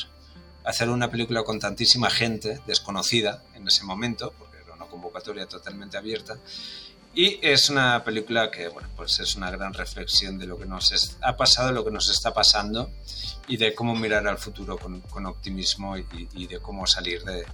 hacer 0.64 0.88
una 0.90 1.10
película 1.10 1.42
con 1.42 1.58
tantísima 1.58 2.10
gente 2.10 2.60
desconocida 2.66 3.42
en 3.54 3.66
ese 3.66 3.84
momento, 3.84 4.32
porque 4.38 4.58
era 4.58 4.74
una 4.74 4.86
convocatoria 4.86 5.46
totalmente 5.46 5.96
abierta. 5.96 6.38
Y 7.14 7.38
es 7.42 7.68
una 7.68 8.02
película 8.04 8.50
que, 8.50 8.68
bueno, 8.68 8.88
pues 8.96 9.20
es 9.20 9.34
una 9.36 9.50
gran 9.50 9.74
reflexión 9.74 10.38
de 10.38 10.46
lo 10.46 10.58
que 10.58 10.64
nos 10.64 11.16
ha 11.20 11.36
pasado, 11.36 11.70
lo 11.70 11.84
que 11.84 11.90
nos 11.90 12.08
está 12.08 12.32
pasando 12.32 12.90
y 13.46 13.58
de 13.58 13.74
cómo 13.74 13.94
mirar 13.94 14.26
al 14.26 14.38
futuro 14.38 14.78
con, 14.78 15.00
con 15.02 15.26
optimismo 15.26 15.98
y, 15.98 16.06
y 16.32 16.46
de 16.46 16.58
cómo 16.60 16.86
salir 16.86 17.22
de, 17.24 17.44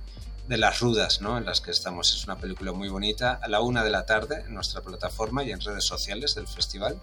de 0.49 0.57
las 0.57 0.81
rudas 0.81 1.21
¿no? 1.21 1.39
en 1.39 1.45
las 1.45 1.61
que 1.61 1.71
estamos. 1.71 2.15
Es 2.15 2.25
una 2.25 2.37
película 2.37 2.73
muy 2.73 2.89
bonita. 2.89 3.39
A 3.43 3.49
la 3.49 3.61
una 3.61 3.85
de 3.85 3.91
la 3.91 4.07
tarde 4.07 4.45
en 4.47 4.55
nuestra 4.55 4.81
plataforma 4.81 5.45
y 5.45 5.53
en 5.53 5.61
redes 5.61 5.85
sociales 5.85 6.35
del 6.35 6.49
festival, 6.49 6.99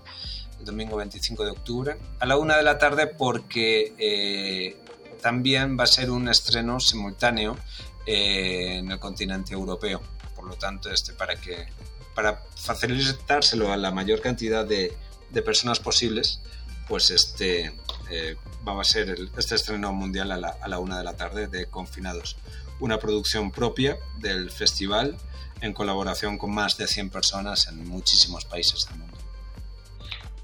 el 0.59 0.65
domingo 0.65 0.97
25 0.97 1.45
de 1.45 1.51
octubre. 1.51 1.97
A 2.19 2.25
la 2.25 2.37
una 2.37 2.57
de 2.57 2.63
la 2.63 2.77
tarde 2.77 3.07
porque 3.07 3.93
eh, 3.97 4.77
también 5.21 5.77
va 5.77 5.85
a 5.85 5.87
ser 5.87 6.11
un 6.11 6.29
estreno 6.29 6.79
simultáneo 6.79 7.57
eh, 8.05 8.77
en 8.77 8.91
el 8.91 8.99
continente 8.99 9.53
europeo. 9.53 10.01
Por 10.35 10.45
lo 10.45 10.55
tanto, 10.55 10.91
este, 10.91 11.13
para 11.13 11.35
que 11.35 11.67
para 12.13 12.41
facilitárselo 12.55 13.73
a 13.73 13.77
la 13.77 13.91
mayor 13.91 14.21
cantidad 14.21 14.65
de, 14.65 14.95
de 15.31 15.41
personas 15.41 15.79
posibles, 15.79 16.39
pues 16.87 17.09
este 17.09 17.73
eh, 18.09 18.35
va 18.67 18.79
a 18.79 18.83
ser 18.83 19.17
este 19.37 19.55
estreno 19.55 19.91
mundial 19.93 20.31
a 20.31 20.37
la, 20.37 20.49
a 20.61 20.67
la 20.67 20.79
una 20.79 20.97
de 20.97 21.03
la 21.03 21.15
tarde 21.15 21.47
de 21.47 21.65
Confinados. 21.67 22.37
Una 22.79 22.99
producción 22.99 23.51
propia 23.51 23.97
del 24.17 24.51
festival 24.51 25.17
en 25.61 25.73
colaboración 25.73 26.37
con 26.37 26.53
más 26.53 26.77
de 26.77 26.87
100 26.87 27.09
personas 27.09 27.67
en 27.67 27.87
muchísimos 27.87 28.45
países 28.45 28.85
del 28.87 28.99
mundo. 28.99 29.14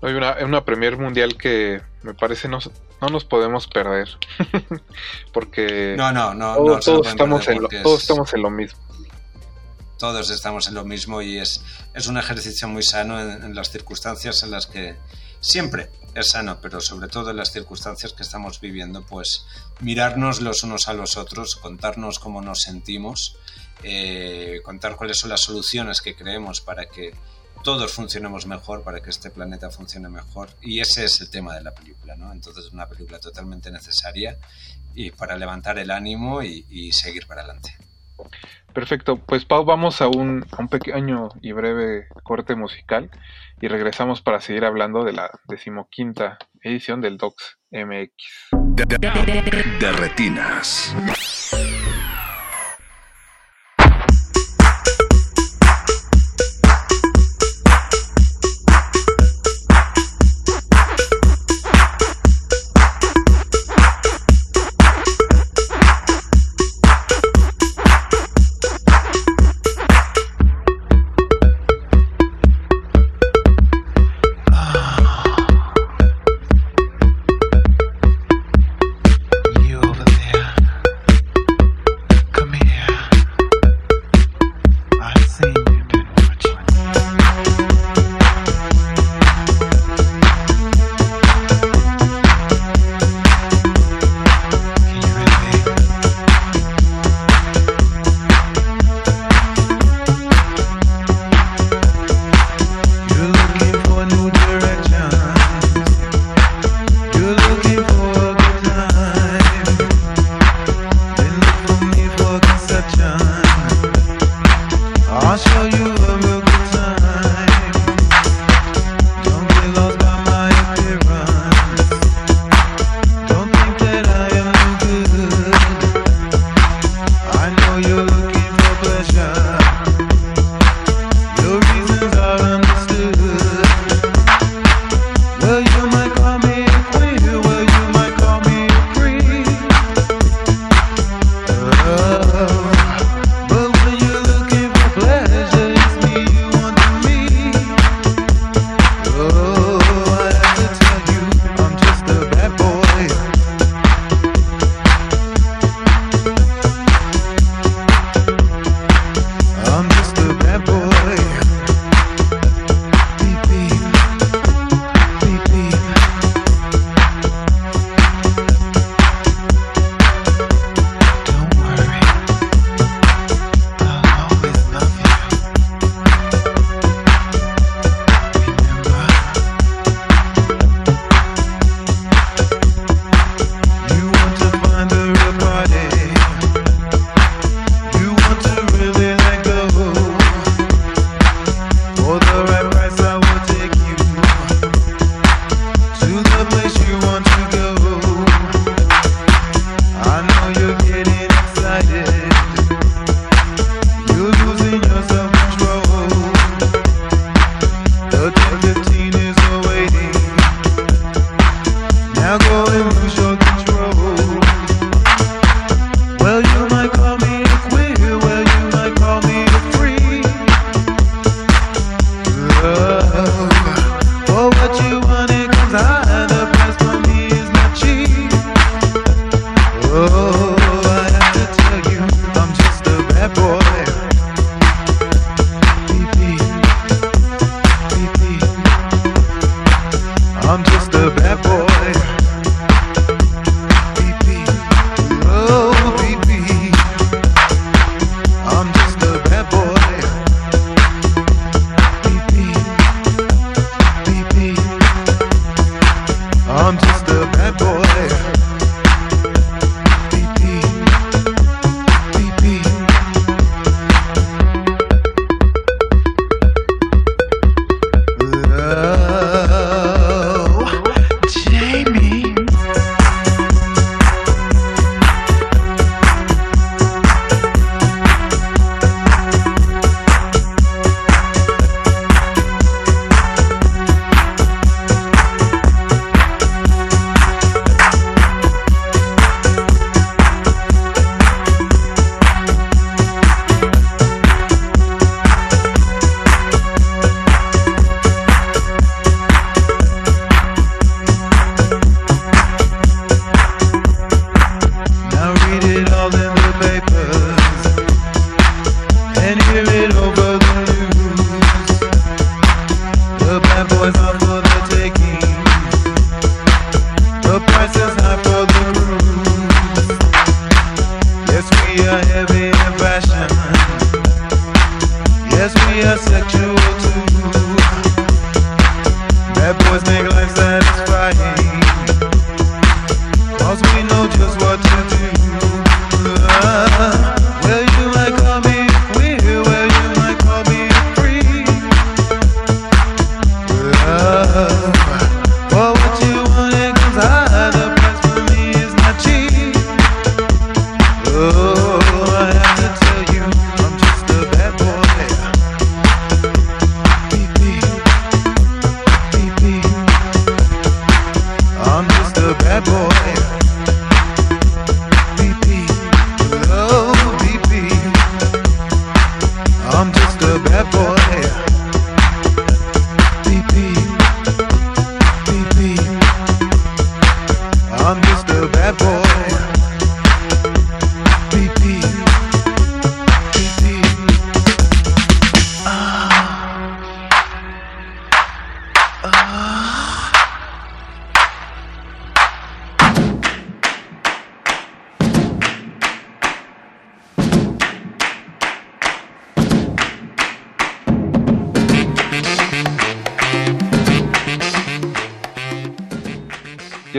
Hay 0.03 0.14
una, 0.14 0.36
una 0.44 0.65
premier 0.65 0.98
mundial 0.98 1.38
que 1.38 1.82
me 2.03 2.14
parece 2.14 2.48
no, 2.48 2.60
no 3.02 3.07
nos 3.10 3.23
podemos 3.26 3.68
perder. 3.68 4.10
Porque 5.34 5.95
No, 5.98 6.11
no, 6.11 6.34
no, 6.34 6.56
todos, 6.56 6.88
no 6.88 7.10
estamos 7.10 7.48
en 7.48 7.61
lo, 7.61 7.68
todos 7.69 7.98
es- 7.98 8.02
estamos 8.10 8.34
en 8.34 8.41
lo 8.41 8.49
mismo. 8.49 8.80
todos 9.99 10.30
estamos 10.32 10.68
en 10.68 10.73
lo 10.73 10.84
mismo 10.86 11.22
y 11.22 11.38
es, 11.38 11.64
es 11.94 12.07
un 12.07 12.18
ejercicio 12.18 12.68
muy 12.68 12.84
sano 12.84 13.19
en, 13.22 13.44
en 13.44 13.56
las 13.56 13.69
circunstancias 13.69 14.41
en 14.44 14.52
las 14.52 14.65
que 14.68 14.95
siempre 15.40 15.90
es 16.15 16.30
sano, 16.32 16.57
pero 16.61 16.82
sobre 16.82 17.07
todo 17.07 17.30
en 17.32 17.38
las 17.38 17.52
circunstancias 17.52 18.14
que 18.14 18.23
estamos 18.23 18.60
viviendo, 18.60 19.03
pues 19.03 19.45
mirarnos 19.80 20.41
los 20.41 20.64
unos 20.64 20.88
a 20.88 20.94
los 20.94 21.18
otros, 21.18 21.56
contarnos 21.56 22.19
cómo 22.19 22.41
nos 22.41 22.61
sentimos, 22.61 23.38
eh, 23.84 24.60
contar 24.64 24.95
cuáles 24.98 25.18
son 25.19 25.30
las 25.30 25.41
soluciones 25.41 26.02
que 26.02 26.15
creemos 26.15 26.61
para 26.61 26.88
que 26.88 27.14
todos 27.64 27.94
funcionemos 27.94 28.46
mejor, 28.46 28.84
para 28.84 29.02
que 29.02 29.10
este 29.10 29.30
planeta 29.30 29.70
funcione 29.70 30.10
mejor. 30.10 30.50
Y 30.62 30.80
ese 30.80 31.06
es 31.06 31.22
el 31.22 31.30
tema 31.30 31.56
de 31.56 31.62
la 31.62 31.72
película, 31.74 32.16
¿no? 32.16 32.32
Entonces 32.32 32.66
es 32.66 32.74
una 32.74 32.88
película 32.88 33.20
totalmente 33.20 33.72
necesaria 33.72 34.38
y 34.94 35.12
para 35.12 35.38
levantar 35.38 35.80
el 35.80 35.92
ánimo 35.92 36.42
y, 36.42 36.66
y 36.70 36.92
seguir 36.92 37.28
para 37.28 37.42
adelante. 37.42 37.76
Perfecto, 38.74 39.18
pues 39.18 39.44
Pau, 39.46 39.66
vamos 39.66 40.02
a 40.02 40.08
un, 40.08 40.46
a 40.52 40.62
un 40.62 40.70
pequeño 40.70 41.30
y 41.42 41.52
breve 41.52 42.08
corte 42.24 42.56
musical 42.56 43.10
y 43.60 43.68
regresamos 43.68 44.22
para 44.22 44.40
seguir 44.40 44.64
hablando 44.64 45.04
de 45.04 45.14
la 45.14 45.30
decimoquinta 45.48 46.38
edición 46.62 47.02
del 47.02 47.18
Docs 47.18 47.58
MX. 47.72 48.14
De 49.80 49.92
retinas. 49.92 50.96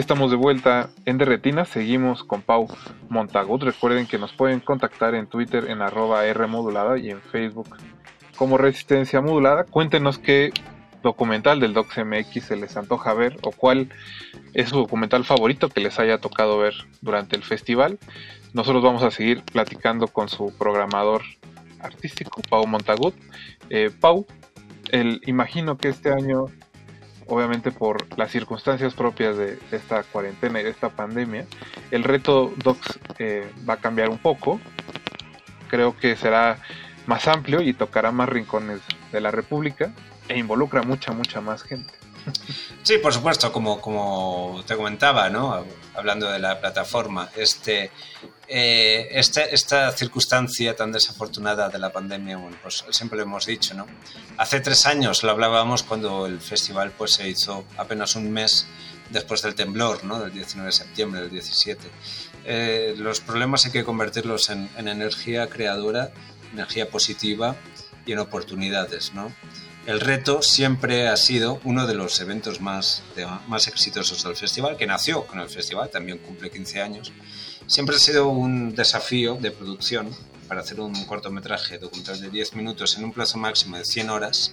Estamos 0.02 0.32
de 0.32 0.36
vuelta 0.36 0.90
en 1.04 1.16
Derretina, 1.16 1.64
seguimos 1.64 2.24
con 2.24 2.42
Pau 2.42 2.66
Montagut. 3.08 3.62
Recuerden 3.62 4.08
que 4.08 4.18
nos 4.18 4.32
pueden 4.32 4.58
contactar 4.58 5.14
en 5.14 5.28
Twitter 5.28 5.70
en 5.70 5.80
arroba 5.80 6.26
R 6.26 6.48
modulada 6.48 6.98
y 6.98 7.10
en 7.10 7.20
Facebook 7.20 7.76
como 8.36 8.58
Resistencia 8.58 9.20
Modulada. 9.20 9.62
Cuéntenos 9.62 10.18
qué 10.18 10.52
documental 11.04 11.60
del 11.60 11.72
DocsMX 11.72 12.44
se 12.44 12.56
les 12.56 12.76
antoja 12.76 13.14
ver 13.14 13.38
o 13.42 13.52
cuál 13.52 13.90
es 14.54 14.70
su 14.70 14.76
documental 14.78 15.24
favorito 15.24 15.68
que 15.68 15.80
les 15.80 16.00
haya 16.00 16.18
tocado 16.18 16.58
ver 16.58 16.74
durante 17.00 17.36
el 17.36 17.44
festival. 17.44 18.00
Nosotros 18.54 18.82
vamos 18.82 19.04
a 19.04 19.12
seguir 19.12 19.44
platicando 19.44 20.08
con 20.08 20.28
su 20.28 20.52
programador 20.58 21.22
artístico, 21.78 22.42
Pau 22.50 22.66
Montagut. 22.66 23.14
Eh, 23.70 23.92
Pau, 24.00 24.26
imagino 25.26 25.78
que 25.78 25.90
este 25.90 26.12
año 26.12 26.46
obviamente 27.26 27.70
por 27.70 28.18
las 28.18 28.30
circunstancias 28.30 28.94
propias 28.94 29.36
de 29.36 29.58
esta 29.70 30.02
cuarentena 30.02 30.60
y 30.60 30.64
de 30.64 30.70
esta 30.70 30.90
pandemia, 30.90 31.46
el 31.90 32.04
reto 32.04 32.52
Docs 32.56 32.98
eh, 33.18 33.50
va 33.68 33.74
a 33.74 33.76
cambiar 33.78 34.08
un 34.08 34.18
poco. 34.18 34.60
Creo 35.68 35.96
que 35.96 36.16
será 36.16 36.58
más 37.06 37.26
amplio 37.28 37.62
y 37.62 37.72
tocará 37.72 38.12
más 38.12 38.28
rincones 38.28 38.80
de 39.10 39.20
la 39.20 39.30
República 39.30 39.92
e 40.28 40.38
involucra 40.38 40.82
mucha, 40.82 41.12
mucha 41.12 41.40
más 41.40 41.62
gente. 41.62 41.92
Sí, 42.82 42.98
por 42.98 43.12
supuesto, 43.12 43.52
como, 43.52 43.80
como 43.80 44.62
te 44.66 44.76
comentaba, 44.76 45.28
¿no? 45.28 45.64
hablando 45.94 46.30
de 46.30 46.38
la 46.38 46.60
plataforma, 46.60 47.28
este, 47.36 47.90
eh, 48.54 49.08
este, 49.12 49.54
esta 49.54 49.90
circunstancia 49.92 50.76
tan 50.76 50.92
desafortunada 50.92 51.68
de 51.70 51.78
la 51.78 51.90
pandemia, 51.90 52.36
bueno, 52.36 52.56
pues 52.62 52.84
siempre 52.90 53.16
lo 53.16 53.22
hemos 53.24 53.46
dicho, 53.46 53.72
¿no? 53.74 53.86
Hace 54.36 54.60
tres 54.60 54.84
años 54.86 55.22
lo 55.22 55.30
hablábamos 55.30 55.82
cuando 55.82 56.26
el 56.26 56.38
festival 56.40 56.92
pues, 56.96 57.12
se 57.12 57.28
hizo 57.28 57.64
apenas 57.78 58.14
un 58.14 58.30
mes 58.30 58.66
después 59.10 59.40
del 59.42 59.54
temblor, 59.54 60.04
¿no? 60.04 60.20
Del 60.20 60.32
19 60.32 60.66
de 60.66 60.72
septiembre 60.72 61.20
del 61.22 61.30
17. 61.30 61.88
Eh, 62.44 62.94
los 62.98 63.20
problemas 63.20 63.64
hay 63.64 63.72
que 63.72 63.84
convertirlos 63.84 64.50
en, 64.50 64.68
en 64.76 64.88
energía 64.88 65.48
creadora, 65.48 66.10
energía 66.52 66.90
positiva 66.90 67.56
y 68.04 68.12
en 68.12 68.18
oportunidades, 68.18 69.14
¿no? 69.14 69.32
El 69.86 69.98
reto 70.00 70.42
siempre 70.42 71.08
ha 71.08 71.16
sido 71.16 71.60
uno 71.64 71.86
de 71.88 71.94
los 71.94 72.20
eventos 72.20 72.60
más, 72.60 73.02
de- 73.16 73.26
más 73.48 73.66
exitosos 73.66 74.22
del 74.22 74.36
festival, 74.36 74.76
que 74.76 74.86
nació 74.86 75.24
con 75.26 75.40
el 75.40 75.48
festival, 75.48 75.90
también 75.90 76.18
cumple 76.18 76.50
15 76.50 76.80
años. 76.82 77.12
Siempre 77.66 77.96
ha 77.96 77.98
sido 77.98 78.28
un 78.28 78.74
desafío 78.74 79.34
de 79.36 79.50
producción 79.50 80.10
para 80.48 80.60
hacer 80.60 80.80
un 80.80 80.92
cortometraje 81.06 81.78
documental 81.78 82.20
de 82.20 82.28
10 82.30 82.54
minutos 82.54 82.96
en 82.98 83.04
un 83.04 83.12
plazo 83.12 83.38
máximo 83.38 83.78
de 83.78 83.84
100 83.84 84.10
horas 84.10 84.52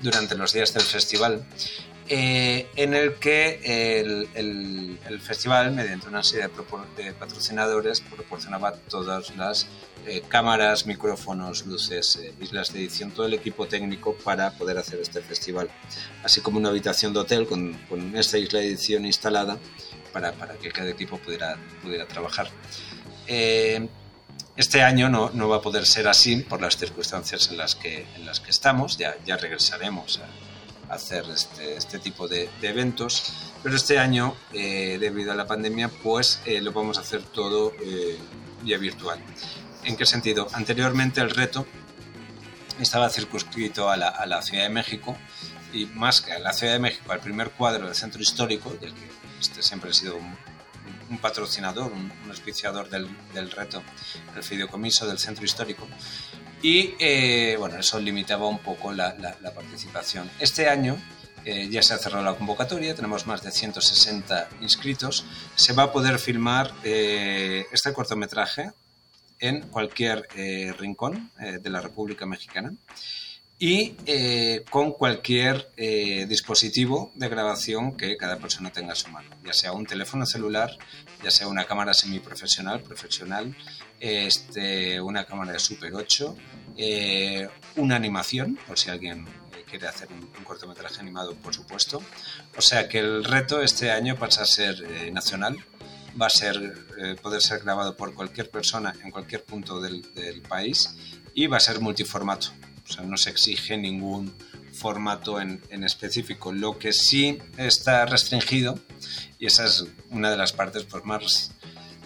durante 0.00 0.36
los 0.36 0.52
días 0.52 0.72
del 0.74 0.82
festival, 0.82 1.44
eh, 2.08 2.66
en 2.76 2.94
el 2.94 3.14
que 3.14 4.00
el, 4.00 4.28
el- 4.34 4.98
el 5.08 5.20
festival, 5.20 5.72
mediante 5.72 6.08
una 6.08 6.22
serie 6.22 6.48
de, 6.96 7.02
de 7.04 7.12
patrocinadores, 7.12 8.00
proporcionaba 8.00 8.72
todas 8.74 9.34
las 9.36 9.66
eh, 10.06 10.22
cámaras, 10.28 10.86
micrófonos, 10.86 11.64
luces, 11.66 12.16
eh, 12.16 12.34
islas 12.40 12.72
de 12.72 12.80
edición, 12.80 13.12
todo 13.12 13.26
el 13.26 13.34
equipo 13.34 13.66
técnico 13.66 14.14
para 14.16 14.50
poder 14.52 14.78
hacer 14.78 15.00
este 15.00 15.20
festival, 15.22 15.70
así 16.24 16.40
como 16.40 16.58
una 16.58 16.68
habitación 16.70 17.12
de 17.12 17.20
hotel 17.20 17.46
con, 17.46 17.74
con 17.88 18.16
esta 18.16 18.38
isla 18.38 18.58
de 18.60 18.66
edición 18.68 19.06
instalada 19.06 19.58
para, 20.12 20.32
para 20.32 20.54
que 20.54 20.70
cada 20.70 20.90
equipo 20.90 21.18
pudiera, 21.18 21.56
pudiera 21.82 22.06
trabajar. 22.06 22.48
Eh, 23.26 23.88
este 24.56 24.82
año 24.82 25.08
no, 25.08 25.30
no 25.30 25.48
va 25.48 25.56
a 25.56 25.60
poder 25.62 25.86
ser 25.86 26.08
así 26.08 26.36
por 26.36 26.60
las 26.60 26.76
circunstancias 26.76 27.48
en 27.50 27.56
las 27.56 27.74
que, 27.74 28.06
en 28.16 28.26
las 28.26 28.40
que 28.40 28.50
estamos, 28.50 28.98
ya, 28.98 29.16
ya 29.24 29.36
regresaremos 29.36 30.18
a, 30.18 30.26
hacer 30.92 31.24
este, 31.34 31.76
este 31.76 31.98
tipo 31.98 32.28
de, 32.28 32.50
de 32.60 32.68
eventos, 32.68 33.32
pero 33.62 33.76
este 33.76 33.98
año, 33.98 34.34
eh, 34.52 34.98
debido 35.00 35.32
a 35.32 35.34
la 35.34 35.46
pandemia, 35.46 35.88
pues 35.88 36.40
eh, 36.44 36.60
lo 36.60 36.72
vamos 36.72 36.98
a 36.98 37.00
hacer 37.00 37.22
todo 37.22 37.72
eh, 37.82 38.18
vía 38.62 38.76
virtual. 38.76 39.18
¿En 39.84 39.96
qué 39.96 40.04
sentido? 40.04 40.48
Anteriormente 40.52 41.22
el 41.22 41.30
reto 41.30 41.66
estaba 42.78 43.08
circunscrito 43.08 43.88
a 43.88 43.96
la, 43.96 44.08
a 44.08 44.26
la 44.26 44.42
Ciudad 44.42 44.64
de 44.64 44.68
México 44.68 45.16
y 45.72 45.86
más 45.86 46.20
que 46.20 46.32
a 46.32 46.38
la 46.38 46.52
Ciudad 46.52 46.74
de 46.74 46.78
México, 46.78 47.10
al 47.10 47.20
primer 47.20 47.52
cuadro 47.52 47.86
del 47.86 47.94
centro 47.94 48.20
histórico, 48.20 48.70
del 48.80 48.92
que 48.92 49.08
este 49.42 49.62
siempre 49.62 49.90
ha 49.90 49.92
sido 49.92 50.16
un, 50.16 50.34
un 51.10 51.18
patrocinador, 51.18 51.92
un, 51.92 52.10
un 52.24 52.30
auspiciador 52.30 52.88
del, 52.88 53.06
del 53.34 53.50
reto, 53.50 53.82
el 54.36 54.42
fideicomiso 54.42 55.06
del 55.06 55.18
centro 55.18 55.44
histórico. 55.44 55.86
Y 56.62 56.94
eh, 56.98 57.56
bueno, 57.58 57.76
eso 57.78 57.98
limitaba 58.00 58.46
un 58.48 58.60
poco 58.60 58.92
la, 58.92 59.14
la- 59.18 59.36
la 59.42 59.52
participación. 59.52 60.30
Este 60.38 60.68
año 60.68 60.96
eh, 61.44 61.68
ya 61.68 61.82
se 61.82 61.92
ha 61.94 61.98
cerrado 61.98 62.24
la 62.24 62.34
convocatoria, 62.34 62.94
tenemos 62.94 63.26
más 63.26 63.42
de 63.42 63.50
160 63.50 64.48
inscritos. 64.60 65.24
Se 65.56 65.72
va 65.72 65.84
a 65.84 65.92
poder 65.92 66.18
filmar 66.20 66.72
eh, 66.84 67.66
este 67.72 67.92
cortometraje 67.92 68.70
en 69.40 69.62
cualquier 69.62 70.28
eh, 70.36 70.72
rincón 70.78 71.32
eh, 71.40 71.58
de 71.60 71.68
la 71.68 71.80
República 71.80 72.26
Mexicana 72.26 72.72
y 73.62 73.94
eh, 74.06 74.64
con 74.70 74.90
cualquier 74.90 75.70
eh, 75.76 76.26
dispositivo 76.28 77.12
de 77.14 77.28
grabación 77.28 77.96
que 77.96 78.16
cada 78.16 78.38
persona 78.38 78.72
tenga 78.72 78.94
a 78.94 78.96
su 78.96 79.08
mano, 79.08 79.30
ya 79.44 79.52
sea 79.52 79.70
un 79.70 79.86
teléfono 79.86 80.26
celular, 80.26 80.76
ya 81.22 81.30
sea 81.30 81.46
una 81.46 81.64
cámara 81.64 81.94
semiprofesional, 81.94 82.82
profesional, 82.82 83.56
este, 84.00 85.00
una 85.00 85.24
cámara 85.26 85.52
de 85.52 85.60
Super 85.60 85.94
8, 85.94 86.36
eh, 86.76 87.48
una 87.76 87.94
animación, 87.94 88.58
por 88.66 88.80
si 88.80 88.90
alguien 88.90 89.26
quiere 89.70 89.86
hacer 89.86 90.08
un, 90.10 90.26
cortometraje 90.42 90.98
animado, 90.98 91.36
por 91.36 91.54
supuesto. 91.54 92.02
O 92.56 92.60
sea 92.60 92.88
que 92.88 92.98
el 92.98 93.22
reto 93.22 93.62
este 93.62 93.92
año 93.92 94.16
pasa 94.16 94.42
a 94.42 94.46
ser 94.46 95.12
nacional, 95.12 95.56
va 96.20 96.26
a 96.26 96.30
ser 96.30 96.74
poder 97.22 97.40
ser 97.40 97.60
grabado 97.60 97.96
por 97.96 98.12
cualquier 98.12 98.50
persona 98.50 98.92
en 99.04 99.12
cualquier 99.12 99.44
punto 99.44 99.80
del, 99.80 100.12
del 100.14 100.42
país 100.42 100.96
y 101.32 101.46
va 101.46 101.58
a 101.58 101.60
ser 101.60 101.78
multiformato. 101.78 102.48
O 102.88 102.92
sea, 102.92 103.04
no 103.04 103.16
se 103.16 103.30
exige 103.30 103.76
ningún 103.76 104.32
formato 104.72 105.40
en, 105.40 105.62
en 105.70 105.84
específico. 105.84 106.52
Lo 106.52 106.78
que 106.78 106.92
sí 106.92 107.38
está 107.56 108.06
restringido, 108.06 108.78
y 109.38 109.46
esa 109.46 109.64
es 109.64 109.84
una 110.10 110.30
de 110.30 110.36
las 110.36 110.52
partes 110.52 110.84
pues, 110.84 111.04
más, 111.04 111.52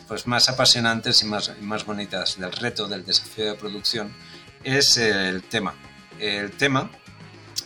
pues, 0.08 0.26
más 0.26 0.48
apasionantes 0.48 1.22
y 1.22 1.26
más, 1.26 1.52
y 1.58 1.62
más 1.64 1.84
bonitas 1.84 2.38
del 2.38 2.52
reto, 2.52 2.88
del 2.88 3.04
desafío 3.04 3.46
de 3.46 3.54
producción, 3.54 4.12
es 4.64 4.96
el 4.96 5.42
tema. 5.42 5.74
El 6.18 6.50
tema 6.52 6.90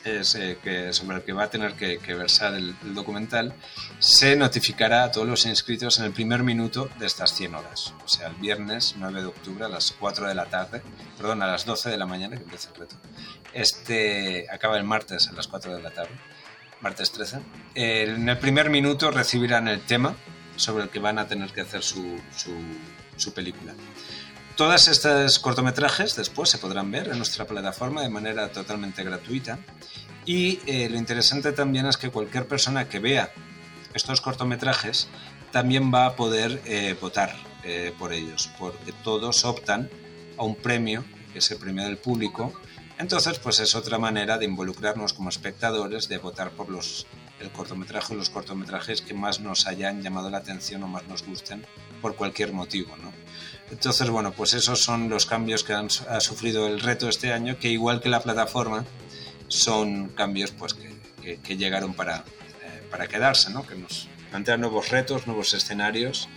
es, 0.04 0.34
eh, 0.34 0.58
que, 0.62 0.92
sobre 0.92 1.18
el 1.18 1.22
que 1.22 1.32
va 1.32 1.44
a 1.44 1.50
tener 1.50 1.74
que, 1.74 1.98
que 1.98 2.14
versar 2.14 2.54
el, 2.54 2.74
el 2.82 2.94
documental, 2.94 3.54
se 3.98 4.36
notificará 4.36 5.04
a 5.04 5.10
todos 5.10 5.26
los 5.26 5.46
inscritos 5.46 5.98
en 5.98 6.06
el 6.06 6.12
primer 6.12 6.42
minuto 6.42 6.88
de 6.98 7.06
estas 7.06 7.34
100 7.34 7.54
horas. 7.54 7.94
O 8.04 8.08
sea, 8.08 8.28
el 8.28 8.34
viernes 8.34 8.94
9 8.98 9.20
de 9.20 9.26
octubre 9.26 9.64
a 9.64 9.68
las 9.68 9.92
4 9.92 10.26
de 10.28 10.34
la 10.34 10.46
tarde, 10.46 10.82
perdón, 11.16 11.42
a 11.42 11.46
las 11.46 11.64
12 11.64 11.90
de 11.90 11.96
la 11.96 12.06
mañana 12.06 12.36
que 12.36 12.42
empieza 12.42 12.70
el 12.70 12.80
reto. 12.80 12.96
Este 13.52 14.46
acaba 14.50 14.76
el 14.76 14.84
martes 14.84 15.28
a 15.28 15.32
las 15.32 15.48
4 15.48 15.76
de 15.76 15.82
la 15.82 15.90
tarde, 15.90 16.12
martes 16.80 17.10
13. 17.12 17.38
Eh, 17.74 18.14
en 18.16 18.28
el 18.28 18.38
primer 18.38 18.70
minuto 18.70 19.10
recibirán 19.10 19.68
el 19.68 19.80
tema 19.80 20.14
sobre 20.56 20.84
el 20.84 20.90
que 20.90 20.98
van 20.98 21.18
a 21.18 21.26
tener 21.26 21.50
que 21.52 21.62
hacer 21.62 21.82
su, 21.82 22.20
su, 22.36 22.52
su 23.16 23.32
película. 23.32 23.74
Todas 24.60 24.88
estos 24.88 25.38
cortometrajes 25.38 26.16
después 26.16 26.50
se 26.50 26.58
podrán 26.58 26.90
ver 26.90 27.08
en 27.08 27.16
nuestra 27.16 27.46
plataforma 27.46 28.02
de 28.02 28.10
manera 28.10 28.52
totalmente 28.52 29.02
gratuita. 29.02 29.58
Y 30.26 30.60
eh, 30.66 30.86
lo 30.90 30.98
interesante 30.98 31.52
también 31.52 31.86
es 31.86 31.96
que 31.96 32.10
cualquier 32.10 32.46
persona 32.46 32.86
que 32.86 32.98
vea 32.98 33.32
estos 33.94 34.20
cortometrajes 34.20 35.08
también 35.50 35.90
va 35.90 36.04
a 36.04 36.14
poder 36.14 36.60
eh, 36.66 36.94
votar 37.00 37.34
eh, 37.64 37.94
por 37.98 38.12
ellos, 38.12 38.50
porque 38.58 38.92
todos 39.02 39.46
optan 39.46 39.88
a 40.36 40.44
un 40.44 40.56
premio, 40.56 41.06
que 41.32 41.38
es 41.38 41.50
el 41.50 41.56
premio 41.56 41.84
del 41.84 41.96
público. 41.96 42.52
Entonces, 42.98 43.38
pues 43.38 43.60
es 43.60 43.74
otra 43.74 43.96
manera 43.96 44.36
de 44.36 44.44
involucrarnos 44.44 45.14
como 45.14 45.30
espectadores, 45.30 46.06
de 46.06 46.18
votar 46.18 46.50
por 46.50 46.68
los, 46.68 47.06
el 47.40 47.50
cortometraje 47.50 48.12
o 48.12 48.16
los 48.18 48.28
cortometrajes 48.28 49.00
que 49.00 49.14
más 49.14 49.40
nos 49.40 49.66
hayan 49.66 50.02
llamado 50.02 50.28
la 50.28 50.36
atención 50.36 50.82
o 50.82 50.86
más 50.86 51.08
nos 51.08 51.24
gusten 51.24 51.64
por 52.02 52.14
cualquier 52.14 52.52
motivo, 52.52 52.94
¿no? 52.98 53.10
Entonces, 53.70 54.10
bueno, 54.10 54.32
pues 54.32 54.54
esos 54.54 54.82
son 54.82 55.08
los 55.08 55.26
cambios 55.26 55.64
que 55.64 55.72
han, 55.72 55.88
ha 56.08 56.20
sufrido 56.20 56.66
el 56.66 56.80
reto 56.80 57.08
este 57.08 57.32
año, 57.32 57.58
que 57.58 57.68
igual 57.68 58.00
que 58.00 58.08
la 58.08 58.20
plataforma, 58.20 58.84
son 59.48 60.08
cambios 60.10 60.52
pues 60.52 60.74
que, 60.74 60.94
que, 61.22 61.40
que 61.40 61.56
llegaron 61.56 61.94
para, 61.94 62.18
eh, 62.18 62.82
para 62.90 63.08
quedarse, 63.08 63.50
¿no? 63.50 63.66
Que 63.66 63.74
nos 63.74 64.08
plantean 64.30 64.60
nuevos 64.60 64.90
retos, 64.90 65.26
nuevos 65.26 65.54
escenarios 65.54 66.28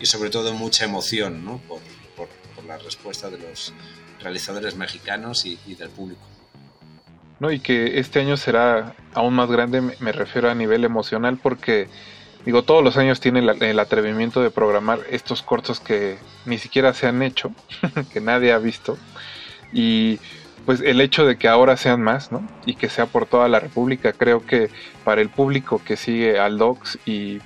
y 0.00 0.06
sobre 0.06 0.30
todo 0.30 0.54
mucha 0.54 0.84
emoción, 0.84 1.44
¿no? 1.44 1.58
Por, 1.68 1.80
por, 2.16 2.28
por 2.54 2.64
la 2.64 2.78
respuesta 2.78 3.30
de 3.30 3.38
los 3.38 3.72
realizadores 4.20 4.74
mexicanos 4.76 5.44
y, 5.44 5.58
y 5.66 5.74
del 5.74 5.90
público. 5.90 6.22
¿no? 7.42 7.50
Y 7.50 7.58
que 7.58 7.98
este 7.98 8.20
año 8.20 8.36
será 8.36 8.94
aún 9.14 9.34
más 9.34 9.50
grande, 9.50 9.80
me, 9.80 10.12
refiero 10.12 10.48
a 10.48 10.54
nivel 10.54 10.84
emocional, 10.84 11.38
porque 11.42 11.88
digo, 12.44 12.62
todos 12.64 12.82
los 12.82 12.96
años 12.96 13.20
tienen 13.20 13.46
la- 13.46 13.52
el 13.52 13.78
atrevimiento 13.78 14.42
de 14.42 14.50
programar 14.50 15.00
estos 15.10 15.42
cortos 15.42 15.80
que 15.80 16.18
ni 16.46 16.58
siquiera 16.58 16.92
se 16.94 17.06
han 17.06 17.22
hecho, 17.22 17.52
que 18.12 18.20
nadie 18.20 18.52
ha 18.52 18.58
visto, 18.58 18.98
y 19.72 20.18
pues 20.66 20.80
el 20.80 21.00
hecho 21.00 21.26
de 21.26 21.36
que 21.38 21.48
ahora 21.48 21.76
sean 21.76 22.02
más, 22.02 22.30
¿no? 22.30 22.46
Y 22.66 22.74
que 22.76 22.88
sea 22.88 23.06
por 23.06 23.26
toda 23.26 23.48
la 23.48 23.58
República, 23.58 24.12
creo 24.12 24.46
que 24.46 24.70
para 25.04 25.20
el 25.20 25.28
público 25.28 25.80
que 25.84 25.96
sigue 25.96 26.38
al 26.38 26.56
Docs 26.58 26.98
y 27.04 27.40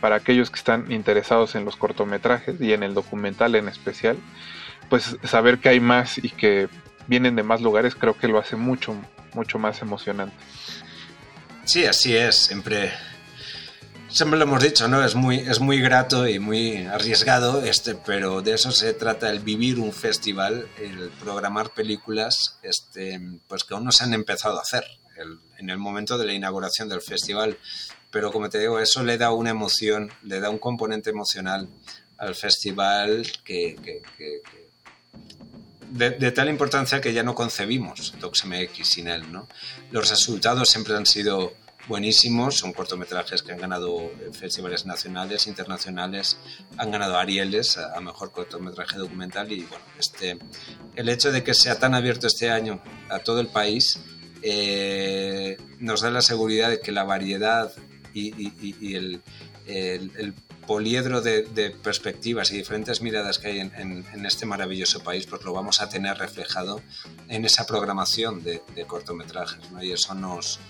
para 0.00 0.16
aquellos 0.16 0.50
que 0.50 0.56
están 0.56 0.90
interesados 0.90 1.54
en 1.54 1.64
los 1.66 1.76
cortometrajes 1.76 2.60
y 2.60 2.72
en 2.72 2.82
el 2.82 2.94
documental 2.94 3.54
en 3.56 3.68
especial, 3.68 4.16
pues 4.88 5.16
saber 5.22 5.58
que 5.58 5.68
hay 5.68 5.80
más 5.80 6.16
y 6.18 6.30
que 6.30 6.68
vienen 7.08 7.36
de 7.36 7.42
más 7.42 7.60
lugares 7.60 7.94
creo 7.94 8.16
que 8.16 8.26
lo 8.28 8.38
hace 8.38 8.56
mucho, 8.56 8.94
mucho 9.34 9.58
más 9.58 9.82
emocionante. 9.82 10.34
Sí, 11.64 11.84
así 11.84 12.16
es. 12.16 12.36
Siempre, 12.36 12.90
siempre 14.12 14.38
lo 14.38 14.44
hemos 14.44 14.62
dicho, 14.62 14.88
¿no? 14.88 15.04
Es 15.04 15.14
muy, 15.14 15.36
es 15.38 15.60
muy 15.60 15.80
grato 15.80 16.26
y 16.28 16.38
muy 16.38 16.84
arriesgado, 16.86 17.62
este, 17.64 17.94
pero 17.94 18.42
de 18.42 18.54
eso 18.54 18.70
se 18.72 18.92
trata 18.94 19.30
el 19.30 19.40
vivir 19.40 19.78
un 19.78 19.92
festival, 19.92 20.68
el 20.78 21.10
programar 21.20 21.70
películas, 21.70 22.58
este, 22.62 23.20
pues 23.48 23.64
que 23.64 23.74
aún 23.74 23.84
no 23.84 23.92
se 23.92 24.04
han 24.04 24.14
empezado 24.14 24.58
a 24.58 24.62
hacer 24.62 24.84
el- 25.16 25.38
en 25.58 25.70
el 25.70 25.78
momento 25.78 26.18
de 26.18 26.26
la 26.26 26.32
inauguración 26.34 26.88
del 26.88 27.02
festival. 27.02 27.56
Pero 28.10 28.30
como 28.30 28.48
te 28.50 28.58
digo, 28.58 28.78
eso 28.78 29.02
le 29.02 29.16
da 29.16 29.32
una 29.32 29.50
emoción, 29.50 30.12
le 30.22 30.40
da 30.40 30.50
un 30.50 30.58
componente 30.58 31.10
emocional 31.10 31.68
al 32.18 32.34
festival 32.34 33.26
que, 33.44 33.76
que- 33.82 34.02
que- 34.18 34.40
que- 34.50 34.62
de, 35.90 36.10
de 36.10 36.32
tal 36.32 36.48
importancia 36.48 37.00
que 37.00 37.12
ya 37.12 37.22
no 37.22 37.34
concebimos 37.34 38.14
DocsMX 38.18 38.88
sin 38.88 39.08
él, 39.08 39.30
¿no? 39.30 39.46
Los 39.90 40.08
resultados 40.08 40.68
siempre 40.70 40.94
han 40.96 41.04
sido 41.06 41.52
buenísimos, 41.92 42.56
son 42.56 42.72
cortometrajes 42.72 43.42
que 43.42 43.52
han 43.52 43.58
ganado 43.58 44.00
eh, 44.00 44.30
festivales 44.32 44.86
nacionales, 44.86 45.46
internacionales, 45.46 46.38
han 46.78 46.90
ganado 46.90 47.18
Arieles 47.18 47.76
a, 47.76 48.00
mejor 48.00 48.32
cortometraje 48.32 48.96
documental 48.98 49.52
y 49.52 49.60
bueno, 49.64 49.84
este, 49.98 50.38
el 50.96 51.08
hecho 51.10 51.30
de 51.30 51.44
que 51.44 51.52
sea 51.52 51.78
tan 51.78 51.94
abierto 51.94 52.26
este 52.26 52.48
año 52.50 52.82
a 53.10 53.18
todo 53.18 53.40
el 53.40 53.48
país 53.48 54.00
eh, 54.42 55.58
nos 55.80 56.00
da 56.00 56.10
la 56.10 56.22
seguridad 56.22 56.70
de 56.70 56.80
que 56.80 56.92
la 56.92 57.04
variedad 57.04 57.70
y- 58.14 58.30
y- 58.42 58.74
y 58.80 58.94
el, 58.94 59.20
el- 59.66 60.10
el 60.16 60.34
poliedro 60.66 61.20
de, 61.20 61.42
de 61.42 61.70
perspectivas 61.70 62.50
y 62.52 62.56
diferentes 62.56 63.02
miradas 63.02 63.38
que 63.38 63.48
hay 63.48 63.58
en, 63.60 63.72
en- 63.76 64.04
en 64.14 64.24
este 64.26 64.46
maravilloso 64.46 65.02
país, 65.02 65.26
pues 65.26 65.42
lo 65.44 65.52
vamos 65.52 65.80
a 65.82 65.88
tener 65.88 66.16
reflejado 66.18 66.80
en 67.28 67.44
esa 67.44 67.66
programación 67.66 68.42
de, 68.44 68.62
de 68.74 68.84
cortometrajes, 68.86 69.70
¿no? 69.72 69.82
Y 69.82 69.90
eso 69.92 70.14
nos, 70.14 70.60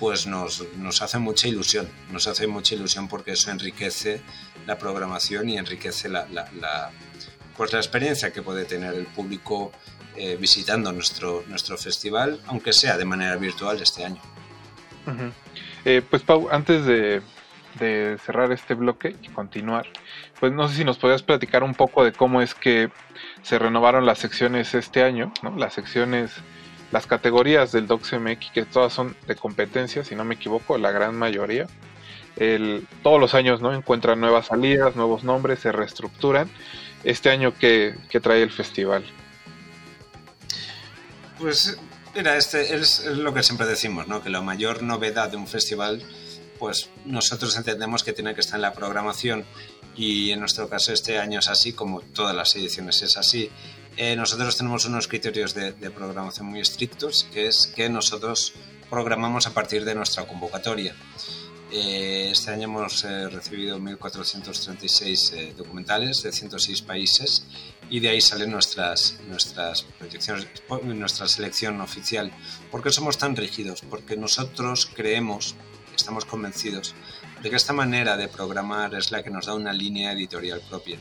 pues 0.00 0.26
nos, 0.26 0.64
nos 0.78 1.00
hace 1.02 1.18
mucha 1.18 1.46
ilusión, 1.46 1.88
nos 2.10 2.26
hace 2.26 2.46
mucha 2.48 2.74
ilusión 2.74 3.06
porque 3.06 3.32
eso 3.32 3.50
enriquece 3.52 4.20
la 4.66 4.78
programación 4.78 5.48
y 5.48 5.58
enriquece 5.58 6.08
la, 6.08 6.26
la- 6.28 6.50
la- 6.58 6.90
pues 7.56 7.72
la 7.74 7.78
experiencia 7.78 8.32
que 8.32 8.40
puede 8.42 8.64
tener 8.64 8.94
el 8.94 9.04
público 9.06 9.70
eh, 10.16 10.36
visitando 10.40 10.90
nuestro, 10.92 11.44
nuestro 11.48 11.76
festival, 11.76 12.40
aunque 12.46 12.72
sea 12.72 12.96
de 12.96 13.04
manera 13.04 13.36
virtual 13.36 13.80
este 13.82 14.04
año. 14.06 14.20
Ujú. 15.06 15.30
Eh, 15.84 16.02
pues 16.08 16.22
Pau, 16.22 16.48
antes 16.50 16.84
de, 16.86 17.20
de 17.78 18.16
cerrar 18.24 18.50
este 18.52 18.74
bloque 18.74 19.14
y 19.22 19.28
continuar, 19.28 19.86
pues 20.38 20.52
no 20.52 20.68
sé 20.68 20.76
si 20.76 20.84
nos 20.84 20.96
podías 20.98 21.22
platicar 21.22 21.62
un 21.62 21.74
poco 21.74 22.02
de 22.04 22.12
cómo 22.12 22.40
es 22.42 22.54
que 22.54 22.90
se 23.42 23.58
renovaron 23.58 24.06
las 24.06 24.18
secciones 24.18 24.74
este 24.74 25.02
año, 25.04 25.32
¿no? 25.42 25.54
Las 25.56 25.74
secciones, 25.74 26.32
las 26.92 27.06
categorías 27.06 27.72
del 27.72 27.86
DocsMX, 27.86 28.50
que 28.52 28.64
todas 28.64 28.92
son 28.92 29.16
de 29.26 29.36
competencia, 29.36 30.04
si 30.04 30.14
no 30.14 30.24
me 30.24 30.34
equivoco, 30.34 30.76
la 30.78 30.90
gran 30.90 31.16
mayoría. 31.16 31.66
El, 32.36 32.86
todos 33.02 33.20
los 33.20 33.34
años, 33.34 33.60
¿no? 33.60 33.72
Encuentran 33.74 34.20
nuevas 34.20 34.46
salidas, 34.46 34.96
nuevos 34.96 35.24
nombres, 35.24 35.60
se 35.60 35.72
reestructuran. 35.72 36.50
Este 37.04 37.30
año, 37.30 37.54
¿qué, 37.58 37.94
qué 38.08 38.20
trae 38.20 38.42
el 38.42 38.50
festival? 38.50 39.04
Pues 41.38 41.78
mira, 42.14 42.36
este 42.36 42.74
es, 42.74 43.00
es 43.00 43.16
lo 43.16 43.32
que 43.32 43.42
siempre 43.42 43.66
decimos, 43.66 44.08
¿no? 44.08 44.22
Que 44.22 44.30
la 44.30 44.40
mayor 44.40 44.82
novedad 44.82 45.30
de 45.30 45.36
un 45.36 45.46
festival, 45.46 46.02
pues 46.58 46.90
nosotros 47.04 47.56
entendemos 47.56 48.02
que 48.04 48.12
tiene 48.12 48.34
que 48.34 48.40
estar 48.40 48.56
en 48.56 48.62
la 48.62 48.72
programación 48.72 49.44
y 49.96 50.30
en 50.30 50.40
nuestro 50.40 50.68
caso 50.68 50.92
este 50.92 51.18
año 51.18 51.38
es 51.40 51.48
así, 51.48 51.72
como 51.72 52.00
todas 52.00 52.34
las 52.34 52.54
ediciones 52.56 53.02
es 53.02 53.16
así. 53.16 53.50
Eh, 53.96 54.16
nosotros 54.16 54.56
tenemos 54.56 54.84
unos 54.86 55.08
criterios 55.08 55.54
de, 55.54 55.72
de 55.72 55.90
programación 55.90 56.46
muy 56.46 56.60
estrictos, 56.60 57.26
que 57.32 57.46
es 57.46 57.66
que 57.74 57.88
nosotros 57.88 58.54
programamos 58.88 59.46
a 59.46 59.54
partir 59.54 59.84
de 59.84 59.94
nuestra 59.94 60.26
convocatoria. 60.26 60.94
Eh, 61.72 62.30
este 62.32 62.50
año 62.50 62.64
hemos 62.64 63.04
eh, 63.04 63.28
recibido 63.28 63.78
1.436 63.78 65.32
eh, 65.34 65.54
documentales 65.56 66.20
de 66.24 66.32
106 66.32 66.82
países 66.82 67.46
y 67.88 68.00
de 68.00 68.08
ahí 68.08 68.20
salen 68.20 68.50
nuestras, 68.50 69.20
nuestras 69.28 69.82
proyecciones, 69.82 70.48
nuestra 70.82 71.28
selección 71.28 71.80
oficial. 71.80 72.32
¿Por 72.72 72.82
qué 72.82 72.90
somos 72.90 73.18
tan 73.18 73.36
rígidos? 73.36 73.82
Porque 73.88 74.16
nosotros 74.16 74.90
creemos, 74.92 75.54
estamos 75.94 76.24
convencidos, 76.24 76.96
de 77.40 77.50
que 77.50 77.56
esta 77.56 77.72
manera 77.72 78.16
de 78.16 78.26
programar 78.26 78.92
es 78.96 79.12
la 79.12 79.22
que 79.22 79.30
nos 79.30 79.46
da 79.46 79.54
una 79.54 79.72
línea 79.72 80.12
editorial 80.12 80.60
propia, 80.68 80.98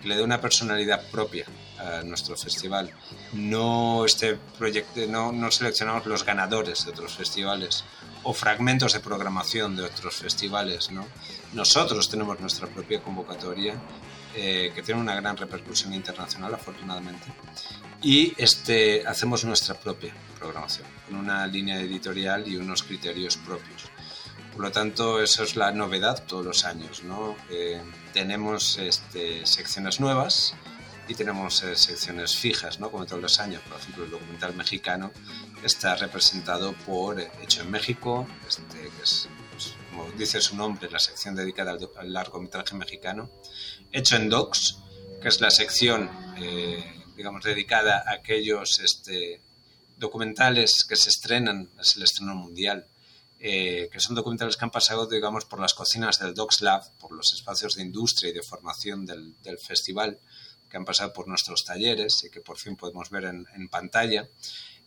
que 0.00 0.08
le 0.08 0.16
da 0.16 0.24
una 0.24 0.40
personalidad 0.40 1.06
propia 1.10 1.44
a 1.78 2.02
nuestro 2.02 2.36
festival. 2.36 2.90
No, 3.32 4.04
este 4.04 4.38
proyecto, 4.58 5.00
no, 5.08 5.32
no 5.32 5.50
seleccionamos 5.50 6.06
los 6.06 6.24
ganadores 6.24 6.84
de 6.84 6.90
otros 6.90 7.14
festivales 7.14 7.84
o 8.22 8.32
fragmentos 8.32 8.92
de 8.92 9.00
programación 9.00 9.76
de 9.76 9.84
otros 9.84 10.16
festivales. 10.16 10.90
¿no? 10.90 11.06
Nosotros 11.52 12.08
tenemos 12.08 12.40
nuestra 12.40 12.66
propia 12.68 13.00
convocatoria 13.00 13.74
eh, 14.34 14.72
que 14.74 14.82
tiene 14.82 15.00
una 15.00 15.14
gran 15.14 15.36
repercusión 15.36 15.94
internacional, 15.94 16.54
afortunadamente. 16.54 17.26
Y 18.02 18.34
este, 18.36 19.06
hacemos 19.06 19.44
nuestra 19.44 19.74
propia 19.74 20.14
programación, 20.38 20.86
con 21.06 21.16
una 21.16 21.46
línea 21.46 21.80
editorial 21.80 22.46
y 22.46 22.56
unos 22.56 22.82
criterios 22.82 23.36
propios. 23.36 23.90
Por 24.52 24.62
lo 24.62 24.70
tanto, 24.70 25.22
eso 25.22 25.44
es 25.44 25.56
la 25.56 25.72
novedad 25.72 26.24
todos 26.26 26.44
los 26.44 26.64
años. 26.64 27.02
¿no? 27.02 27.36
Eh, 27.50 27.80
tenemos 28.12 28.78
este, 28.78 29.46
secciones 29.46 30.00
nuevas 30.00 30.54
y 31.08 31.14
tenemos 31.14 31.62
eh, 31.62 31.74
secciones 31.74 32.36
fijas, 32.36 32.78
¿no? 32.78 32.90
como 32.90 33.06
todos 33.06 33.22
los 33.22 33.40
años. 33.40 33.62
Por 33.62 33.78
ejemplo, 33.78 34.04
el 34.04 34.10
documental 34.10 34.54
mexicano 34.54 35.10
está 35.62 35.96
representado 35.96 36.74
por 36.86 37.18
eh, 37.20 37.30
Hecho 37.42 37.62
en 37.62 37.70
México, 37.70 38.26
este, 38.46 38.62
que 38.72 39.02
es, 39.02 39.28
pues, 39.50 39.74
como 39.90 40.10
dice 40.12 40.40
su 40.40 40.54
nombre, 40.54 40.90
la 40.90 40.98
sección 40.98 41.34
dedicada 41.34 41.72
al, 41.72 41.90
al 41.96 42.12
largometraje 42.12 42.74
mexicano. 42.74 43.30
Hecho 43.90 44.16
en 44.16 44.28
Docs, 44.28 44.78
que 45.22 45.28
es 45.28 45.40
la 45.40 45.50
sección, 45.50 46.10
eh, 46.36 46.84
digamos, 47.16 47.42
dedicada 47.42 48.04
a 48.06 48.12
aquellos 48.12 48.78
este, 48.80 49.40
documentales 49.96 50.84
que 50.88 50.96
se 50.96 51.08
estrenan, 51.08 51.70
es 51.80 51.96
el 51.96 52.02
estreno 52.02 52.34
mundial, 52.34 52.86
eh, 53.40 53.88
que 53.92 54.00
son 54.00 54.14
documentales 54.14 54.56
que 54.56 54.64
han 54.64 54.70
pasado, 54.70 55.06
digamos, 55.06 55.44
por 55.44 55.60
las 55.60 55.74
cocinas 55.74 56.18
del 56.18 56.34
Docs 56.34 56.60
Lab, 56.60 56.82
por 56.98 57.12
los 57.12 57.32
espacios 57.32 57.76
de 57.76 57.82
industria 57.82 58.30
y 58.30 58.34
de 58.34 58.42
formación 58.42 59.06
del, 59.06 59.40
del 59.42 59.58
festival, 59.58 60.18
que 60.68 60.76
han 60.76 60.84
pasado 60.84 61.12
por 61.12 61.28
nuestros 61.28 61.64
talleres 61.64 62.24
y 62.24 62.30
que 62.30 62.40
por 62.40 62.58
fin 62.58 62.76
podemos 62.76 63.10
ver 63.10 63.24
en, 63.24 63.68
pantalla. 63.68 64.28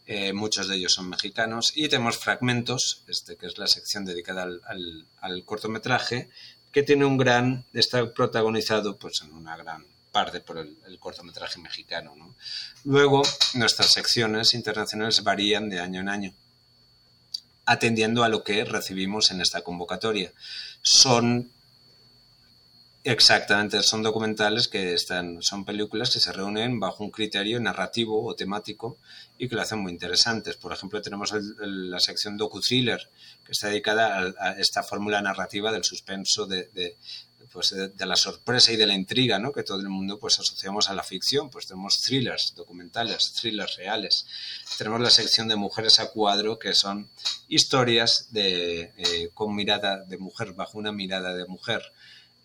Eh, 0.06 0.34
muchos 0.34 0.68
de 0.68 0.76
ellos 0.76 0.94
son 0.94 1.10
mexicanos 1.10 1.74
y 1.76 1.88
tenemos 1.88 2.18
fragmentos, 2.18 3.04
este, 3.08 3.38
que 3.38 3.46
es 3.46 3.58
la 3.58 3.68
sección 3.68 4.04
dedicada 4.04 4.44
al, 4.44 5.46
cortometraje, 5.46 6.30
que 6.72 6.84
tiene 6.84 7.06
un 7.06 7.18
gran, 7.18 7.66
está 7.74 8.14
protagonizado 8.14 8.98
pues 8.98 9.22
en 9.22 9.34
una 9.34 9.56
gran 9.58 9.86
parte 10.12 10.42
por 10.42 10.58
el, 10.58 10.78
cortometraje 11.00 11.60
mexicano. 11.60 12.14
¿no? 12.16 12.36
Luego, 12.84 13.22
nuestras 13.54 13.92
secciones 13.92 14.54
internacionales 14.54 15.24
varían 15.24 15.70
de 15.70 15.80
año 15.80 16.02
en 16.02 16.10
año, 16.10 16.34
atendiendo 17.66 18.24
a 18.24 18.30
lo 18.30 18.44
que 18.44 18.66
recibimos 18.66 19.32
en 19.32 19.42
esta 19.42 19.62
convocatoria. 19.62 20.34
Son 20.82 21.52
Exactamente, 23.04 23.82
son 23.82 24.04
documentales 24.04 24.68
que 24.68 24.94
están, 24.94 25.42
son 25.42 25.66
películas 25.66 26.12
que 26.12 26.20
se 26.20 26.32
reúnen 26.32 26.80
bajo 26.80 27.04
un 27.04 27.10
criterio 27.10 27.60
narrativo 27.60 28.24
o 28.24 28.36
temático 28.36 29.00
y 29.40 29.50
que 29.50 29.56
lo 29.56 29.64
hacen 29.64 29.80
muy 29.80 29.92
interesantes. 29.92 30.56
Por 30.58 30.72
ejemplo, 30.72 31.02
tenemos 31.02 31.32
el- 31.32 31.56
el- 31.64 31.90
la 31.90 32.00
sección 32.00 32.38
docu-thriller, 32.38 33.00
que 33.44 33.54
está 33.54 33.70
dedicada 33.70 34.20
a, 34.38 34.50
a 34.50 34.60
esta 34.60 34.84
fórmula 34.84 35.20
narrativa 35.20 35.72
del 35.72 35.84
suspenso, 35.84 36.46
de, 36.46 36.66
de, 36.76 36.96
pues 37.52 37.72
de, 37.72 37.88
de 37.88 38.06
la 38.06 38.16
sorpresa 38.16 38.72
y 38.72 38.76
de 38.76 38.86
la 38.86 38.94
intriga, 38.94 39.40
¿no? 39.40 39.52
que 39.52 39.64
todo 39.64 39.80
el 39.82 39.90
mundo 39.90 40.20
pues 40.20 40.40
asociamos 40.40 40.88
a 40.92 40.94
la 40.94 41.02
ficción. 41.02 41.50
Pues 41.50 41.66
tenemos 41.66 42.02
thrillers 42.02 42.54
documentales, 42.56 43.34
thrillers 43.34 43.78
reales. 43.78 44.28
Tenemos 44.78 45.02
la 45.02 45.10
sección 45.10 45.48
de 45.48 45.56
mujeres 45.56 46.00
a 46.00 46.12
cuadro, 46.12 46.60
que 46.60 46.76
son 46.76 47.10
historias 47.48 48.28
de, 48.32 48.94
eh, 48.96 49.30
con 49.34 49.56
mirada 49.56 50.04
de 50.04 50.20
mujer, 50.20 50.54
bajo 50.54 50.78
una 50.78 50.92
mirada 50.92 51.34
de 51.34 51.48
mujer. 51.48 51.82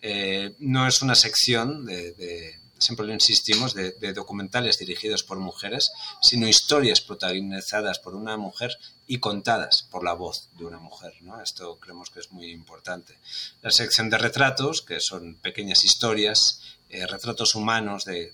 Eh, 0.01 0.55
no 0.59 0.87
es 0.87 1.01
una 1.01 1.15
sección 1.15 1.85
de, 1.85 2.59
siempre 2.79 3.05
lo 3.05 3.13
insistimos, 3.13 3.73
de, 3.73 4.13
documentales 4.13 4.77
dirigidos 4.77 5.23
por 5.23 5.39
mujeres, 5.39 5.91
sino 6.21 6.47
historias 6.47 7.01
protagonizadas 7.01 7.99
por 7.99 8.15
una 8.15 8.37
mujer 8.37 8.77
y 9.07 9.19
contadas 9.19 9.87
por 9.89 10.03
la 10.03 10.13
voz 10.13 10.49
de 10.57 10.65
una 10.65 10.79
mujer. 10.79 11.13
¿no? 11.21 11.41
Esto 11.41 11.79
creemos 11.79 12.09
que 12.09 12.19
es 12.19 12.31
muy 12.31 12.51
importante. 12.51 13.17
La 13.61 13.71
sección 13.71 14.09
de 14.09 14.17
retratos, 14.17 14.81
que 14.81 14.99
son 14.99 15.35
pequeñas 15.35 15.83
historias, 15.83 16.61
eh, 16.89 17.05
retratos 17.07 17.55
humanos 17.55 18.05
de, 18.05 18.33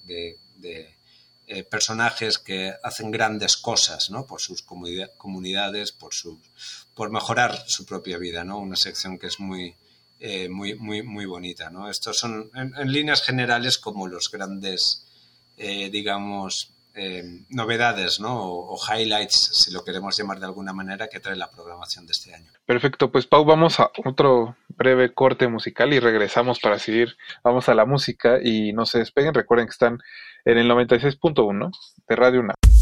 eh, 1.45 1.63
personajes 1.69 2.39
que 2.39 2.73
hacen 2.83 3.11
grandes 3.11 3.57
cosas 3.57 4.09
¿no? 4.09 4.25
por 4.25 4.41
sus 4.41 4.63
comunida- 4.63 5.09
comunidades, 5.17 5.91
por, 5.91 6.13
sus, 6.13 6.37
por 6.95 7.11
mejorar 7.11 7.63
su 7.67 7.85
propia 7.85 8.17
vida. 8.17 8.43
¿no? 8.43 8.59
Una 8.59 8.77
sección 8.77 9.19
que 9.19 9.27
es 9.27 9.39
muy, 9.39 9.75
eh, 10.19 10.49
muy, 10.49 10.75
muy, 10.75 11.03
muy 11.03 11.25
bonita. 11.25 11.69
¿no? 11.69 11.89
Estos 11.89 12.17
son, 12.17 12.49
en, 12.55 12.91
líneas 12.91 13.23
generales, 13.23 13.77
como 13.77 14.07
los 14.07 14.31
grandes, 14.31 15.05
eh, 15.57 15.89
digamos, 15.89 16.73
eh, 16.95 17.23
novedades 17.49 18.19
¿no? 18.19 18.41
o, 18.41 18.75
o 18.75 18.77
highlights, 18.77 19.51
si 19.53 19.71
lo 19.71 19.83
queremos 19.83 20.15
llamar 20.17 20.39
de 20.39 20.45
alguna 20.45 20.73
manera, 20.73 21.07
que 21.07 21.19
trae 21.19 21.35
la 21.35 21.49
programación 21.49 22.05
de 22.05 22.11
este 22.11 22.33
año. 22.33 22.51
Perfecto, 22.65 23.11
pues 23.11 23.25
Pau, 23.25 23.43
vamos 23.45 23.79
a 23.79 23.91
otro 24.05 24.55
breve 24.69 25.13
corte 25.13 25.47
musical 25.47 25.93
y 25.93 25.99
regresamos 25.99 26.59
para 26.59 26.79
seguir. 26.79 27.17
Vamos 27.43 27.69
a 27.69 27.73
la 27.73 27.85
música 27.85 28.39
y 28.43 28.73
no 28.73 28.85
se 28.85 28.99
despeguen. 28.99 29.33
Recuerden 29.33 29.67
que 29.67 29.71
están 29.71 29.99
en 30.45 30.57
el 30.57 30.69
96.1 30.69 31.71
de 32.07 32.15
Radio 32.15 32.41
UNAM. 32.41 32.72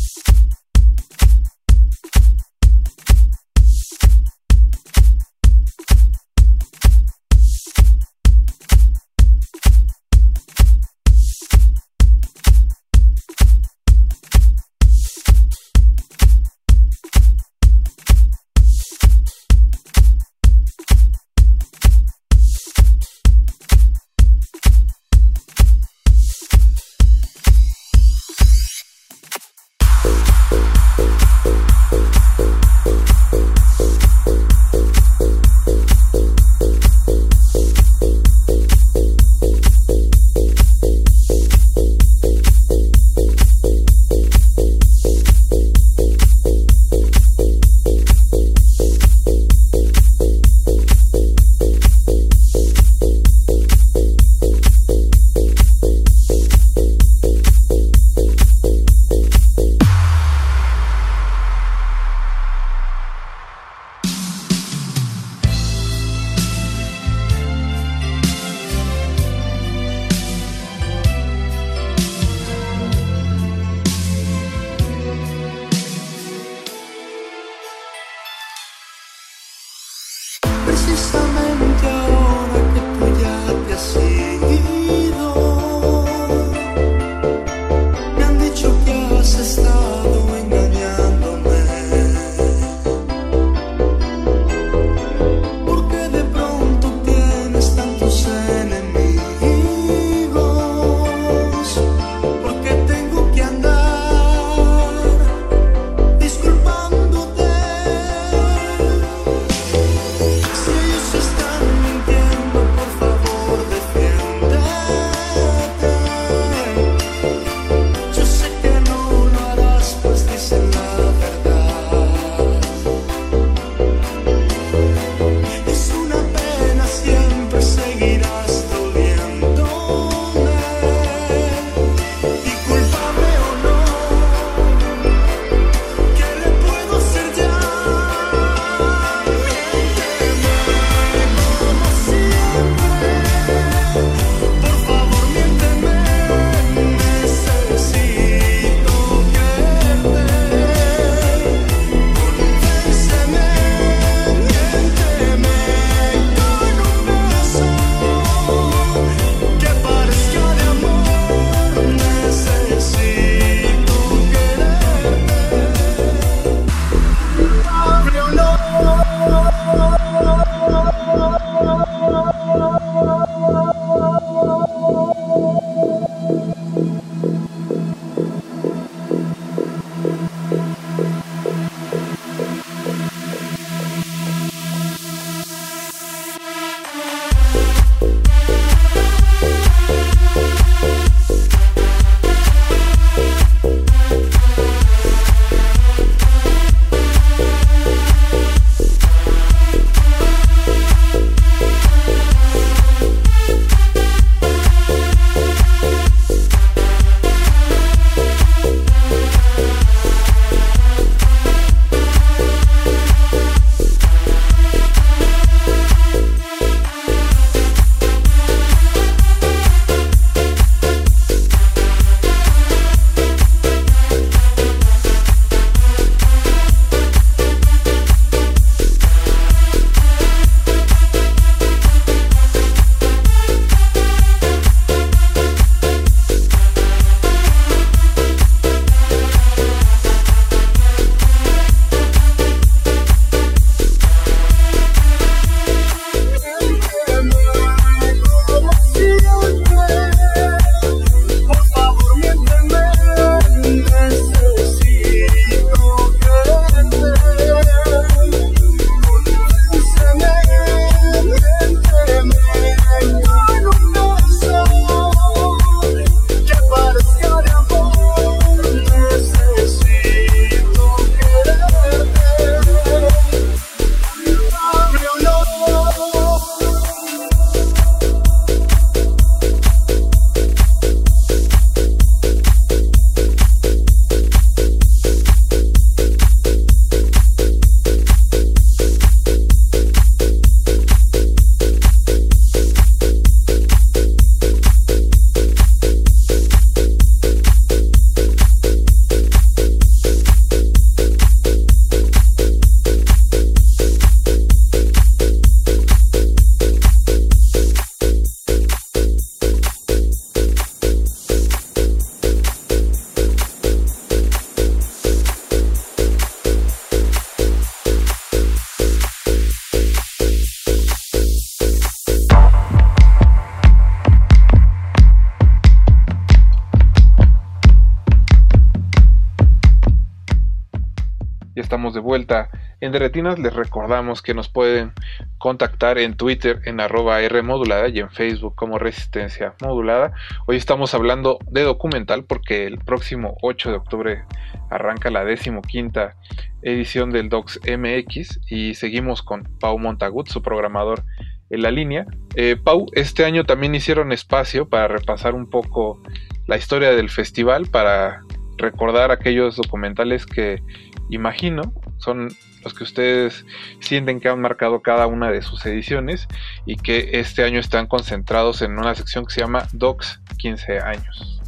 Vuelta 332.12 332.50
en 332.82 332.92
Derretinas. 332.92 333.40
Les 333.40 333.54
recordamos 333.54 334.22
que 334.22 334.34
nos 334.34 334.50
pueden 334.50 334.92
contactar 335.38 335.98
en 335.98 336.16
Twitter 336.16 336.60
en 336.66 336.82
arroba 336.82 337.22
R 337.22 337.42
modulada 337.42 337.88
y 337.88 338.00
en 338.00 338.10
Facebook 338.10 338.54
como 338.56 338.78
Resistencia 338.78 339.54
Modulada. 339.62 340.12
Hoy 340.46 340.58
estamos 340.58 340.94
hablando 340.94 341.40
de 341.50 341.64
documental 341.64 342.26
porque 342.26 342.66
el 342.66 342.80
próximo 342.80 343.38
8 343.42 343.70
de 343.70 343.78
octubre 343.78 344.26
arranca 344.70 345.10
la 345.10 345.24
decimoquinta 345.24 346.18
edición 346.64 347.12
del 347.12 347.30
Docs 347.30 347.62
MX 347.66 348.42
y 348.50 348.74
seguimos 348.74 349.22
con 349.22 349.44
Pau 349.62 349.80
Montagut, 349.80 350.28
su 350.28 350.42
programador 350.42 351.06
en 351.50 351.62
la 351.62 351.72
línea. 351.72 352.06
Eh, 352.36 352.58
Pau, 352.62 352.88
este 352.92 353.24
año 353.24 353.46
también 353.46 353.74
hicieron 353.74 354.12
espacio 354.12 354.68
para 354.68 354.90
repasar 354.90 355.34
un 355.34 355.50
poco 355.50 356.02
la 356.46 356.58
historia 356.58 356.92
del 356.92 357.10
festival, 357.10 357.68
para 357.68 358.20
recordar 358.58 359.12
aquellos 359.12 359.56
documentales 359.56 360.26
que 360.26 360.62
imagino 361.10 361.74
son 362.04 362.30
los 362.64 362.74
que 362.74 362.84
ustedes 362.84 363.46
sienten 363.80 364.20
que 364.20 364.30
han 364.30 364.40
marcado 364.40 364.82
cada 364.82 365.08
una 365.08 365.32
de 365.32 365.42
sus 365.42 365.66
ediciones 365.66 366.28
y 366.66 366.76
que 366.76 367.12
este 367.14 367.44
año 367.44 367.60
están 367.60 367.88
concentrados 367.88 368.62
en 368.62 368.78
una 368.78 368.96
sección 368.96 369.26
que 369.26 369.34
se 369.34 369.42
llama 369.42 369.68
Docs 369.74 370.22
15 370.38 370.80
años. 370.80 371.42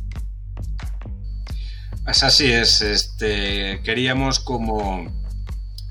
Pues 2.03 2.23
así 2.23 2.51
es, 2.51 2.81
este, 2.81 3.81
queríamos 3.83 4.39
como 4.39 5.07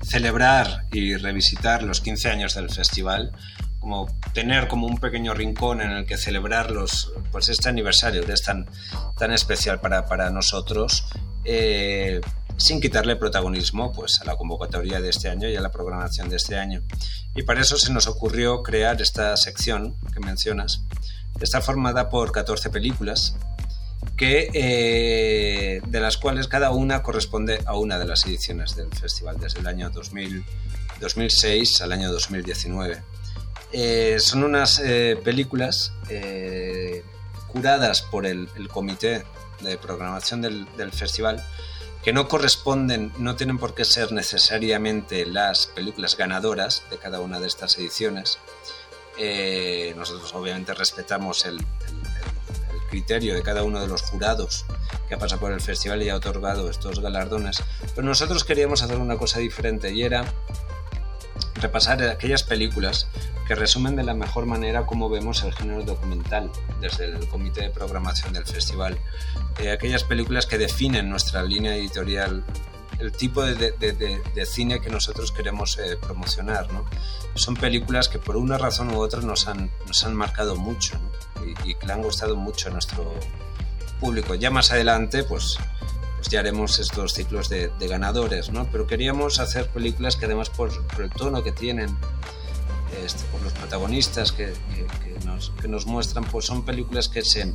celebrar 0.03 0.83
y 0.91 1.15
revisitar 1.15 1.81
los 1.83 2.01
15 2.01 2.29
años 2.29 2.53
del 2.53 2.69
festival, 2.69 3.31
como 3.79 4.07
tener 4.33 4.67
como 4.67 4.85
un 4.85 4.99
pequeño 4.99 5.33
rincón 5.33 5.81
en 5.81 5.91
el 5.91 6.05
que 6.05 6.17
celebrar 6.17 6.71
los, 6.71 7.13
pues 7.31 7.49
este 7.49 7.69
aniversario 7.69 8.23
que 8.23 8.33
es 8.33 8.43
tan, 8.43 8.69
tan 9.17 9.31
especial 9.31 9.79
para, 9.81 10.05
para 10.05 10.29
nosotros, 10.29 11.07
eh, 11.45 12.21
sin 12.57 12.79
quitarle 12.81 13.15
protagonismo 13.15 13.91
pues, 13.91 14.19
a 14.21 14.25
la 14.25 14.35
convocatoria 14.35 15.01
de 15.01 15.09
este 15.09 15.29
año 15.29 15.49
y 15.49 15.55
a 15.55 15.61
la 15.61 15.71
programación 15.71 16.29
de 16.29 16.37
este 16.37 16.57
año. 16.57 16.83
Y 17.35 17.43
para 17.43 17.61
eso 17.61 17.77
se 17.77 17.91
nos 17.91 18.07
ocurrió 18.07 18.63
crear 18.63 19.01
esta 19.01 19.35
sección 19.37 19.95
que 20.13 20.19
mencionas. 20.19 20.83
Está 21.39 21.61
formada 21.61 22.09
por 22.09 22.31
14 22.31 22.69
películas 22.69 23.35
que, 24.15 24.49
eh, 24.53 25.81
de 25.87 25.99
las 25.99 26.17
cuales 26.17 26.47
cada 26.47 26.71
una 26.71 27.01
corresponde 27.01 27.59
a 27.65 27.75
una 27.75 27.97
de 27.97 28.05
las 28.05 28.25
ediciones 28.25 28.75
del 28.75 28.89
festival, 28.93 29.39
desde 29.39 29.59
el 29.59 29.67
año 29.67 29.89
2000, 29.89 30.43
2006 30.99 31.81
al 31.81 31.91
año 31.91 32.11
2019. 32.11 33.01
Eh, 33.75 34.19
son 34.19 34.43
unas 34.43 34.79
eh, 34.79 35.19
películas 35.23 35.93
eh, 36.07 37.03
curadas 37.47 38.03
por 38.03 38.27
el, 38.27 38.47
comité 38.71 39.23
de 39.61 39.77
programación 39.79 40.41
del, 40.41 40.67
festival 40.91 41.43
que 42.03 42.13
no 42.13 42.27
corresponden, 42.27 43.13
no 43.17 43.35
tienen 43.35 43.57
por 43.57 43.73
qué 43.73 43.85
ser 43.85 44.11
necesariamente 44.11 45.25
las 45.25 45.67
películas 45.67 46.17
ganadoras 46.17 46.83
de 46.89 46.97
cada 46.97 47.21
una 47.21 47.39
de 47.39 47.47
estas 47.47 47.77
ediciones. 47.77 48.39
nosotros 49.95 50.33
obviamente 50.33 50.73
respetamos 50.73 51.45
el, 51.45 51.65
criterio 52.89 53.33
de 53.33 53.41
cada 53.41 53.63
uno 53.63 53.79
de 53.79 53.87
los 53.87 54.03
jurados 54.03 54.65
que 55.07 55.15
ha 55.15 55.17
pasado 55.17 55.41
por 55.41 55.51
el 55.51 55.61
festival 55.61 56.03
y 56.03 56.09
ha 56.09 56.15
otorgado 56.15 56.69
estos 56.69 56.99
galardones. 56.99 57.63
Pero 57.95 58.07
nosotros 58.07 58.43
queríamos 58.43 58.83
hacer 58.83 58.97
una 58.99 59.17
cosa 59.17 59.39
diferente 59.39 59.91
y 59.91 60.03
era 60.03 60.23
repasar 61.55 62.01
aquellas 62.03 62.43
películas 62.43 63.07
que 63.47 63.55
resumen 63.55 63.95
de 63.95 64.03
la 64.03 64.13
mejor 64.13 64.45
manera 64.45 64.85
cómo 64.85 65.09
vemos 65.09 65.43
el 65.43 65.53
género 65.53 65.83
documental 65.83 66.49
desde 66.79 67.05
el 67.05 67.27
comité 67.27 67.61
de 67.61 67.69
programación 67.69 68.33
del 68.33 68.45
festival. 68.45 68.97
Eh, 69.59 69.71
aquellas 69.71 70.03
películas 70.03 70.45
que 70.45 70.57
definen 70.57 71.09
nuestra 71.09 71.43
línea 71.43 71.75
editorial, 71.75 72.43
el 72.99 73.11
tipo 73.11 73.43
de, 73.43 74.45
cine 74.45 74.81
que 74.81 74.89
nosotros 74.89 75.31
queremos 75.31 75.77
eh, 75.77 75.97
promocionar. 75.97 76.71
¿no? 76.71 76.85
Son 77.35 77.55
películas 77.55 78.07
que 78.07 78.19
por 78.19 78.37
una 78.37 78.57
razón 78.57 78.93
u 78.93 78.99
otra 78.99 79.21
nos 79.21 79.47
han, 79.47 79.69
nos 79.87 80.03
han 80.05 80.15
marcado 80.15 80.55
mucho 80.55 80.97
y, 81.45 81.69
y, 81.69 81.75
que 81.75 81.85
le 81.85 81.93
han 81.93 82.01
gustado 82.01 82.35
mucho 82.35 82.69
a 82.69 82.71
nuestro 82.71 83.13
público. 83.99 84.35
Ya 84.35 84.51
más 84.51 84.71
adelante, 84.71 85.23
pues 85.23 85.57
pues 86.23 86.31
ya 86.31 86.39
haremos 86.39 86.79
estos 86.79 87.13
ciclos 87.13 87.49
de, 87.49 87.69
de, 87.79 87.87
ganadores, 87.89 88.49
¿no? 88.49 88.65
Pero 88.71 88.87
queríamos 88.87 89.41
hacer 89.41 89.67
películas 89.67 90.15
que 90.15 90.23
además 90.23 90.49
por, 90.49 90.71
por 90.87 91.01
el 91.03 91.09
tono 91.09 91.43
que 91.43 91.51
tienen, 91.51 91.97
este, 93.03 93.25
por 93.25 93.41
los 93.41 93.51
protagonistas 93.51 94.31
que, 94.31 94.53
que, 94.73 94.85
que, 95.03 95.25
nos, 95.25 95.49
que, 95.61 95.67
nos, 95.67 95.85
muestran, 95.85 96.23
pues 96.23 96.45
son 96.45 96.63
películas 96.63 97.09
que 97.09 97.23
se, 97.23 97.53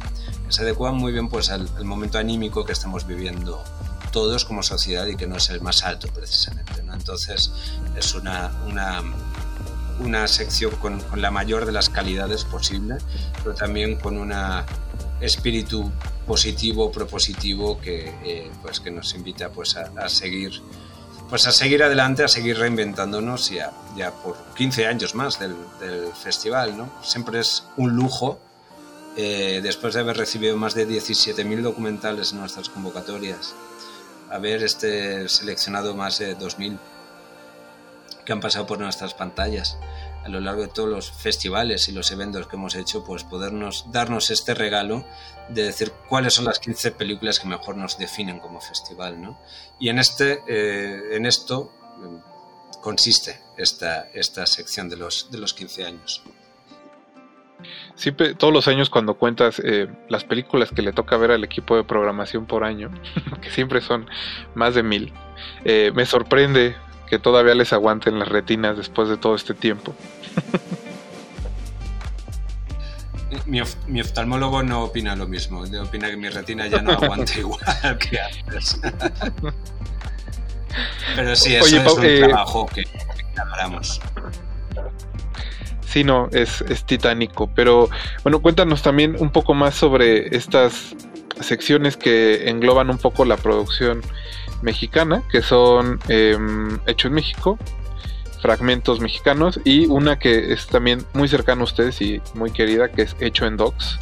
se 0.51 0.63
adecuan 0.63 0.97
muy 0.97 1.13
bien 1.13 1.31
pues 1.31 1.49
al, 1.49 1.67
al, 1.79 1.87
momento 1.87 2.19
anímico 2.19 2.67
que 2.67 2.73
estamos 2.73 3.07
viviendo 3.07 3.65
todos 4.13 4.45
como 4.45 4.63
sociedad 4.63 5.07
y 5.07 5.17
que 5.17 5.27
no 5.27 5.37
es 5.37 5.49
el 5.49 5.63
más 5.63 5.85
alto 5.85 6.09
precisamente, 6.09 6.83
¿no? 6.83 6.93
Entonces 6.93 7.51
es 7.97 8.15
una, 8.15 8.53
una, 8.67 9.03
una 10.01 10.29
sección 10.29 10.73
con, 10.73 11.01
con 11.01 11.23
la 11.23 11.31
mayor 11.31 11.65
de 11.65 11.73
las 11.73 11.89
calidades 11.89 12.45
posible, 12.45 12.99
pero 13.43 13.55
también 13.55 13.97
con 13.97 14.19
una 14.19 14.67
espíritu 15.21 15.91
positivo, 16.27 16.93
propositivo 16.93 17.81
que, 17.81 18.15
eh, 18.25 18.51
pues 18.63 18.81
que 18.81 18.91
nos 18.91 19.15
invita 19.15 19.51
pues 19.51 19.77
a, 19.77 19.91
a, 19.97 20.09
seguir 20.09 20.63
pues 21.29 21.47
a 21.47 21.53
seguir 21.53 21.83
adelante, 21.83 22.25
a 22.25 22.29
seguir 22.29 22.59
reinventándonos 22.59 23.51
ya, 23.51 23.73
ya 23.97 24.13
por 24.13 24.37
15 24.55 24.87
años 24.87 25.15
más 25.15 25.39
del, 25.39 25.57
del 25.79 26.13
festival, 26.13 26.77
¿no? 26.77 26.91
Siempre 27.03 27.41
es 27.41 27.65
un 27.77 27.91
lujo 27.97 28.39
eh, 29.21 29.61
después 29.63 29.95
de 29.95 30.01
haber 30.01 30.17
recibido 30.17 30.57
más 30.57 30.75
de 30.75 30.89
17.000 30.89 31.63
documentales 31.63 32.33
en 32.33 32.39
nuestras 32.39 32.69
convocatorias, 32.69 33.53
haber 34.31 34.63
este, 34.63 35.29
seleccionado 35.29 35.95
más 35.97 36.19
de 36.19 36.39
2.000 36.39 36.79
que 38.25 38.33
han 38.33 38.41
pasado 38.41 38.67
por 38.67 38.79
nuestras 38.79 39.15
pantallas 39.15 39.77
a 40.25 40.29
lo 40.29 40.41
largo 40.41 40.63
de 40.63 40.69
todos 40.69 40.89
los 40.89 41.11
festivales 41.11 41.89
y 41.89 41.93
los 41.93 42.11
eventos 42.11 42.47
que 42.47 42.57
hemos 42.57 42.75
hecho, 42.75 43.05
pues 43.05 43.25
podernos 43.25 43.87
darnos 43.91 44.31
este 44.31 44.55
regalo 44.55 45.05
de 45.49 45.65
decir 45.65 45.93
cuáles 46.09 46.35
son 46.35 46.45
las 46.45 46.59
15 46.59 46.93
películas 46.93 47.41
que 47.41 47.49
mejor 47.49 47.77
nos 47.77 47.99
definen 47.99 48.39
como 48.39 48.61
festival, 48.61 49.21
¿no? 49.21 49.39
Y 49.79 49.89
en 49.89 49.99
este, 49.99 50.43
eh, 50.47 51.17
en 51.17 51.27
esto 51.27 51.73
eh, 52.03 52.21
consiste 52.83 53.41
esta, 53.57 54.09
esta 54.13 54.47
sección 54.47 54.89
de 54.89 54.97
los, 54.97 55.31
de 55.31 55.39
los 55.39 55.55
15 55.55 55.85
años. 55.85 56.23
Siempre, 57.95 58.35
todos 58.35 58.53
los 58.53 58.69
años 58.69 58.91
cuando 58.91 59.15
cuentas 59.15 59.61
eh, 59.65 59.89
las 60.09 60.25
películas 60.25 60.71
que 60.71 60.83
le 60.83 60.93
toca 60.93 61.17
ver 61.17 61.33
al 61.33 61.43
equipo 61.43 61.77
de 61.77 61.83
programación 61.83 62.47
por 62.47 62.63
año, 62.63 62.91
que 63.43 63.51
siempre 63.51 63.81
son 63.81 64.09
más 64.55 64.75
de 64.75 64.83
mil, 64.83 65.13
eh, 65.65 65.91
me 65.95 66.07
sorprende 66.07 66.77
que 67.09 67.19
todavía 67.19 67.55
les 67.55 67.73
aguanten 67.73 68.19
las 68.19 68.29
retinas 68.29 68.77
después 68.77 69.09
de 69.09 69.17
todo 69.17 69.35
este 69.35 69.55
tiempo. 69.55 69.95
Mi, 73.47 73.61
of, 73.61 73.75
mi, 73.87 74.01
oftalmólogo 74.01 74.63
no 74.63 74.85
opina 74.85 75.15
lo 75.17 75.27
mismo, 75.27 75.63
opina 75.83 76.11
que 76.11 76.17
mi 76.17 76.29
retina 76.29 76.67
ya 76.67 76.81
no 76.81 76.93
aguanta 76.93 77.33
igual 77.39 77.99
que 77.99 78.21
antes. 78.21 78.81
Pero 81.17 81.37
sí, 81.37 81.55
eso 81.55 81.65
Oye, 81.65 81.87
es 81.87 81.93
un 81.93 82.05
eh, 82.05 82.19
trabajo 82.21 82.67
que, 82.67 82.85
que. 82.85 82.91
Sí, 85.87 86.05
no, 86.05 86.29
es, 86.33 86.61
es 86.63 86.85
titánico. 86.85 87.51
Pero 87.55 87.89
bueno, 88.23 88.41
cuéntanos 88.41 88.83
también 88.83 89.17
un 89.19 89.31
poco 89.31 89.55
más 89.55 89.75
sobre 89.75 90.37
estas 90.37 90.95
secciones 91.41 91.97
que 91.97 92.49
engloban 92.49 92.91
un 92.91 92.99
poco 92.99 93.25
la 93.25 93.37
producción 93.37 94.03
mexicana, 94.63 95.23
que 95.31 95.43
son 95.43 96.01
eh, 96.09 96.37
Hecho 96.87 97.09
en 97.09 97.15
México, 97.15 97.59
Fragmentos 98.41 99.01
Mexicanos, 99.01 99.61
y 99.65 99.87
una 99.87 100.19
que 100.19 100.53
es 100.53 100.67
también 100.67 101.05
muy 101.13 101.29
cercana 101.29 101.63
a 101.63 101.65
ustedes 101.65 102.01
y 102.01 102.21
muy 102.35 102.51
querida, 102.51 102.91
que 102.91 103.03
es 103.03 103.17
Hecho 103.21 103.47
en 103.47 103.57
Docs, 103.57 103.99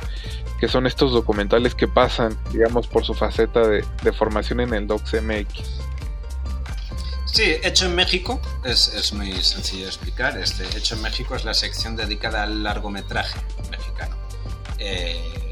que 0.60 0.68
son 0.68 0.86
estos 0.86 1.12
documentales 1.12 1.74
que 1.74 1.88
pasan, 1.88 2.36
digamos, 2.52 2.86
por 2.86 3.04
su 3.04 3.14
faceta 3.14 3.66
de, 3.66 3.84
formación 4.12 4.60
en 4.60 4.74
el 4.74 4.86
Docs 4.86 5.22
MX. 5.22 5.80
Sí, 7.26 7.56
Hecho 7.62 7.86
en 7.86 7.94
México 7.94 8.40
es, 8.64 8.88
es, 8.94 9.12
muy 9.12 9.32
sencillo 9.42 9.86
explicar. 9.86 10.38
Este 10.38 10.64
Hecho 10.76 10.94
en 10.94 11.02
México 11.02 11.36
es 11.36 11.44
la 11.44 11.52
sección 11.52 11.94
dedicada 11.94 12.44
al 12.44 12.62
largometraje 12.62 13.38
mexicano. 13.70 14.16
Eh, 14.78 15.45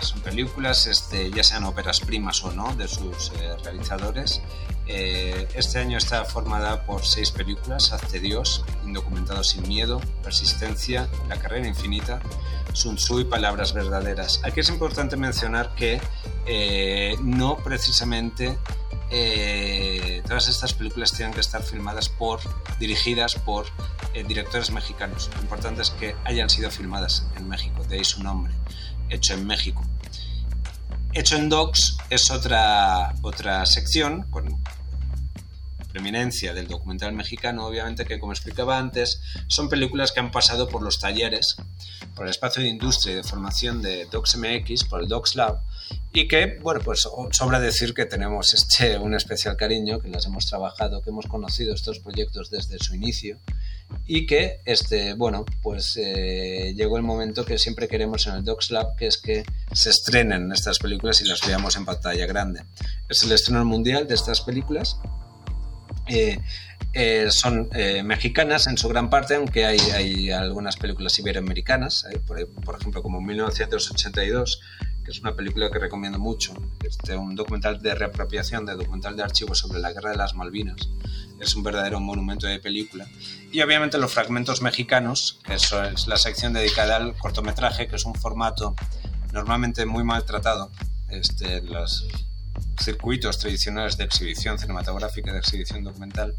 son 0.00 0.20
películas, 0.20 0.86
este, 0.86 1.30
ya 1.30 1.42
sean 1.42 1.64
óperas 1.64 2.00
primas 2.00 2.42
o 2.44 2.52
no, 2.52 2.74
de 2.76 2.88
sus 2.88 3.32
eh, 3.38 3.56
realizadores. 3.62 4.42
Eh, 4.86 5.48
este 5.54 5.78
año 5.78 5.98
está 5.98 6.24
formada 6.24 6.84
por 6.84 7.04
seis 7.04 7.30
películas: 7.30 7.92
Hazte 7.92 8.20
Dios, 8.20 8.64
Indocumentado 8.84 9.42
sin 9.42 9.66
Miedo, 9.66 10.00
Persistencia, 10.22 11.08
La 11.28 11.38
Carrera 11.38 11.66
Infinita, 11.66 12.20
Sun 12.72 12.96
Tzu 12.96 13.20
y 13.20 13.24
Palabras 13.24 13.72
Verdaderas. 13.72 14.40
Aquí 14.44 14.60
es 14.60 14.68
importante 14.68 15.16
mencionar 15.16 15.74
que 15.74 16.00
eh, 16.46 17.16
no 17.22 17.56
precisamente 17.56 18.58
todas 20.26 20.48
estas 20.48 20.74
películas 20.74 21.12
tienen 21.12 21.32
que 21.32 21.40
estar 21.40 21.62
filmadas 21.62 22.08
por, 22.08 22.40
dirigidas 22.80 23.36
por 23.36 23.66
eh, 24.16 24.24
directores 24.26 24.70
mexicanos. 24.70 25.28
Lo 25.34 25.42
importante 25.42 25.82
es 25.82 25.90
que 25.90 26.16
hayan 26.24 26.48
sido 26.48 26.70
filmadas 26.70 27.26
en 27.36 27.46
México, 27.48 27.84
de 27.84 27.96
ahí 27.96 28.04
su 28.04 28.22
nombre, 28.22 28.54
hecho 29.10 29.34
en 29.34 29.46
México. 29.46 29.84
Hecho 31.12 31.36
en 31.36 31.50
Docs 31.50 31.98
es 32.08 32.30
otra, 32.30 33.14
otra 33.20 33.66
sección 33.66 34.22
con 34.30 34.58
preeminencia 35.90 36.54
del 36.54 36.66
documental 36.66 37.12
mexicano, 37.12 37.66
obviamente 37.66 38.06
que 38.06 38.18
como 38.18 38.32
explicaba 38.32 38.78
antes, 38.78 39.20
son 39.48 39.68
películas 39.68 40.12
que 40.12 40.20
han 40.20 40.30
pasado 40.30 40.66
por 40.66 40.82
los 40.82 40.98
talleres, 40.98 41.56
por 42.14 42.24
el 42.24 42.30
espacio 42.30 42.62
de 42.62 42.70
industria 42.70 43.12
y 43.12 43.16
de 43.16 43.22
formación 43.22 43.82
de 43.82 44.06
DocsMX, 44.06 44.84
por 44.84 45.02
el 45.02 45.08
Docs 45.08 45.36
Lab, 45.36 45.60
y 46.14 46.26
que, 46.26 46.58
bueno, 46.62 46.80
pues 46.82 47.06
sobra 47.32 47.60
decir 47.60 47.92
que 47.92 48.06
tenemos 48.06 48.54
este, 48.54 48.96
un 48.96 49.14
especial 49.14 49.58
cariño, 49.58 50.00
que 50.00 50.08
las 50.08 50.24
hemos 50.24 50.46
trabajado, 50.46 51.02
que 51.02 51.10
hemos 51.10 51.26
conocido 51.26 51.74
estos 51.74 51.98
proyectos 51.98 52.50
desde 52.50 52.78
su 52.78 52.94
inicio 52.94 53.38
y 54.06 54.26
que, 54.26 54.60
este, 54.64 55.14
bueno, 55.14 55.44
pues 55.62 55.96
eh, 55.96 56.72
llegó 56.76 56.96
el 56.96 57.02
momento 57.02 57.44
que 57.44 57.58
siempre 57.58 57.88
queremos 57.88 58.26
en 58.26 58.34
el 58.34 58.44
Docs 58.44 58.70
Lab, 58.70 58.96
que 58.96 59.08
es 59.08 59.18
que 59.18 59.44
se 59.72 59.90
estrenen 59.90 60.52
estas 60.52 60.78
películas 60.78 61.20
y 61.22 61.28
las 61.28 61.44
veamos 61.46 61.76
en 61.76 61.84
pantalla 61.84 62.24
grande. 62.26 62.62
Es 63.08 63.24
el 63.24 63.32
estreno 63.32 63.64
mundial 63.64 64.06
de 64.06 64.14
estas 64.14 64.40
películas. 64.42 64.98
Eh, 66.08 66.38
eh, 66.92 67.26
son 67.30 67.68
mexicanas 68.04 68.68
en 68.68 68.78
su 68.78 68.88
gran 68.88 69.10
parte, 69.10 69.34
aunque 69.34 69.66
hay, 69.66 69.78
hay 69.78 70.30
algunas 70.30 70.76
películas 70.76 71.18
iberoamericanas, 71.18 72.06
por, 72.26 72.76
ejemplo 72.78 73.02
como 73.02 73.20
1982, 73.20 74.60
que 75.06 75.12
es 75.12 75.20
una 75.20 75.36
película 75.36 75.70
que 75.70 75.78
recomiendo 75.78 76.18
mucho, 76.18 76.52
este, 76.84 77.16
un 77.16 77.36
documental 77.36 77.80
de 77.80 77.94
reapropiación, 77.94 78.66
de 78.66 78.74
documental 78.74 79.16
de 79.16 79.22
archivos 79.22 79.58
sobre 79.60 79.78
la 79.78 79.92
guerra 79.92 80.10
de 80.10 80.16
las 80.16 80.34
Malvinas, 80.34 80.88
es 81.38 81.54
un 81.54 81.62
verdadero 81.62 82.00
monumento 82.00 82.48
de 82.48 82.58
película. 82.58 83.06
Y 83.52 83.60
obviamente 83.60 83.98
los 83.98 84.12
fragmentos 84.12 84.62
mexicanos, 84.62 85.38
que 85.44 85.54
eso 85.54 85.80
es 85.84 86.08
la 86.08 86.16
sección 86.16 86.54
dedicada 86.54 86.96
al 86.96 87.16
cortometraje, 87.16 87.86
que 87.86 87.94
es 87.94 88.04
un 88.04 88.16
formato 88.16 88.74
normalmente 89.32 89.86
muy 89.86 90.02
maltratado, 90.02 90.72
este, 91.08 91.62
los 91.62 92.08
circuitos 92.82 93.38
tradicionales 93.38 93.96
de 93.96 94.04
exhibición 94.04 94.58
cinematográfica, 94.58 95.32
de 95.32 95.38
exhibición 95.38 95.84
documental, 95.84 96.34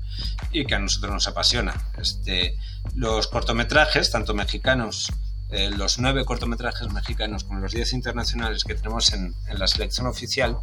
y 0.51 0.65
que 0.65 0.75
a 0.75 0.79
nosotros 0.79 1.13
nos 1.13 1.27
apasiona. 1.29 1.73
Este, 1.97 2.57
los 2.95 3.27
cortometrajes, 3.27 4.11
tanto 4.11 4.33
mexicanos, 4.33 5.09
eh, 5.49 5.69
los 5.69 5.99
nueve 5.99 6.25
cortometrajes 6.25 6.91
mexicanos 6.91 7.43
como 7.43 7.59
los 7.59 7.71
diez 7.71 7.93
internacionales 7.93 8.63
que 8.63 8.75
tenemos 8.75 9.13
en, 9.13 9.35
en, 9.47 9.59
la 9.59 9.67
selección 9.67 10.07
oficial, 10.07 10.57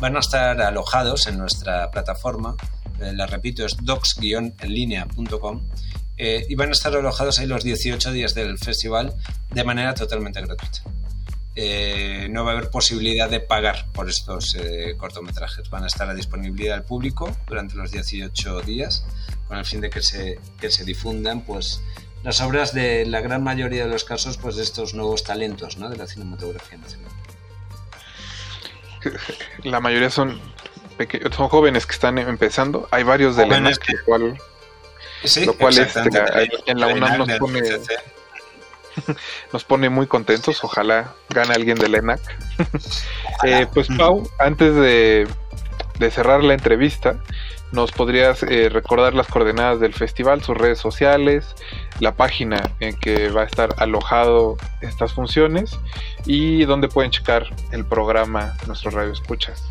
van 0.00 0.16
a 0.16 0.20
estar 0.20 0.60
alojados 0.60 1.26
en 1.26 1.38
nuestra 1.38 1.90
plataforma, 1.90 2.56
eh, 3.00 3.12
la 3.12 3.26
repito, 3.26 3.64
es 3.64 3.76
docs-enlinea.com, 3.78 5.62
eh, 6.16 6.46
y 6.48 6.54
van 6.54 6.68
a 6.68 6.72
estar 6.72 6.94
alojados 6.94 7.38
ahí 7.38 7.46
los 7.46 7.64
18 7.64 8.12
días 8.12 8.34
del 8.34 8.58
festival 8.58 9.14
de 9.50 9.64
manera 9.64 9.94
totalmente 9.94 10.40
gratuita. 10.40 10.82
Eh, 11.56 12.28
no 12.30 12.44
va 12.44 12.50
a 12.50 12.54
haber 12.54 12.70
posibilidad 12.70 13.30
de 13.30 13.38
pagar 13.40 13.86
por 13.92 14.08
estos 14.08 14.56
eh, 14.56 14.94
cortometrajes. 14.96 15.70
Van 15.70 15.84
a 15.84 15.86
estar 15.86 16.08
a 16.08 16.14
disponibilidad 16.14 16.74
del 16.76 16.84
público 16.84 17.36
durante 17.46 17.76
los 17.76 17.92
18 17.92 18.60
días 18.62 19.04
con 19.46 19.58
el 19.58 19.64
fin 19.64 19.80
de 19.80 19.90
que 19.90 20.02
se, 20.02 20.38
que 20.60 20.70
se 20.70 20.84
difundan 20.84 21.42
pues, 21.42 21.80
las 22.24 22.40
obras 22.40 22.72
de 22.72 23.04
la 23.06 23.20
gran 23.20 23.44
mayoría 23.44 23.84
de 23.84 23.90
los 23.90 24.04
casos 24.04 24.38
pues, 24.38 24.56
de 24.56 24.62
estos 24.62 24.94
nuevos 24.94 25.22
talentos 25.22 25.76
¿no? 25.76 25.90
de 25.90 25.96
la 25.96 26.06
cinematografía 26.06 26.78
nacional. 26.78 27.12
La 29.62 29.80
mayoría 29.80 30.08
son, 30.08 30.40
son 31.36 31.48
jóvenes 31.48 31.84
que 31.84 31.92
están 31.92 32.16
empezando. 32.16 32.88
Hay 32.90 33.02
varios 33.02 33.36
de 33.36 33.46
la 33.46 33.56
que... 33.74 33.92
lo 33.92 34.04
cual, 34.06 34.38
sí, 35.24 35.44
lo 35.44 35.52
cual 35.54 35.76
este, 35.76 36.00
en 36.64 36.80
la 36.80 36.86
UNAM 36.86 37.18
nos 37.18 37.38
pone 37.38 37.60
nos 39.52 39.64
pone 39.64 39.90
muy 39.90 40.06
contentos. 40.06 40.64
Ojalá 40.64 41.12
gane 41.28 41.52
alguien 41.54 41.76
del 41.76 41.94
ENAC. 41.94 42.20
eh, 43.44 43.66
pues 43.74 43.88
Pau, 43.98 44.26
antes 44.38 44.74
de, 44.74 45.28
de, 45.98 46.10
cerrar 46.10 46.42
la 46.42 46.54
entrevista, 46.54 47.16
nos 47.72 47.92
podrías 47.92 48.42
eh, 48.42 48.68
recordar 48.68 49.14
las 49.14 49.26
coordenadas 49.26 49.80
del 49.80 49.92
festival, 49.92 50.42
sus 50.42 50.56
redes 50.56 50.78
sociales, 50.78 51.54
la 52.00 52.14
página 52.14 52.70
en 52.80 52.98
que 52.98 53.28
va 53.30 53.42
a 53.42 53.44
estar 53.44 53.74
alojado 53.78 54.56
estas 54.80 55.12
funciones 55.12 55.78
y 56.24 56.64
dónde 56.64 56.88
pueden 56.88 57.10
checar 57.10 57.54
el 57.72 57.84
programa 57.84 58.56
nuestros 58.66 58.94
radioescuchas. 58.94 59.62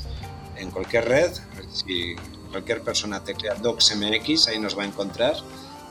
En 0.55 0.71
cualquier 0.71 1.07
red, 1.07 1.31
si 1.71 2.15
cualquier 2.51 2.81
persona 2.81 3.23
teclea 3.23 3.55
DocsMX, 3.55 4.47
ahí 4.47 4.59
nos 4.59 4.77
va 4.77 4.83
a 4.83 4.85
encontrar 4.85 5.35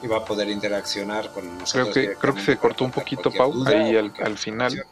y 0.02 0.06
va 0.06 0.19
a 0.19 0.24
poder 0.24 0.48
interaccionar 0.48 1.32
con 1.32 1.59
nosotros. 1.59 1.90
Creo 1.93 2.10
que, 2.10 2.15
creo 2.16 2.35
que 2.35 2.43
se 2.43 2.56
cortó 2.56 2.85
un 2.85 2.90
poquito, 2.90 3.31
Pau, 3.31 3.65
ahí 3.66 3.97
al, 3.97 4.12
al 4.23 4.39
final. 4.39 4.85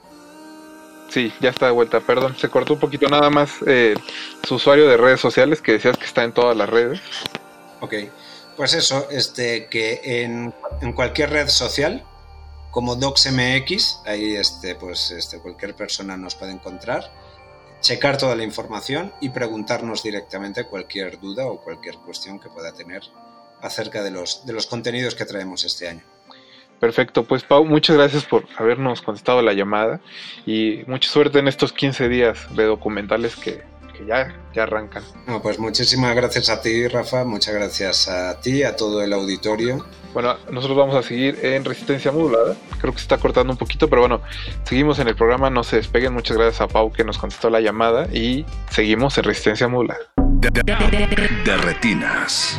Sí, 1.09 1.32
ya 1.40 1.51
está 1.51 1.66
de 1.66 1.73
vuelta, 1.73 2.01
perdón, 2.01 2.36
se 2.36 2.48
cortó 2.48 2.74
un 2.74 2.81
poquito 2.81 3.09
nada 3.09 3.31
más 3.31 3.51
eh, 3.66 3.94
su 4.43 4.56
usuario 4.56 4.89
de 4.89 4.97
redes 4.97 5.20
sociales 5.20 5.62
que 5.62 5.73
decías 5.73 5.97
que 5.97 6.05
está 6.05 6.24
en 6.24 6.32
todas 6.32 6.56
las 6.56 6.68
redes. 6.68 7.01
Ok, 7.81 7.94
pues 8.56 8.74
eso, 8.74 9.06
este, 9.10 9.66
que 9.66 10.01
en, 10.02 10.52
en 10.81 10.93
cualquier 10.93 11.31
red 11.31 11.48
social, 11.48 12.05
como 12.77 12.94
DocsMX, 12.94 14.03
ahí 14.05 14.36
este, 14.36 14.74
pues, 14.74 15.11
este, 15.11 15.39
cualquier 15.39 15.74
persona 15.74 16.15
nos 16.19 16.35
puede 16.35 16.53
encontrar, 16.53 17.11
checar 17.81 18.19
toda 18.19 18.36
la 18.36 18.43
información 18.43 19.15
y 19.19 19.31
preguntarnos 19.31 20.03
directamente 20.03 20.65
cualquier 20.65 21.19
duda 21.19 21.47
o 21.47 21.62
cualquier 21.62 21.97
cuestión 21.97 22.39
que 22.39 22.51
pueda 22.51 22.73
tener 22.73 23.01
acerca 23.62 24.03
de 24.03 24.11
los, 24.11 24.44
de 24.44 24.53
los 24.53 24.66
contenidos 24.66 25.15
que 25.15 25.24
traemos 25.24 25.65
este 25.65 25.89
año. 25.89 26.03
Perfecto, 26.78 27.24
pues 27.24 27.44
Pau, 27.44 27.65
muchas 27.65 27.97
gracias 27.97 28.27
por 28.27 28.47
habernos 28.59 29.01
contestado 29.01 29.40
la 29.40 29.55
llamada 29.55 30.03
y 30.44 30.82
mucha 30.86 31.09
suerte 31.09 31.39
en 31.39 31.48
estos 31.48 31.73
15 31.73 32.11
días 32.11 32.55
de 32.55 32.65
documentales 32.65 33.36
que, 33.36 33.62
que 33.97 34.05
ya, 34.05 34.39
ya 34.55 34.65
arrancan. 34.65 35.03
No, 35.27 35.40
pues 35.40 35.59
muchísimas 35.59 36.15
gracias 36.15 36.51
a 36.51 36.61
ti, 36.61 36.86
Rafa, 36.89 37.24
muchas 37.24 37.55
gracias 37.55 38.07
a 38.09 38.39
ti, 38.39 38.65
a 38.65 38.77
todo 38.77 39.01
el 39.03 39.15
auditorio. 39.15 39.86
Bueno, 40.16 40.34
nosotros 40.51 40.78
vamos 40.78 40.94
a 40.94 41.02
seguir 41.02 41.38
en 41.43 41.62
resistencia 41.62 42.10
modulada. 42.10 42.56
Creo 42.80 42.90
que 42.90 42.98
se 43.01 43.02
está 43.02 43.18
cortando 43.18 43.52
un 43.52 43.59
poquito, 43.59 43.90
pero 43.90 44.01
bueno, 44.01 44.22
seguimos 44.64 44.98
en 44.98 45.09
el 45.09 45.14
programa, 45.14 45.51
no 45.51 45.62
se 45.62 45.76
despeguen. 45.76 46.14
Muchas 46.14 46.38
gracias 46.38 46.62
a 46.62 46.68
Pau 46.68 46.90
que 46.90 47.05
nos 47.05 47.18
contestó 47.18 47.51
la 47.51 47.60
llamada 47.60 48.06
y 48.10 48.47
seguimos 48.70 49.18
en 49.18 49.24
resistencia 49.24 49.68
modulada. 49.68 50.01
De, 50.16 51.56
retinas. 51.59 52.59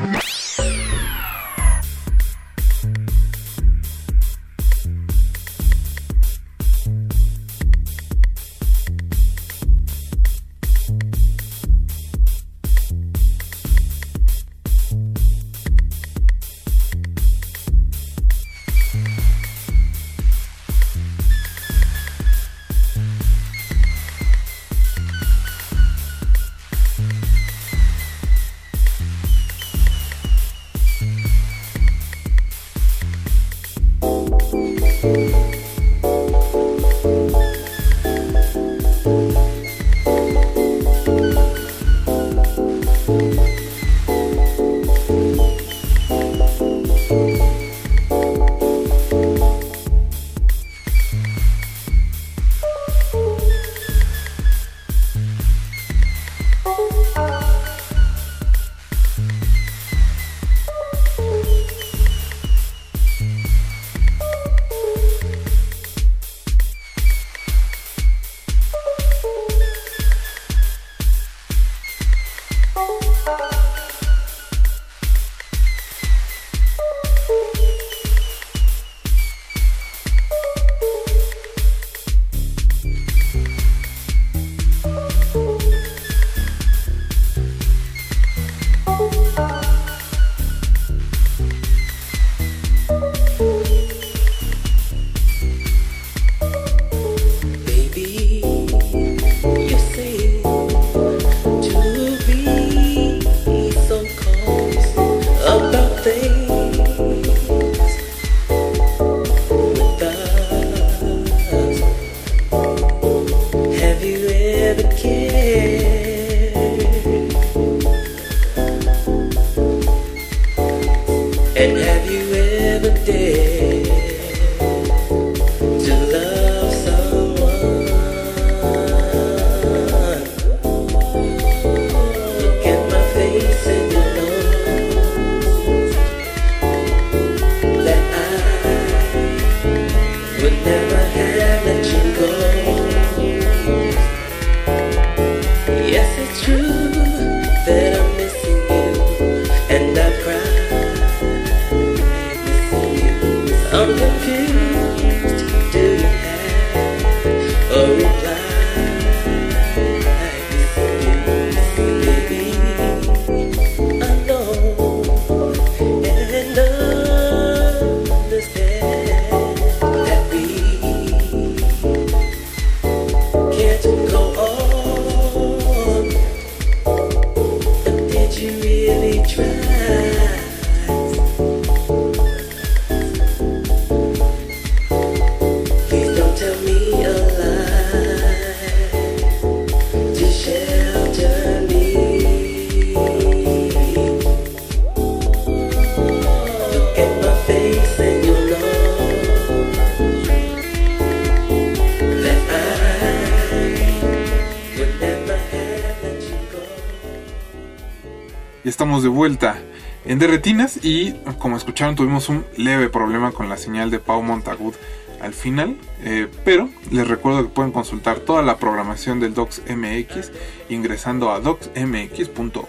De 209.04 209.10
vuelta 209.10 209.58
en 210.06 210.20
Derretinas 210.20 210.80
y 210.84 211.14
como 211.40 211.58
escucharon 211.58 211.96
tuvimos 211.96 212.30
un 212.30 212.46
leve 212.56 212.90
problema 212.90 213.32
con 213.32 213.50
la 213.50 213.58
señal 213.58 213.92
de 213.92 214.00
Pau 214.00 214.24
Montagud 214.24 214.74
al 215.22 215.34
final, 215.34 215.76
eh, 216.04 216.28
pero 216.46 216.70
les 216.92 217.08
recuerdo 217.08 217.44
que 217.44 217.50
pueden 217.50 217.72
consultar 217.72 218.20
toda 218.20 218.44
la 218.44 218.58
programación 218.58 219.20
del 219.20 219.34
Docs 219.34 219.64
MX 219.68 220.32
ingresando 220.70 221.32
a 221.32 221.40
docsmx.org, 221.40 222.62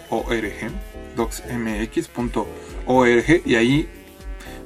docsmx.org 1.15 2.47
y 3.45 3.55
ahí 3.55 3.87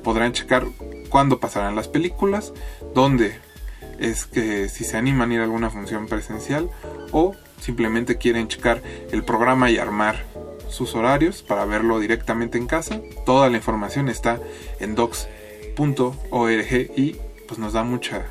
podrán 0.03 0.31
checar 0.34 0.65
cuándo 1.10 1.40
pasarán 1.40 1.76
las 1.76 1.88
películas, 1.88 2.53
dónde 2.94 3.35
es 3.99 4.26
que 4.26 4.69
si 4.69 4.84
se 4.84 4.98
animan 4.98 5.31
a 5.31 5.34
ir 5.35 5.40
a 5.41 5.44
alguna 5.44 5.69
función 5.69 6.07
presencial 6.07 6.69
o 7.11 7.35
simplemente 7.60 8.18
quieren 8.18 8.48
checar 8.48 8.81
el 9.11 9.23
programa 9.23 9.69
y 9.69 9.77
armar 9.77 10.23
sus 10.74 10.95
horarios 10.95 11.44
para 11.44 11.66
verlo 11.66 12.00
directamente 12.00 12.58
en 12.58 12.68
casa. 12.68 13.00
Toda 13.26 13.50
la 13.50 13.58
información 13.58 14.10
está 14.10 14.40
en 14.80 14.95
docs.org 14.95 16.72
y 16.98 17.16
pues 17.48 17.60
nos 17.60 17.74
da 17.74 17.84
mucha 17.84 18.26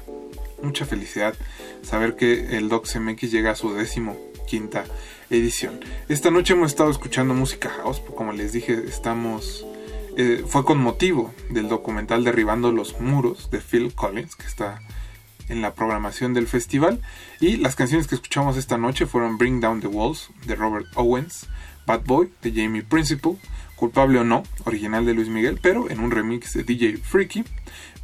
mucha 0.63 0.85
felicidad 0.87 1.35
saber 1.83 2.17
que 2.17 2.57
el 2.57 2.69
Docs 2.69 3.01
MX 3.01 3.31
llega 3.33 3.51
a 3.51 3.57
su 3.57 3.75
décimo 3.75 4.17
quinta 4.47 4.85
edición. 5.31 5.81
Esta 6.09 6.31
noche 6.31 6.55
hemos 6.55 6.71
estado 6.71 6.91
escuchando 6.91 7.35
música 7.35 7.69
house, 7.71 8.01
como 8.17 8.33
les 8.33 8.53
dije, 8.53 8.75
estamos 8.87 9.67
eh, 10.17 10.45
fue 10.47 10.65
con 10.65 10.79
motivo 10.79 11.33
del 11.49 11.69
documental 11.69 12.23
Derribando 12.23 12.71
los 12.71 13.01
muros 13.01 13.51
de 13.51 13.61
Phil 13.61 13.95
Collins 13.95 14.37
que 14.37 14.47
está 14.47 14.81
en 15.49 15.63
la 15.63 15.75
programación 15.75 16.35
del 16.35 16.47
festival. 16.47 17.01
Y 17.41 17.57
las 17.57 17.77
canciones 17.77 18.07
que 18.07 18.15
escuchamos 18.15 18.57
esta 18.57 18.79
noche 18.79 19.07
fueron 19.07 19.39
Bring 19.39 19.61
Down 19.61 19.81
the 19.81 19.87
Walls 19.87 20.31
de 20.47 20.55
Robert 20.55 20.87
Owens, 20.95 21.47
Bad 21.87 22.03
Boy 22.05 22.31
de 22.43 22.53
Jamie 22.53 22.83
Principle, 22.83 23.37
Culpable 23.77 24.21
o 24.21 24.25
No, 24.25 24.45
original 24.65 25.05
de 25.05 25.15
Luis 25.15 25.29
Miguel, 25.29 25.59
pero 25.61 25.91
en 25.91 26.01
un 26.01 26.11
remix 26.11 26.55
de 26.55 26.63
DJ 26.63 26.99
Freaky, 26.99 27.45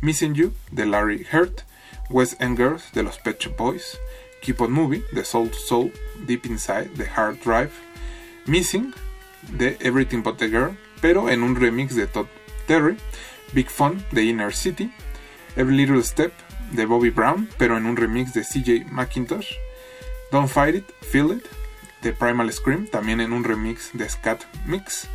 Missing 0.00 0.34
You 0.34 0.52
de 0.72 0.86
Larry 0.86 1.26
Hurt, 1.32 1.62
West 2.10 2.40
End 2.40 2.56
Girls 2.56 2.90
de 2.92 3.02
los 3.02 3.18
Pet 3.18 3.38
Shop 3.38 3.56
Boys, 3.56 3.98
Keep 4.42 4.60
on 4.60 4.72
Moving 4.72 5.02
de 5.12 5.24
Soul 5.24 5.52
Soul, 5.52 5.92
Deep 6.26 6.46
Inside 6.46 6.90
de 6.96 7.06
Hard 7.06 7.38
Drive, 7.44 7.70
Missing 8.46 8.92
de 9.56 9.76
Everything 9.80 10.22
But 10.22 10.38
the 10.38 10.48
Girl, 10.48 10.76
pero 11.00 11.28
en 11.28 11.42
un 11.42 11.54
remix 11.54 11.94
de 11.94 12.06
Todd 12.06 12.26
Terry, 12.66 12.96
Big 13.52 13.68
Fun 13.68 14.04
de 14.12 14.24
Inner 14.24 14.52
City, 14.52 14.90
Every 15.56 15.76
Little 15.76 16.02
Step 16.02 16.32
de 16.72 16.86
Bobby 16.86 17.10
Brown, 17.10 17.48
pero 17.58 17.76
en 17.76 17.86
un 17.86 17.96
remix 17.96 18.32
de 18.34 18.42
CJ 18.42 18.90
McIntosh, 18.90 19.52
Don't 20.30 20.48
Fight 20.48 20.76
It, 20.76 20.84
Feel 21.02 21.32
It 21.32 21.44
de 22.02 22.12
Primal 22.12 22.52
Scream, 22.52 22.86
también 22.86 23.20
en 23.20 23.32
un 23.32 23.44
remix 23.44 23.90
de 23.92 24.08
Scat 24.08 24.42
Mix, 24.66 25.08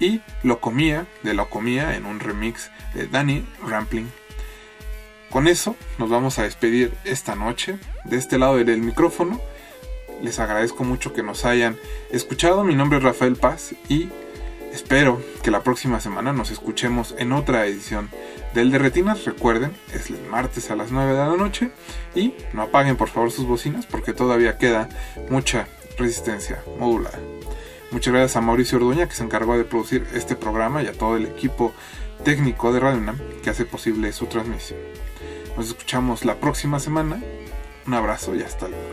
y 0.00 0.20
Lo 0.42 0.60
Comía 0.60 1.06
de 1.22 1.34
Lo 1.34 1.48
Comía 1.48 1.96
en 1.96 2.06
un 2.06 2.20
remix 2.20 2.70
de 2.94 3.06
Danny 3.06 3.44
Rampling. 3.66 4.10
Con 5.30 5.48
eso 5.48 5.76
nos 5.98 6.10
vamos 6.10 6.38
a 6.38 6.42
despedir 6.42 6.92
esta 7.04 7.34
noche. 7.34 7.78
De 8.04 8.18
este 8.18 8.38
lado 8.38 8.56
del 8.56 8.82
micrófono, 8.82 9.40
les 10.20 10.38
agradezco 10.38 10.84
mucho 10.84 11.14
que 11.14 11.22
nos 11.22 11.44
hayan 11.44 11.78
escuchado. 12.10 12.64
Mi 12.64 12.74
nombre 12.74 12.98
es 12.98 13.04
Rafael 13.04 13.36
Paz 13.36 13.74
y 13.88 14.10
espero 14.72 15.22
que 15.42 15.50
la 15.50 15.62
próxima 15.62 16.00
semana 16.00 16.32
nos 16.32 16.50
escuchemos 16.50 17.14
en 17.16 17.32
otra 17.32 17.66
edición 17.66 18.10
del 18.54 18.70
de 18.70 18.78
Retinas. 18.78 19.24
Recuerden, 19.24 19.72
es 19.92 20.10
el 20.10 20.20
martes 20.30 20.70
a 20.70 20.76
las 20.76 20.90
9 20.90 21.12
de 21.12 21.18
la 21.18 21.36
noche 21.36 21.70
y 22.14 22.34
no 22.52 22.62
apaguen 22.62 22.96
por 22.96 23.08
favor 23.08 23.30
sus 23.30 23.46
bocinas 23.46 23.86
porque 23.86 24.12
todavía 24.12 24.58
queda 24.58 24.88
mucha 25.30 25.66
resistencia 25.98 26.62
modulada. 26.78 27.18
Muchas 27.90 28.12
gracias 28.12 28.36
a 28.36 28.40
Mauricio 28.40 28.78
Orduña 28.78 29.08
que 29.08 29.14
se 29.14 29.22
encargó 29.22 29.56
de 29.58 29.64
producir 29.64 30.06
este 30.14 30.34
programa 30.34 30.82
y 30.82 30.86
a 30.86 30.92
todo 30.92 31.16
el 31.16 31.26
equipo 31.26 31.74
técnico 32.24 32.72
de 32.72 32.80
Radio 32.80 32.98
UNAM 32.98 33.18
que 33.42 33.50
hace 33.50 33.64
posible 33.64 34.12
su 34.12 34.26
transmisión. 34.26 34.78
Nos 35.56 35.68
escuchamos 35.68 36.24
la 36.24 36.36
próxima 36.36 36.80
semana. 36.80 37.22
Un 37.86 37.94
abrazo 37.94 38.34
y 38.34 38.42
hasta 38.42 38.68
luego. 38.68 38.92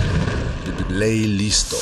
Ley 0.91 1.25
listo. 1.25 1.77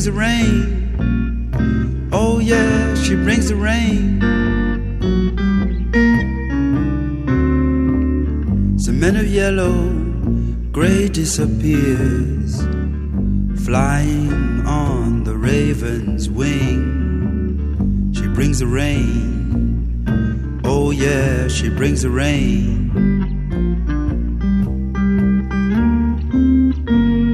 Brings 0.00 0.04
the 0.04 0.12
rain. 0.12 2.10
Oh, 2.12 2.38
yeah, 2.38 2.94
she 2.94 3.14
brings 3.16 3.48
the 3.50 3.56
rain. 3.56 4.18
The 8.78 8.92
men 8.92 9.16
of 9.16 9.26
yellow, 9.26 9.92
gray 10.72 11.08
disappears 11.08 12.62
flying 13.66 14.64
on 14.66 15.24
the 15.24 15.36
raven's 15.36 16.30
wing. 16.30 18.12
She 18.14 18.26
brings 18.28 18.60
the 18.60 18.66
rain. 18.66 20.04
Oh, 20.64 20.92
yeah, 20.92 21.48
she 21.48 21.68
brings 21.68 22.02
the 22.02 22.10
rain. 22.10 22.90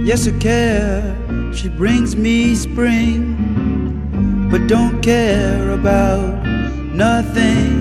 Yes, 0.05 0.27
I 0.27 0.33
care. 0.39 1.16
She 1.57 1.71
brings 1.71 2.15
me 2.15 2.55
spring, 2.55 4.49
but 4.51 4.67
don't 4.67 5.01
care 5.01 5.71
about 5.71 6.45
nothing. 6.93 7.79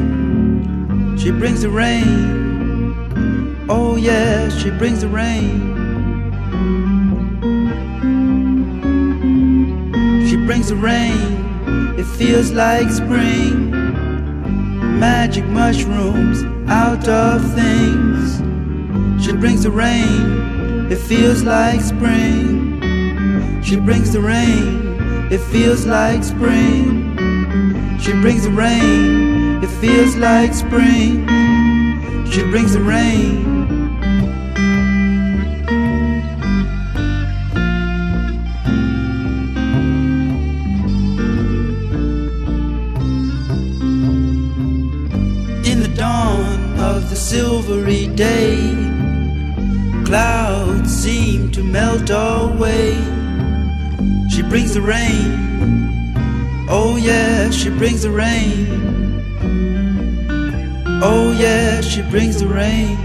She 1.19 1.29
brings 1.29 1.63
the 1.63 1.69
rain. 1.69 3.65
Oh, 3.67 3.97
yeah, 3.97 4.47
she 4.47 4.69
brings 4.69 5.01
the 5.01 5.09
rain. 5.09 5.73
She 10.29 10.37
brings 10.37 10.69
the 10.69 10.77
rain, 10.77 11.99
it 11.99 12.05
feels 12.05 12.51
like 12.51 12.89
spring. 12.89 13.71
Magic 14.99 15.43
mushrooms 15.47 16.45
out 16.69 17.05
of 17.09 17.41
things. 17.53 18.41
She 19.21 19.33
brings 19.33 19.63
the 19.63 19.71
rain, 19.71 20.87
it 20.89 20.97
feels 20.97 21.43
like 21.43 21.81
spring. 21.81 22.54
She 23.65 23.77
brings 23.77 24.13
the 24.13 24.21
rain, 24.21 24.99
it 25.31 25.39
feels 25.39 25.87
like 25.87 26.23
spring. 26.23 27.17
She 27.99 28.11
brings 28.11 28.43
the 28.43 28.51
rain, 28.51 29.63
it 29.63 29.71
feels 29.81 30.15
like 30.15 30.53
spring. 30.53 31.25
She 32.29 32.43
brings 32.43 32.73
the 32.73 32.81
rain. 32.81 33.54
Brings 57.77 58.03
the 58.03 58.11
rain. 58.11 58.67
Oh, 61.03 61.35
yeah, 61.37 61.81
she 61.81 62.01
brings 62.03 62.39
the 62.39 62.47
rain. 62.47 63.04